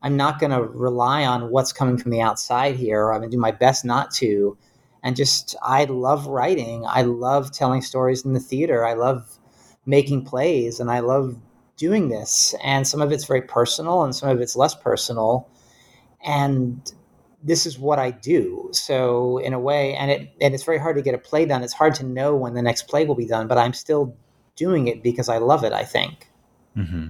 I'm 0.02 0.16
not 0.16 0.40
going 0.40 0.50
to 0.50 0.62
rely 0.62 1.24
on 1.24 1.50
what's 1.50 1.72
coming 1.72 1.96
from 1.96 2.10
the 2.10 2.20
outside 2.20 2.74
here. 2.76 3.12
I'm 3.12 3.20
going 3.20 3.30
to 3.30 3.36
do 3.36 3.40
my 3.40 3.52
best 3.52 3.84
not 3.84 4.10
to. 4.14 4.56
And 5.02 5.16
just 5.16 5.56
I 5.62 5.84
love 5.84 6.26
writing. 6.26 6.84
I 6.86 7.02
love 7.02 7.50
telling 7.52 7.82
stories 7.82 8.24
in 8.24 8.32
the 8.32 8.40
theater. 8.40 8.84
I 8.84 8.94
love 8.94 9.38
making 9.84 10.24
plays 10.24 10.78
and 10.78 10.90
I 10.90 11.00
love 11.00 11.36
doing 11.76 12.08
this. 12.08 12.54
And 12.62 12.86
some 12.86 13.02
of 13.02 13.10
it's 13.10 13.24
very 13.24 13.42
personal 13.42 14.04
and 14.04 14.14
some 14.14 14.28
of 14.28 14.40
it's 14.40 14.54
less 14.54 14.74
personal. 14.74 15.48
And 16.24 16.92
this 17.42 17.66
is 17.66 17.78
what 17.78 17.98
I 17.98 18.12
do. 18.12 18.68
So 18.72 19.38
in 19.38 19.52
a 19.52 19.58
way, 19.58 19.94
and 19.94 20.10
it 20.10 20.32
and 20.40 20.54
it's 20.54 20.64
very 20.64 20.78
hard 20.78 20.96
to 20.96 21.02
get 21.02 21.14
a 21.14 21.18
play 21.18 21.44
done. 21.44 21.62
It's 21.62 21.72
hard 21.72 21.94
to 21.96 22.04
know 22.04 22.36
when 22.36 22.54
the 22.54 22.62
next 22.62 22.86
play 22.86 23.04
will 23.04 23.16
be 23.16 23.26
done, 23.26 23.48
but 23.48 23.58
I'm 23.58 23.72
still 23.72 24.16
doing 24.54 24.86
it 24.86 25.02
because 25.02 25.28
I 25.28 25.38
love 25.38 25.64
it. 25.64 25.72
I 25.72 25.84
think. 25.84 26.28
Mm-hmm. 26.76 27.08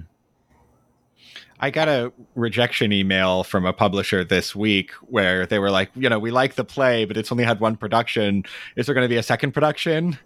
I 1.59 1.69
got 1.69 1.87
a 1.87 2.11
rejection 2.35 2.91
email 2.91 3.43
from 3.43 3.65
a 3.65 3.73
publisher 3.73 4.23
this 4.23 4.55
week 4.55 4.91
where 5.01 5.45
they 5.45 5.59
were 5.59 5.71
like, 5.71 5.91
you 5.95 6.09
know, 6.09 6.19
we 6.19 6.31
like 6.31 6.55
the 6.55 6.65
play, 6.65 7.05
but 7.05 7.17
it's 7.17 7.31
only 7.31 7.43
had 7.43 7.59
one 7.59 7.75
production. 7.75 8.43
Is 8.75 8.85
there 8.85 8.95
going 8.95 9.05
to 9.05 9.09
be 9.09 9.17
a 9.17 9.23
second 9.23 9.53
production? 9.53 10.17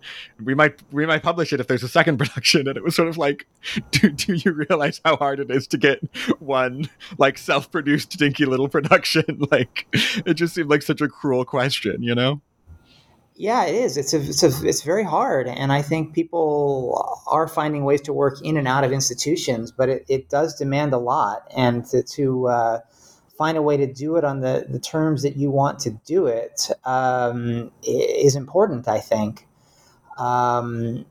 We 0.44 0.56
might 0.56 0.82
we 0.92 1.06
might 1.06 1.24
publish 1.24 1.54
it 1.54 1.60
if 1.60 1.68
there's 1.68 1.84
a 1.84 1.88
second 1.88 2.18
production. 2.20 2.68
And 2.68 2.78
it 2.78 2.84
was 2.84 2.96
sort 2.96 3.08
of 3.08 3.18
like, 3.18 3.48
do, 3.92 4.10
do 4.10 4.36
you 4.36 4.52
realize 4.52 5.02
how 5.04 5.18
hard 5.18 5.40
it 5.40 5.52
is 5.52 5.68
to 5.68 5.78
get 5.78 6.00
one 6.40 6.90
like 7.18 7.38
self-produced 7.38 8.18
dinky 8.18 8.46
little 8.46 8.70
production? 8.70 9.26
like, 9.52 9.88
it 10.26 10.36
just 10.36 10.56
seemed 10.56 10.70
like 10.70 10.82
such 10.82 11.02
a 11.02 11.08
cruel 11.08 11.46
question, 11.46 12.02
you 12.02 12.16
know? 12.16 12.42
Yeah, 13.38 13.66
it 13.66 13.76
is. 13.76 13.98
It's 13.98 14.14
a, 14.14 14.18
it's 14.18 14.44
a, 14.44 14.68
it's 14.68 14.82
very 14.82 15.04
hard, 15.04 15.48
and 15.48 15.72
I 15.72 15.82
think 15.82 16.14
people 16.14 17.22
are 17.28 17.48
finding 17.48 17.86
ways 17.86 18.02
to 18.02 18.14
work 18.14 18.42
in 18.42 18.58
and 18.58 18.68
out 18.68 18.84
of 18.84 18.92
institutions, 18.92 19.72
but 19.72 19.90
it, 19.90 20.06
it 20.10 20.30
does 20.30 20.56
demand 20.56 20.94
a 20.94 20.98
lot, 20.98 21.48
and 21.56 21.86
to, 21.86 22.04
to 22.04 22.48
uh, 22.48 22.80
find 23.38 23.58
a 23.58 23.62
way 23.62 23.78
to 23.78 23.86
do 23.86 24.18
it 24.18 24.24
on 24.24 24.42
the, 24.42 24.66
the 24.68 24.80
terms 24.80 25.22
that 25.22 25.38
you 25.38 25.52
want 25.52 25.80
to 25.80 25.92
do 26.06 26.26
it 26.26 26.70
um, 26.84 27.72
is 27.84 28.36
important, 28.36 28.88
I 28.88 29.00
think. 29.00 29.48
Um, 30.18 31.06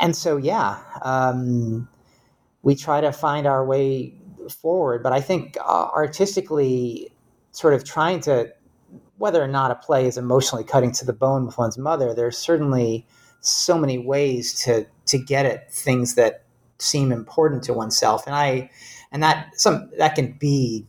and 0.00 0.16
so, 0.16 0.38
yeah, 0.38 0.78
um, 1.02 1.88
we 2.62 2.74
try 2.74 3.02
to 3.02 3.12
find 3.12 3.46
our 3.46 3.64
way 3.64 4.14
forward. 4.62 5.02
But 5.02 5.12
I 5.12 5.20
think 5.20 5.58
uh, 5.60 5.88
artistically, 5.94 7.12
sort 7.50 7.74
of 7.74 7.84
trying 7.84 8.20
to, 8.20 8.52
whether 9.18 9.42
or 9.42 9.48
not 9.48 9.70
a 9.70 9.74
play 9.74 10.06
is 10.06 10.18
emotionally 10.18 10.64
cutting 10.64 10.92
to 10.92 11.04
the 11.04 11.12
bone 11.12 11.46
with 11.46 11.58
one's 11.58 11.78
mother, 11.78 12.14
there's 12.14 12.38
certainly 12.38 13.06
so 13.40 13.78
many 13.78 13.98
ways 13.98 14.54
to 14.64 14.86
to 15.06 15.18
get 15.18 15.46
at 15.46 15.72
things 15.72 16.14
that 16.16 16.44
seem 16.78 17.12
important 17.12 17.62
to 17.64 17.72
oneself, 17.72 18.26
and 18.26 18.34
I, 18.34 18.70
and 19.12 19.22
that 19.22 19.58
some 19.58 19.90
that 19.98 20.14
can 20.14 20.32
be 20.32 20.86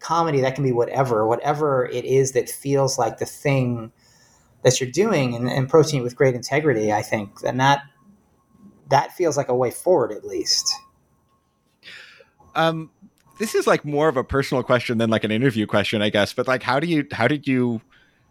comedy, 0.00 0.40
that 0.40 0.54
can 0.54 0.64
be 0.64 0.72
whatever, 0.72 1.26
whatever 1.26 1.86
it 1.86 2.04
is 2.04 2.32
that 2.32 2.48
feels 2.48 2.98
like 2.98 3.18
the 3.18 3.26
thing 3.26 3.92
that 4.62 4.80
you're 4.80 4.90
doing 4.90 5.34
and, 5.34 5.48
and 5.48 5.66
approaching 5.66 6.00
it 6.00 6.02
with 6.02 6.16
great 6.16 6.34
integrity, 6.34 6.92
I 6.92 7.02
think, 7.02 7.30
and 7.44 7.60
that 7.60 7.82
that 8.90 9.12
feels 9.12 9.36
like 9.36 9.48
a 9.48 9.54
way 9.54 9.70
forward 9.70 10.12
at 10.12 10.24
least. 10.24 10.72
Um, 12.54 12.90
this 13.38 13.54
is 13.54 13.66
like 13.66 13.84
more 13.84 14.08
of 14.08 14.16
a 14.16 14.24
personal 14.24 14.62
question 14.62 14.98
than 14.98 15.10
like 15.10 15.24
an 15.24 15.30
interview 15.30 15.66
question, 15.66 16.02
I 16.02 16.10
guess. 16.10 16.32
But 16.32 16.48
like, 16.48 16.62
how 16.62 16.80
do 16.80 16.86
you, 16.86 17.06
how 17.12 17.28
did 17.28 17.46
you, 17.46 17.80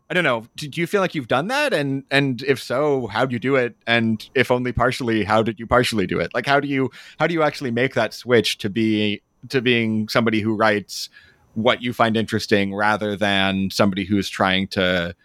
I 0.09 0.13
don't 0.13 0.23
know, 0.23 0.45
do 0.55 0.69
you 0.73 0.87
feel 0.87 1.01
like 1.01 1.15
you've 1.15 1.27
done 1.27 1.47
that? 1.47 1.73
And 1.73 2.03
and 2.11 2.41
if 2.43 2.61
so, 2.61 3.07
how 3.07 3.25
do 3.25 3.33
you 3.33 3.39
do 3.39 3.55
it? 3.55 3.75
And 3.85 4.27
if 4.35 4.51
only 4.51 4.71
partially, 4.71 5.23
how 5.23 5.43
did 5.43 5.59
you 5.59 5.67
partially 5.67 6.07
do 6.07 6.19
it? 6.19 6.33
Like, 6.33 6.45
how 6.45 6.59
do 6.59 6.67
you, 6.67 6.91
how 7.19 7.27
do 7.27 7.33
you 7.33 7.43
actually 7.43 7.71
make 7.71 7.93
that 7.95 8.13
switch 8.13 8.57
to 8.59 8.69
be 8.69 9.21
to 9.49 9.61
being 9.61 10.07
somebody 10.07 10.41
who 10.41 10.55
writes 10.55 11.09
what 11.53 11.81
you 11.81 11.91
find 11.91 12.15
interesting 12.15 12.73
rather 12.73 13.15
than 13.15 13.69
somebody 13.71 14.05
who's 14.05 14.29
trying 14.29 14.67
to 14.67 15.15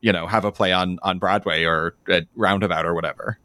you 0.00 0.12
know 0.12 0.26
have 0.26 0.44
a 0.44 0.52
play 0.52 0.72
on 0.72 0.98
on 1.02 1.18
broadway 1.18 1.64
or 1.64 1.94
at 2.08 2.26
roundabout 2.36 2.86
or 2.86 2.94
whatever 2.94 3.38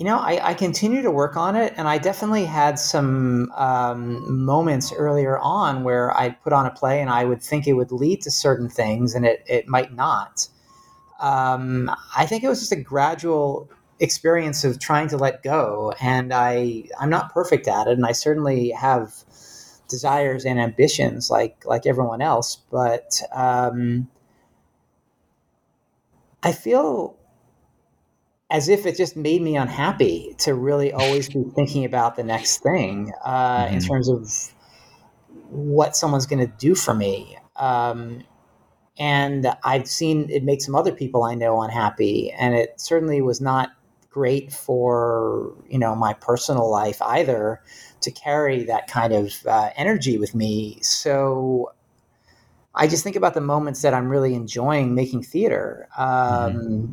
you 0.00 0.06
know 0.06 0.16
I, 0.16 0.50
I 0.50 0.54
continue 0.54 1.02
to 1.02 1.10
work 1.10 1.36
on 1.36 1.54
it 1.54 1.74
and 1.76 1.86
i 1.86 1.98
definitely 1.98 2.46
had 2.46 2.78
some 2.78 3.52
um, 3.54 4.44
moments 4.44 4.92
earlier 4.92 5.38
on 5.38 5.84
where 5.84 6.16
i'd 6.16 6.42
put 6.42 6.54
on 6.54 6.66
a 6.66 6.70
play 6.70 7.00
and 7.00 7.10
i 7.10 7.24
would 7.24 7.42
think 7.42 7.68
it 7.68 7.74
would 7.74 7.92
lead 7.92 8.22
to 8.22 8.30
certain 8.30 8.68
things 8.70 9.14
and 9.14 9.24
it, 9.26 9.44
it 9.46 9.68
might 9.68 9.94
not. 9.94 10.48
Um, 11.20 11.90
i 12.16 12.24
think 12.24 12.42
it 12.42 12.48
was 12.48 12.60
just 12.60 12.72
a 12.72 12.80
gradual 12.80 13.70
experience 14.00 14.64
of 14.64 14.80
trying 14.80 15.08
to 15.08 15.18
let 15.18 15.42
go 15.42 15.92
and 16.00 16.32
i 16.32 16.84
i'm 16.98 17.10
not 17.10 17.32
perfect 17.34 17.68
at 17.68 17.86
it 17.86 17.92
and 17.92 18.06
i 18.06 18.12
certainly 18.12 18.70
have 18.70 19.12
desires 19.86 20.46
and 20.46 20.58
ambitions 20.58 21.30
like 21.30 21.62
like 21.66 21.84
everyone 21.84 22.22
else 22.22 22.56
but 22.70 23.20
um, 23.34 24.08
i 26.42 26.52
feel 26.52 27.19
as 28.50 28.68
if 28.68 28.84
it 28.86 28.96
just 28.96 29.16
made 29.16 29.40
me 29.42 29.56
unhappy 29.56 30.34
to 30.38 30.54
really 30.54 30.92
always 30.92 31.28
be 31.28 31.44
thinking 31.54 31.84
about 31.84 32.16
the 32.16 32.24
next 32.24 32.62
thing 32.62 33.12
uh, 33.24 33.64
mm-hmm. 33.64 33.74
in 33.74 33.80
terms 33.80 34.08
of 34.08 34.54
what 35.50 35.96
someone's 35.96 36.26
going 36.26 36.44
to 36.44 36.52
do 36.58 36.74
for 36.74 36.94
me 36.94 37.36
um, 37.56 38.22
and 38.98 39.46
i've 39.64 39.88
seen 39.88 40.28
it 40.30 40.44
make 40.44 40.60
some 40.60 40.74
other 40.74 40.92
people 40.92 41.22
i 41.22 41.34
know 41.34 41.62
unhappy 41.62 42.30
and 42.32 42.54
it 42.54 42.80
certainly 42.80 43.20
was 43.20 43.40
not 43.40 43.70
great 44.10 44.52
for 44.52 45.54
you 45.68 45.78
know 45.78 45.94
my 45.94 46.12
personal 46.14 46.68
life 46.68 47.00
either 47.02 47.60
to 48.00 48.10
carry 48.10 48.64
that 48.64 48.86
kind 48.88 49.12
of 49.12 49.34
uh, 49.46 49.70
energy 49.76 50.18
with 50.18 50.34
me. 50.34 50.78
So 50.82 51.72
I 52.74 52.86
just 52.86 53.04
think 53.04 53.16
about 53.16 53.34
the 53.34 53.40
moments 53.40 53.82
that 53.82 53.94
I'm 53.94 54.08
really 54.08 54.34
enjoying 54.34 54.94
making 54.94 55.22
theater. 55.22 55.88
Um, 55.96 56.08
mm-hmm. 56.08 56.92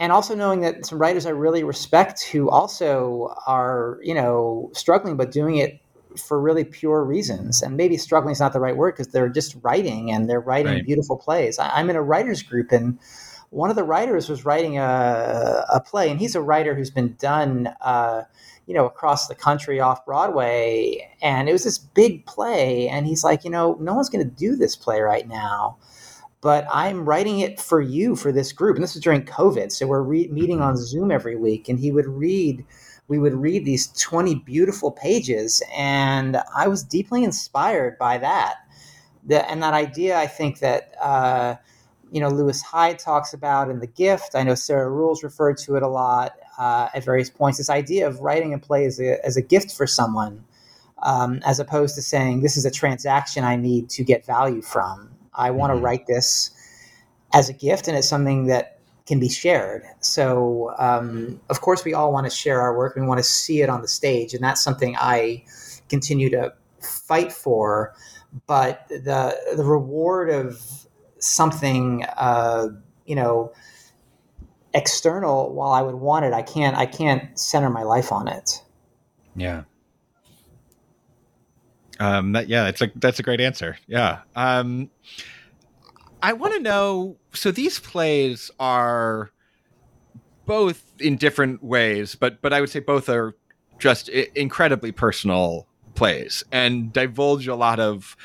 And 0.00 0.12
also 0.12 0.34
knowing 0.34 0.60
that 0.60 0.86
some 0.86 0.98
writers 0.98 1.26
I 1.26 1.30
really 1.30 1.64
respect 1.64 2.22
who 2.24 2.48
also 2.48 3.34
are, 3.46 3.98
you 4.02 4.14
know, 4.14 4.70
struggling, 4.72 5.16
but 5.16 5.32
doing 5.32 5.56
it 5.56 5.80
for 6.16 6.40
really 6.40 6.64
pure 6.64 7.04
reasons. 7.04 7.62
And 7.62 7.76
maybe 7.76 7.96
struggling 7.96 8.32
is 8.32 8.40
not 8.40 8.52
the 8.52 8.60
right 8.60 8.76
word 8.76 8.92
because 8.92 9.12
they're 9.12 9.28
just 9.28 9.56
writing 9.62 10.10
and 10.10 10.28
they're 10.28 10.40
writing 10.40 10.72
right. 10.72 10.86
beautiful 10.86 11.16
plays. 11.16 11.58
I, 11.58 11.80
am 11.80 11.90
in 11.90 11.96
a 11.96 12.02
writers 12.02 12.42
group 12.42 12.70
and 12.70 12.98
one 13.50 13.70
of 13.70 13.76
the 13.76 13.82
writers 13.82 14.28
was 14.28 14.44
writing 14.44 14.76
a, 14.76 15.64
a 15.72 15.80
play, 15.80 16.10
and 16.10 16.20
he's 16.20 16.34
a 16.34 16.40
writer 16.42 16.74
who's 16.74 16.90
been 16.90 17.16
done. 17.18 17.74
Uh, 17.80 18.24
you 18.68 18.74
know, 18.74 18.84
across 18.84 19.28
the 19.28 19.34
country 19.34 19.80
off 19.80 20.04
Broadway. 20.04 21.10
And 21.22 21.48
it 21.48 21.52
was 21.52 21.64
this 21.64 21.78
big 21.78 22.26
play. 22.26 22.86
And 22.86 23.06
he's 23.06 23.24
like, 23.24 23.42
you 23.42 23.50
know, 23.50 23.78
no 23.80 23.94
one's 23.94 24.10
going 24.10 24.28
to 24.28 24.30
do 24.30 24.56
this 24.56 24.76
play 24.76 25.00
right 25.00 25.26
now. 25.26 25.78
But 26.40 26.66
I'm 26.72 27.04
writing 27.04 27.40
it 27.40 27.60
for 27.60 27.80
you 27.80 28.14
for 28.14 28.30
this 28.30 28.52
group. 28.52 28.76
And 28.76 28.82
this 28.82 28.94
was 28.94 29.02
during 29.02 29.24
COVID. 29.24 29.72
So 29.72 29.86
we're 29.86 30.02
re- 30.02 30.28
meeting 30.28 30.60
on 30.60 30.76
Zoom 30.76 31.10
every 31.10 31.36
week. 31.36 31.68
And 31.68 31.78
he 31.78 31.90
would 31.90 32.06
read, 32.06 32.64
we 33.08 33.18
would 33.18 33.34
read 33.34 33.64
these 33.64 33.88
20 34.00 34.36
beautiful 34.36 34.92
pages. 34.92 35.62
And 35.76 36.40
I 36.54 36.68
was 36.68 36.84
deeply 36.84 37.24
inspired 37.24 37.98
by 37.98 38.18
that. 38.18 38.56
The, 39.26 39.48
and 39.50 39.62
that 39.62 39.74
idea, 39.74 40.16
I 40.16 40.28
think 40.28 40.60
that, 40.60 40.92
uh, 41.02 41.56
you 42.12 42.20
know, 42.20 42.28
Lewis 42.28 42.62
Hyde 42.62 42.98
talks 42.98 43.34
about 43.34 43.68
in 43.68 43.80
The 43.80 43.86
Gift. 43.88 44.34
I 44.34 44.44
know 44.44 44.54
Sarah 44.54 44.90
Ruhl's 44.90 45.24
referred 45.24 45.58
to 45.58 45.76
it 45.76 45.82
a 45.82 45.88
lot 45.88 46.32
uh, 46.58 46.88
at 46.94 47.04
various 47.04 47.30
points. 47.30 47.58
This 47.58 47.68
idea 47.68 48.06
of 48.06 48.20
writing 48.20 48.54
a 48.54 48.58
play 48.58 48.84
as 48.84 49.00
a, 49.00 49.24
as 49.26 49.36
a 49.36 49.42
gift 49.42 49.76
for 49.76 49.86
someone, 49.86 50.44
um, 51.02 51.40
as 51.44 51.60
opposed 51.60 51.96
to 51.96 52.02
saying, 52.02 52.42
this 52.42 52.56
is 52.56 52.64
a 52.64 52.70
transaction 52.70 53.44
I 53.44 53.56
need 53.56 53.90
to 53.90 54.04
get 54.04 54.24
value 54.24 54.62
from. 54.62 55.10
I 55.38 55.50
want 55.50 55.70
to 55.70 55.76
mm-hmm. 55.76 55.84
write 55.84 56.06
this 56.06 56.50
as 57.32 57.48
a 57.48 57.52
gift, 57.52 57.88
and 57.88 57.96
it's 57.96 58.08
something 58.08 58.46
that 58.46 58.80
can 59.06 59.18
be 59.18 59.28
shared. 59.28 59.84
So, 60.00 60.74
um, 60.78 61.40
of 61.48 61.62
course, 61.62 61.84
we 61.84 61.94
all 61.94 62.12
want 62.12 62.26
to 62.26 62.30
share 62.30 62.60
our 62.60 62.76
work. 62.76 62.94
We 62.94 63.02
want 63.02 63.18
to 63.18 63.24
see 63.24 63.62
it 63.62 63.70
on 63.70 63.80
the 63.80 63.88
stage, 63.88 64.34
and 64.34 64.44
that's 64.44 64.62
something 64.62 64.96
I 64.98 65.44
continue 65.88 66.28
to 66.30 66.52
fight 66.80 67.32
for. 67.32 67.94
But 68.46 68.86
the 68.88 69.34
the 69.56 69.64
reward 69.64 70.28
of 70.28 70.60
something, 71.18 72.04
uh, 72.16 72.68
you 73.06 73.16
know, 73.16 73.52
external, 74.74 75.54
while 75.54 75.70
I 75.70 75.80
would 75.80 75.94
want 75.94 76.26
it, 76.26 76.34
I 76.34 76.42
can't. 76.42 76.76
I 76.76 76.84
can't 76.84 77.38
center 77.38 77.70
my 77.70 77.84
life 77.84 78.12
on 78.12 78.28
it. 78.28 78.62
Yeah. 79.34 79.62
Um. 81.98 82.32
That, 82.32 82.48
yeah. 82.48 82.68
It's 82.68 82.80
a 82.80 82.90
that's 82.96 83.18
a 83.18 83.22
great 83.22 83.40
answer. 83.40 83.76
Yeah. 83.86 84.20
Um. 84.36 84.90
I 86.22 86.32
want 86.32 86.54
to 86.54 86.60
know. 86.60 87.16
So 87.32 87.50
these 87.50 87.78
plays 87.78 88.50
are 88.58 89.30
both 90.46 90.82
in 90.98 91.16
different 91.16 91.62
ways, 91.62 92.14
but 92.14 92.40
but 92.40 92.52
I 92.52 92.60
would 92.60 92.70
say 92.70 92.80
both 92.80 93.08
are 93.08 93.34
just 93.78 94.08
incredibly 94.08 94.92
personal 94.92 95.66
plays 95.94 96.44
and 96.52 96.92
divulge 96.92 97.46
a 97.48 97.54
lot 97.54 97.80
of 97.80 98.16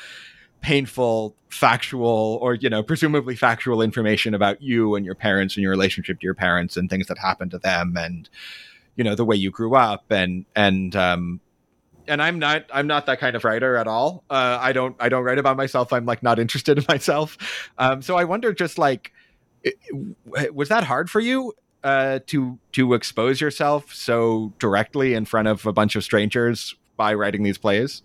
painful 0.60 1.36
factual 1.50 2.38
or 2.40 2.54
you 2.54 2.70
know 2.70 2.82
presumably 2.82 3.36
factual 3.36 3.82
information 3.82 4.32
about 4.32 4.62
you 4.62 4.94
and 4.94 5.04
your 5.04 5.14
parents 5.14 5.54
and 5.56 5.62
your 5.62 5.70
relationship 5.70 6.18
to 6.18 6.24
your 6.24 6.34
parents 6.34 6.76
and 6.76 6.88
things 6.88 7.06
that 7.06 7.18
happened 7.18 7.50
to 7.50 7.58
them 7.58 7.94
and 7.96 8.28
you 8.96 9.04
know 9.04 9.14
the 9.14 9.24
way 9.24 9.36
you 9.36 9.50
grew 9.50 9.74
up 9.74 10.04
and 10.10 10.46
and 10.56 10.96
um 10.96 11.40
and 12.08 12.22
I'm 12.22 12.38
not 12.38 12.66
I'm 12.72 12.86
not 12.86 13.06
that 13.06 13.20
kind 13.20 13.36
of 13.36 13.44
writer 13.44 13.76
at 13.76 13.86
all. 13.86 14.24
Uh, 14.30 14.58
I 14.60 14.72
don't 14.72 14.96
I 15.00 15.08
don't 15.08 15.24
write 15.24 15.38
about 15.38 15.56
myself. 15.56 15.92
I'm 15.92 16.06
like 16.06 16.22
not 16.22 16.38
interested 16.38 16.78
in 16.78 16.84
myself. 16.88 17.36
Um, 17.78 18.02
so 18.02 18.16
I 18.16 18.24
wonder 18.24 18.52
just 18.52 18.78
like 18.78 19.12
it, 19.62 19.74
was 20.54 20.68
that 20.68 20.84
hard 20.84 21.10
for 21.10 21.20
you 21.20 21.54
uh, 21.82 22.20
to 22.26 22.58
to 22.72 22.94
expose 22.94 23.40
yourself 23.40 23.92
so 23.92 24.52
directly 24.58 25.14
in 25.14 25.24
front 25.24 25.48
of 25.48 25.66
a 25.66 25.72
bunch 25.72 25.96
of 25.96 26.04
strangers 26.04 26.74
by 26.96 27.14
writing 27.14 27.42
these 27.42 27.58
plays? 27.58 28.02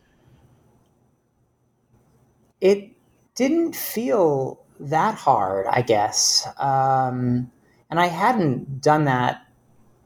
it 2.62 2.92
didn't 3.36 3.76
feel 3.76 4.60
that 4.80 5.16
hard, 5.16 5.66
I 5.70 5.82
guess. 5.82 6.48
Um, 6.58 7.52
and 7.90 8.00
I 8.00 8.08
hadn't 8.08 8.82
done 8.82 9.06
that 9.06 9.46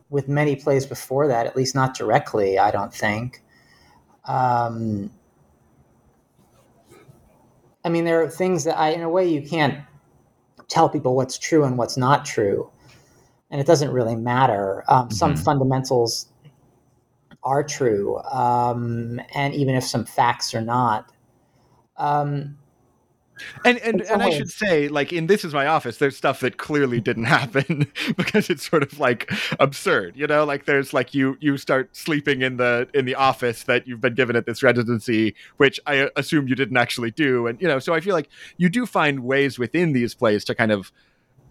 with 0.09 0.27
many 0.27 0.55
plays 0.55 0.85
before 0.85 1.27
that, 1.27 1.47
at 1.47 1.55
least 1.55 1.73
not 1.73 1.95
directly, 1.95 2.59
I 2.59 2.71
don't 2.71 2.93
think. 2.93 3.43
Um, 4.25 5.11
I 7.85 7.89
mean, 7.89 8.05
there 8.05 8.21
are 8.21 8.29
things 8.29 8.63
that 8.63 8.77
I, 8.77 8.89
in 8.89 9.01
a 9.01 9.09
way, 9.09 9.27
you 9.27 9.41
can't 9.41 9.79
tell 10.69 10.89
people 10.89 11.15
what's 11.15 11.37
true 11.37 11.63
and 11.63 11.77
what's 11.77 11.97
not 11.97 12.25
true. 12.25 12.69
And 13.51 13.59
it 13.59 13.67
doesn't 13.67 13.91
really 13.91 14.15
matter. 14.15 14.83
Um, 14.87 15.05
mm-hmm. 15.05 15.13
Some 15.13 15.35
fundamentals 15.35 16.27
are 17.43 17.63
true, 17.63 18.17
um, 18.31 19.19
and 19.35 19.53
even 19.53 19.75
if 19.75 19.83
some 19.83 20.05
facts 20.05 20.53
are 20.53 20.61
not. 20.61 21.11
Um, 21.97 22.57
And 23.65 23.77
and, 23.79 24.01
and 24.01 24.21
I 24.21 24.29
should 24.29 24.49
say, 24.49 24.87
like 24.87 25.13
in 25.13 25.27
This 25.27 25.45
Is 25.45 25.53
My 25.53 25.67
Office, 25.67 25.97
there's 25.97 26.17
stuff 26.17 26.39
that 26.41 26.57
clearly 26.57 26.99
didn't 26.99 27.23
happen 27.39 27.91
because 28.17 28.49
it's 28.49 28.69
sort 28.69 28.83
of 28.83 28.99
like 28.99 29.31
absurd, 29.59 30.15
you 30.15 30.27
know. 30.27 30.43
Like 30.43 30.65
there's 30.65 30.93
like 30.93 31.13
you 31.13 31.37
you 31.39 31.57
start 31.57 31.95
sleeping 31.95 32.41
in 32.41 32.57
the 32.57 32.87
in 32.93 33.05
the 33.05 33.15
office 33.15 33.63
that 33.63 33.87
you've 33.87 34.01
been 34.01 34.15
given 34.15 34.35
at 34.35 34.45
this 34.45 34.63
residency, 34.63 35.35
which 35.57 35.79
I 35.85 36.09
assume 36.15 36.47
you 36.47 36.55
didn't 36.55 36.77
actually 36.77 37.11
do, 37.11 37.47
and 37.47 37.61
you 37.61 37.67
know. 37.67 37.79
So 37.79 37.93
I 37.93 37.99
feel 37.99 38.13
like 38.13 38.29
you 38.57 38.69
do 38.69 38.85
find 38.85 39.21
ways 39.21 39.59
within 39.59 39.93
these 39.93 40.13
plays 40.13 40.43
to 40.45 40.55
kind 40.55 40.71
of 40.71 40.91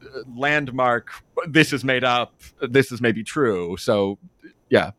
uh, 0.02 0.20
landmark. 0.36 1.10
This 1.46 1.72
is 1.72 1.84
made 1.84 2.04
up. 2.04 2.34
This 2.60 2.92
is 2.92 3.00
maybe 3.00 3.22
true. 3.22 3.76
So 3.76 4.18
yeah. 4.68 4.92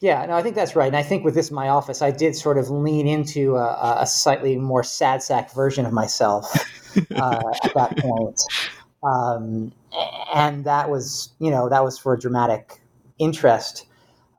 Yeah, 0.00 0.24
no, 0.26 0.34
I 0.34 0.42
think 0.42 0.54
that's 0.54 0.76
right. 0.76 0.86
And 0.86 0.96
I 0.96 1.02
think 1.02 1.24
with 1.24 1.34
this, 1.34 1.50
my 1.50 1.68
office, 1.68 2.02
I 2.02 2.12
did 2.12 2.36
sort 2.36 2.56
of 2.56 2.70
lean 2.70 3.08
into 3.08 3.56
a, 3.56 3.98
a 4.00 4.06
slightly 4.06 4.56
more 4.56 4.84
sad 4.84 5.22
sack 5.22 5.52
version 5.52 5.86
of 5.86 5.92
myself 5.92 6.54
uh, 7.16 7.52
at 7.64 7.74
that 7.74 7.96
point. 7.98 8.40
Um, 9.02 9.72
and 10.32 10.64
that 10.64 10.88
was, 10.88 11.32
you 11.40 11.50
know, 11.50 11.68
that 11.68 11.82
was 11.82 11.98
for 11.98 12.16
dramatic 12.16 12.80
interest. 13.18 13.86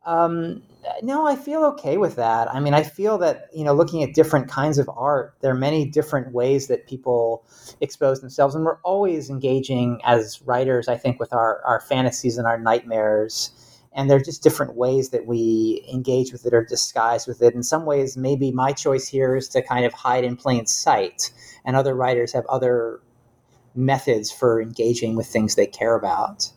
Um, 0.06 0.64
no, 1.04 1.28
I 1.28 1.36
feel 1.36 1.66
okay 1.66 1.98
with 1.98 2.16
that. 2.16 2.50
I 2.54 2.62
mean, 2.62 2.74
I 2.74 2.84
feel 2.84 3.18
that, 3.18 3.50
you 3.54 3.66
know, 3.66 3.74
looking 3.74 4.02
at 4.02 4.14
different 4.14 4.48
kinds 4.48 4.78
of 4.78 4.90
art, 4.96 5.36
there 5.42 5.52
are 5.52 5.58
many 5.58 5.86
different 5.86 6.34
ways 6.34 6.68
that 6.68 6.88
people 6.88 7.44
expose 7.82 8.22
themselves. 8.22 8.56
And 8.56 8.64
we're 8.64 8.80
always 8.84 9.30
engaging 9.30 10.00
as 10.06 10.42
writers, 10.44 10.88
I 10.88 10.96
think, 10.96 11.20
with 11.20 11.34
our, 11.34 11.62
our 11.66 11.82
fantasies 11.82 12.38
and 12.38 12.48
our 12.48 12.58
nightmares 12.58 13.52
and 13.94 14.10
there 14.10 14.18
are 14.18 14.24
just 14.24 14.44
different 14.44 14.76
ways 14.76 15.10
that 15.10 15.26
we 15.26 15.86
engage 15.92 16.32
with 16.32 16.46
it 16.46 16.54
or 16.54 16.64
disguise 16.64 17.28
with 17.28 17.42
it. 17.42 17.56
In 17.56 17.64
some 17.64 17.86
ways, 17.86 18.16
maybe 18.16 18.52
my 18.52 18.72
choice 18.72 19.08
here 19.08 19.36
is 19.36 19.48
to 19.50 19.62
kind 19.62 19.86
of 19.86 19.94
hide 19.94 20.24
in 20.24 20.36
plain 20.36 20.66
sight, 20.66 21.32
and 21.66 21.76
other 21.76 21.96
writers 21.96 22.32
have 22.34 22.46
other 22.48 23.02
methods 23.76 24.32
for 24.32 24.62
engaging 24.62 25.16
with 25.16 25.28
things 25.28 25.56
they 25.56 25.66
care 25.66 25.96
about. 25.96 26.52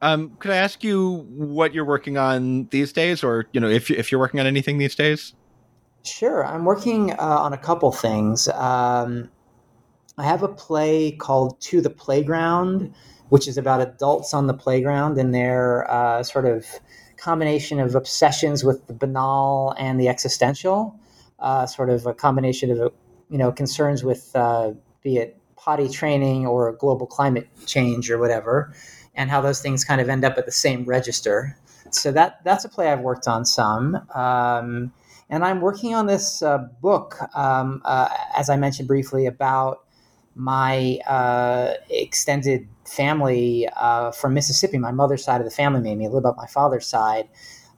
Um, 0.00 0.36
could 0.40 0.50
I 0.50 0.56
ask 0.56 0.82
you 0.82 1.26
what 1.28 1.72
you're 1.72 1.84
working 1.84 2.18
on 2.18 2.66
these 2.72 2.92
days, 2.92 3.22
or 3.22 3.46
you 3.52 3.60
know, 3.60 3.68
if 3.68 3.88
if 3.88 4.10
you're 4.10 4.20
working 4.20 4.40
on 4.40 4.46
anything 4.46 4.78
these 4.78 4.96
days? 4.96 5.32
Sure, 6.02 6.44
I'm 6.44 6.64
working 6.64 7.12
uh, 7.12 7.16
on 7.18 7.52
a 7.52 7.58
couple 7.58 7.92
things. 7.92 8.48
Um, 8.48 9.30
I 10.18 10.24
have 10.24 10.42
a 10.42 10.48
play 10.48 11.12
called 11.12 11.60
"To 11.60 11.80
the 11.80 11.90
Playground," 11.90 12.92
which 13.32 13.48
is 13.48 13.56
about 13.56 13.80
adults 13.80 14.34
on 14.34 14.46
the 14.46 14.52
playground 14.52 15.16
and 15.16 15.34
their 15.34 15.90
uh, 15.90 16.22
sort 16.22 16.44
of 16.44 16.66
combination 17.16 17.80
of 17.80 17.94
obsessions 17.94 18.62
with 18.62 18.86
the 18.88 18.92
banal 18.92 19.74
and 19.78 19.98
the 19.98 20.06
existential, 20.06 20.94
uh, 21.38 21.64
sort 21.64 21.88
of 21.88 22.04
a 22.04 22.12
combination 22.12 22.70
of 22.70 22.92
you 23.30 23.38
know 23.38 23.50
concerns 23.50 24.04
with 24.04 24.36
uh, 24.36 24.72
be 25.02 25.16
it 25.16 25.38
potty 25.56 25.88
training 25.88 26.46
or 26.46 26.72
global 26.74 27.06
climate 27.06 27.48
change 27.64 28.10
or 28.10 28.18
whatever, 28.18 28.70
and 29.14 29.30
how 29.30 29.40
those 29.40 29.62
things 29.62 29.82
kind 29.82 30.02
of 30.02 30.10
end 30.10 30.26
up 30.26 30.36
at 30.36 30.44
the 30.44 30.52
same 30.52 30.84
register. 30.84 31.56
So 31.90 32.12
that 32.12 32.44
that's 32.44 32.66
a 32.66 32.68
play 32.68 32.92
I've 32.92 33.00
worked 33.00 33.26
on 33.26 33.46
some. 33.46 33.94
Um, 34.14 34.92
and 35.30 35.42
I'm 35.42 35.62
working 35.62 35.94
on 35.94 36.04
this 36.04 36.42
uh, 36.42 36.58
book, 36.82 37.16
um, 37.34 37.80
uh, 37.86 38.10
as 38.36 38.50
I 38.50 38.56
mentioned 38.56 38.88
briefly, 38.88 39.24
about 39.24 39.86
my 40.34 40.98
uh, 41.06 41.74
extended 41.88 42.68
family 42.84 43.68
uh, 43.76 44.10
from 44.12 44.34
Mississippi, 44.34 44.78
my 44.78 44.92
mother's 44.92 45.24
side 45.24 45.40
of 45.40 45.44
the 45.44 45.50
family 45.50 45.80
made 45.80 45.98
me 45.98 46.08
live 46.08 46.26
up 46.26 46.36
my 46.36 46.46
father's 46.46 46.86
side. 46.86 47.28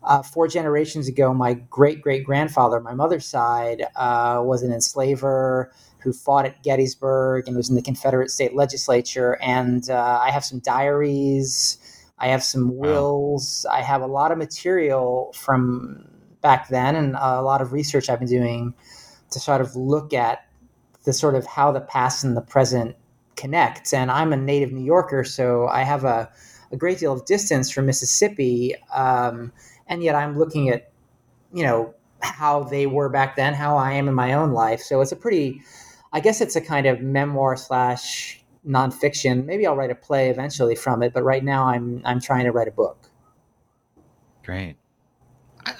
Uh, 0.02 0.22
four 0.22 0.46
generations 0.48 1.08
ago, 1.08 1.32
my 1.32 1.54
great 1.54 2.02
great 2.02 2.24
grandfather, 2.24 2.78
my 2.78 2.94
mother's 2.94 3.26
side, 3.26 3.86
uh, 3.96 4.40
was 4.44 4.62
an 4.62 4.72
enslaver 4.72 5.72
who 6.02 6.12
fought 6.12 6.44
at 6.44 6.62
Gettysburg 6.62 7.48
and 7.48 7.56
was 7.56 7.70
in 7.70 7.76
the 7.76 7.82
Confederate 7.82 8.30
state 8.30 8.54
legislature. 8.54 9.38
And 9.40 9.88
uh, 9.88 10.20
I 10.22 10.30
have 10.30 10.44
some 10.44 10.58
diaries, 10.58 11.78
I 12.18 12.28
have 12.28 12.44
some 12.44 12.76
wills, 12.76 13.64
wow. 13.66 13.76
I 13.76 13.80
have 13.80 14.02
a 14.02 14.06
lot 14.06 14.30
of 14.30 14.36
material 14.36 15.32
from 15.34 16.06
back 16.42 16.68
then, 16.68 16.94
and 16.94 17.16
a 17.18 17.40
lot 17.40 17.62
of 17.62 17.72
research 17.72 18.10
I've 18.10 18.18
been 18.18 18.28
doing 18.28 18.74
to 19.30 19.40
sort 19.40 19.62
of 19.62 19.74
look 19.74 20.12
at 20.12 20.46
the 21.04 21.14
sort 21.14 21.34
of 21.34 21.46
how 21.46 21.72
the 21.72 21.80
past 21.80 22.22
and 22.22 22.36
the 22.36 22.42
present 22.42 22.96
connect. 23.36 23.92
And 23.92 24.10
I'm 24.10 24.32
a 24.32 24.36
native 24.36 24.72
New 24.72 24.84
Yorker, 24.84 25.24
so 25.24 25.68
I 25.68 25.82
have 25.82 26.04
a, 26.04 26.30
a 26.72 26.76
great 26.76 26.98
deal 26.98 27.12
of 27.12 27.24
distance 27.26 27.70
from 27.70 27.86
Mississippi. 27.86 28.74
Um, 28.92 29.52
and 29.86 30.02
yet 30.02 30.14
I'm 30.14 30.38
looking 30.38 30.70
at, 30.70 30.90
you 31.52 31.62
know, 31.62 31.94
how 32.20 32.64
they 32.64 32.86
were 32.86 33.08
back 33.08 33.36
then, 33.36 33.54
how 33.54 33.76
I 33.76 33.92
am 33.92 34.08
in 34.08 34.14
my 34.14 34.32
own 34.32 34.52
life. 34.52 34.80
So 34.80 35.00
it's 35.00 35.12
a 35.12 35.16
pretty, 35.16 35.60
I 36.12 36.20
guess 36.20 36.40
it's 36.40 36.56
a 36.56 36.60
kind 36.60 36.86
of 36.86 37.00
memoir 37.00 37.56
slash 37.56 38.40
nonfiction. 38.66 39.44
Maybe 39.44 39.66
I'll 39.66 39.76
write 39.76 39.90
a 39.90 39.94
play 39.94 40.30
eventually 40.30 40.74
from 40.74 41.02
it, 41.02 41.12
but 41.12 41.22
right 41.22 41.44
now 41.44 41.66
I'm 41.66 42.00
I'm 42.04 42.20
trying 42.20 42.44
to 42.44 42.52
write 42.52 42.68
a 42.68 42.72
book. 42.72 43.10
Great. 44.42 44.76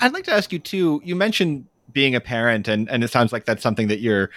I'd 0.01 0.13
like 0.13 0.25
to 0.25 0.33
ask 0.33 0.53
you 0.53 0.59
too. 0.59 1.01
You 1.05 1.17
mentioned 1.17 1.67
being 1.93 2.15
a 2.15 2.21
parent, 2.21 2.69
and 2.69 2.89
and 2.91 3.05
it 3.05 3.09
sounds 3.09 3.33
like 3.33 3.45
that's 3.45 3.63
something 3.63 3.89
that 3.89 4.01
you're 4.01 4.31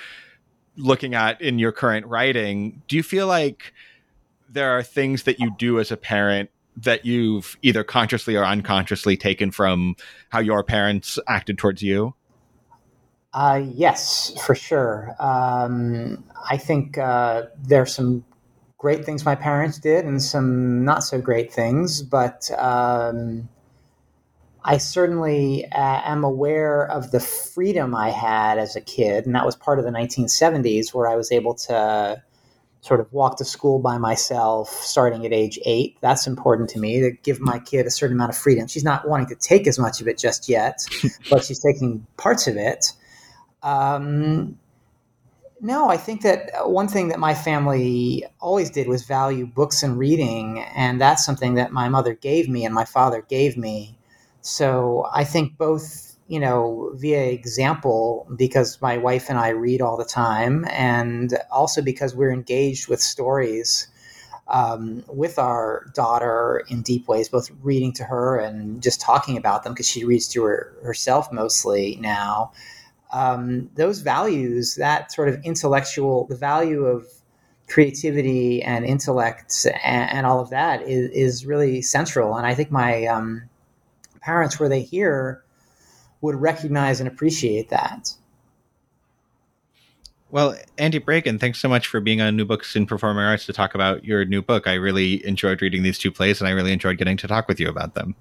looking 0.77 1.15
at 1.15 1.41
in 1.41 1.59
your 1.59 1.71
current 1.71 2.05
writing, 2.05 2.81
do 2.87 2.95
you 2.95 3.03
feel 3.03 3.27
like 3.27 3.73
there 4.49 4.69
are 4.77 4.83
things 4.83 5.23
that 5.23 5.39
you 5.39 5.53
do 5.57 5.79
as 5.79 5.91
a 5.91 5.97
parent 5.97 6.49
that 6.77 7.05
you've 7.05 7.57
either 7.63 7.83
consciously 7.83 8.35
or 8.35 8.45
unconsciously 8.45 9.17
taken 9.17 9.51
from 9.51 9.95
how 10.29 10.39
your 10.39 10.63
parents 10.63 11.17
acted 11.27 11.57
towards 11.57 11.81
you? 11.81 12.13
Uh, 13.33 13.61
yes, 13.73 14.33
for 14.45 14.55
sure. 14.55 15.15
Um, 15.19 16.23
I 16.49 16.57
think 16.57 16.97
uh, 16.97 17.43
there's 17.61 17.93
some 17.93 18.23
great 18.77 19.05
things 19.05 19.25
my 19.25 19.35
parents 19.35 19.79
did 19.79 20.05
and 20.05 20.21
some 20.21 20.85
not 20.85 21.03
so 21.03 21.19
great 21.19 21.51
things, 21.51 22.01
but 22.01 22.49
um, 22.57 23.49
I 24.67 24.79
certainly 24.79 25.65
uh, 25.71 26.01
am 26.03 26.25
aware 26.25 26.91
of 26.91 27.11
the 27.11 27.21
freedom 27.21 27.95
I 27.95 28.09
had 28.09 28.57
as 28.57 28.75
a 28.75 28.81
kid, 28.81 29.25
and 29.25 29.33
that 29.33 29.45
was 29.45 29.55
part 29.55 29.79
of 29.79 29.85
the 29.85 29.91
1970s 29.91 30.93
where 30.93 31.07
I 31.07 31.15
was 31.15 31.31
able 31.31 31.53
to 31.55 32.21
sort 32.81 32.99
of 32.99 33.11
walk 33.13 33.37
to 33.37 33.45
school 33.45 33.79
by 33.79 33.97
myself 33.97 34.69
starting 34.69 35.25
at 35.25 35.31
age 35.31 35.57
eight. 35.65 35.97
That's 36.01 36.27
important 36.27 36.69
to 36.71 36.79
me 36.79 36.99
to 36.99 37.11
give 37.11 37.39
my 37.39 37.59
kid 37.59 37.85
a 37.85 37.89
certain 37.89 38.17
amount 38.17 38.31
of 38.31 38.37
freedom. 38.37 38.67
She's 38.67 38.83
not 38.83 39.07
wanting 39.07 39.27
to 39.27 39.35
take 39.35 39.67
as 39.67 39.79
much 39.79 40.01
of 40.01 40.07
it 40.09 40.17
just 40.17 40.49
yet, 40.49 40.85
but 41.29 41.45
she's 41.45 41.59
taking 41.59 42.05
parts 42.17 42.45
of 42.45 42.57
it. 42.57 42.91
Um, 43.63 44.59
no, 45.61 45.89
I 45.89 45.95
think 45.95 46.23
that 46.23 46.51
one 46.69 46.89
thing 46.89 47.07
that 47.07 47.19
my 47.19 47.33
family 47.33 48.25
always 48.41 48.69
did 48.69 48.89
was 48.89 49.03
value 49.03 49.45
books 49.45 49.81
and 49.81 49.97
reading, 49.97 50.59
and 50.75 50.99
that's 50.99 51.25
something 51.25 51.55
that 51.55 51.71
my 51.71 51.87
mother 51.87 52.13
gave 52.13 52.49
me 52.49 52.65
and 52.65 52.75
my 52.75 52.85
father 52.85 53.21
gave 53.21 53.55
me. 53.55 53.96
So 54.41 55.07
I 55.13 55.23
think 55.23 55.57
both, 55.57 56.15
you 56.27 56.39
know, 56.39 56.91
via 56.95 57.25
example, 57.25 58.27
because 58.35 58.81
my 58.81 58.97
wife 58.97 59.29
and 59.29 59.37
I 59.37 59.49
read 59.49 59.81
all 59.81 59.97
the 59.97 60.05
time, 60.05 60.65
and 60.69 61.37
also 61.51 61.81
because 61.81 62.15
we're 62.15 62.31
engaged 62.31 62.87
with 62.87 63.01
stories 63.01 63.87
um, 64.47 65.03
with 65.07 65.37
our 65.37 65.85
daughter 65.93 66.63
in 66.69 66.81
deep 66.81 67.07
ways, 67.07 67.29
both 67.29 67.51
reading 67.61 67.91
to 67.93 68.03
her 68.05 68.39
and 68.39 68.81
just 68.81 69.01
talking 69.01 69.37
about 69.37 69.63
them, 69.63 69.73
because 69.73 69.87
she 69.87 70.05
reads 70.05 70.27
to 70.29 70.43
her 70.43 70.73
herself 70.83 71.31
mostly 71.31 71.97
now. 71.99 72.51
Um, 73.11 73.69
those 73.75 73.99
values, 73.99 74.75
that 74.75 75.11
sort 75.11 75.29
of 75.29 75.41
intellectual, 75.43 76.27
the 76.27 76.35
value 76.35 76.85
of 76.85 77.07
creativity 77.67 78.61
and 78.63 78.85
intellect 78.85 79.65
and, 79.83 80.09
and 80.09 80.25
all 80.25 80.39
of 80.39 80.49
that 80.51 80.81
is, 80.83 81.09
is 81.11 81.45
really 81.45 81.81
central. 81.81 82.35
And 82.35 82.47
I 82.47 82.53
think 82.53 82.71
my 82.71 83.05
um, 83.05 83.49
parents 84.27 84.59
where 84.59 84.67
they 84.67 84.81
hear 84.81 85.41
would 86.19 86.35
recognize 86.35 86.99
and 86.99 87.07
appreciate 87.07 87.69
that. 87.69 88.13
Well, 90.31 90.57
Andy 90.77 90.99
Bragen, 90.99 91.39
thanks 91.39 91.59
so 91.59 91.69
much 91.69 91.87
for 91.87 92.01
being 92.01 92.19
on 92.19 92.35
New 92.35 92.43
Books 92.43 92.75
in 92.75 92.85
Performing 92.85 93.23
Arts 93.23 93.45
to 93.45 93.53
talk 93.53 93.73
about 93.73 94.03
your 94.03 94.25
new 94.25 94.41
book. 94.41 94.67
I 94.67 94.73
really 94.73 95.25
enjoyed 95.25 95.61
reading 95.61 95.81
these 95.81 95.97
two 95.97 96.11
plays 96.11 96.41
and 96.41 96.47
I 96.49 96.51
really 96.51 96.73
enjoyed 96.73 96.97
getting 96.97 97.15
to 97.15 97.27
talk 97.27 97.47
with 97.47 97.57
you 97.57 97.69
about 97.69 97.93
them. 97.93 98.17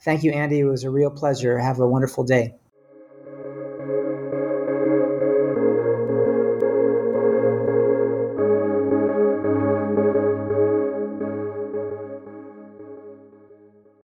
Thank 0.00 0.24
you, 0.24 0.32
Andy. 0.32 0.58
It 0.58 0.64
was 0.64 0.82
a 0.82 0.90
real 0.90 1.10
pleasure. 1.10 1.56
Have 1.60 1.78
a 1.78 1.86
wonderful 1.86 2.24
day. 2.24 2.56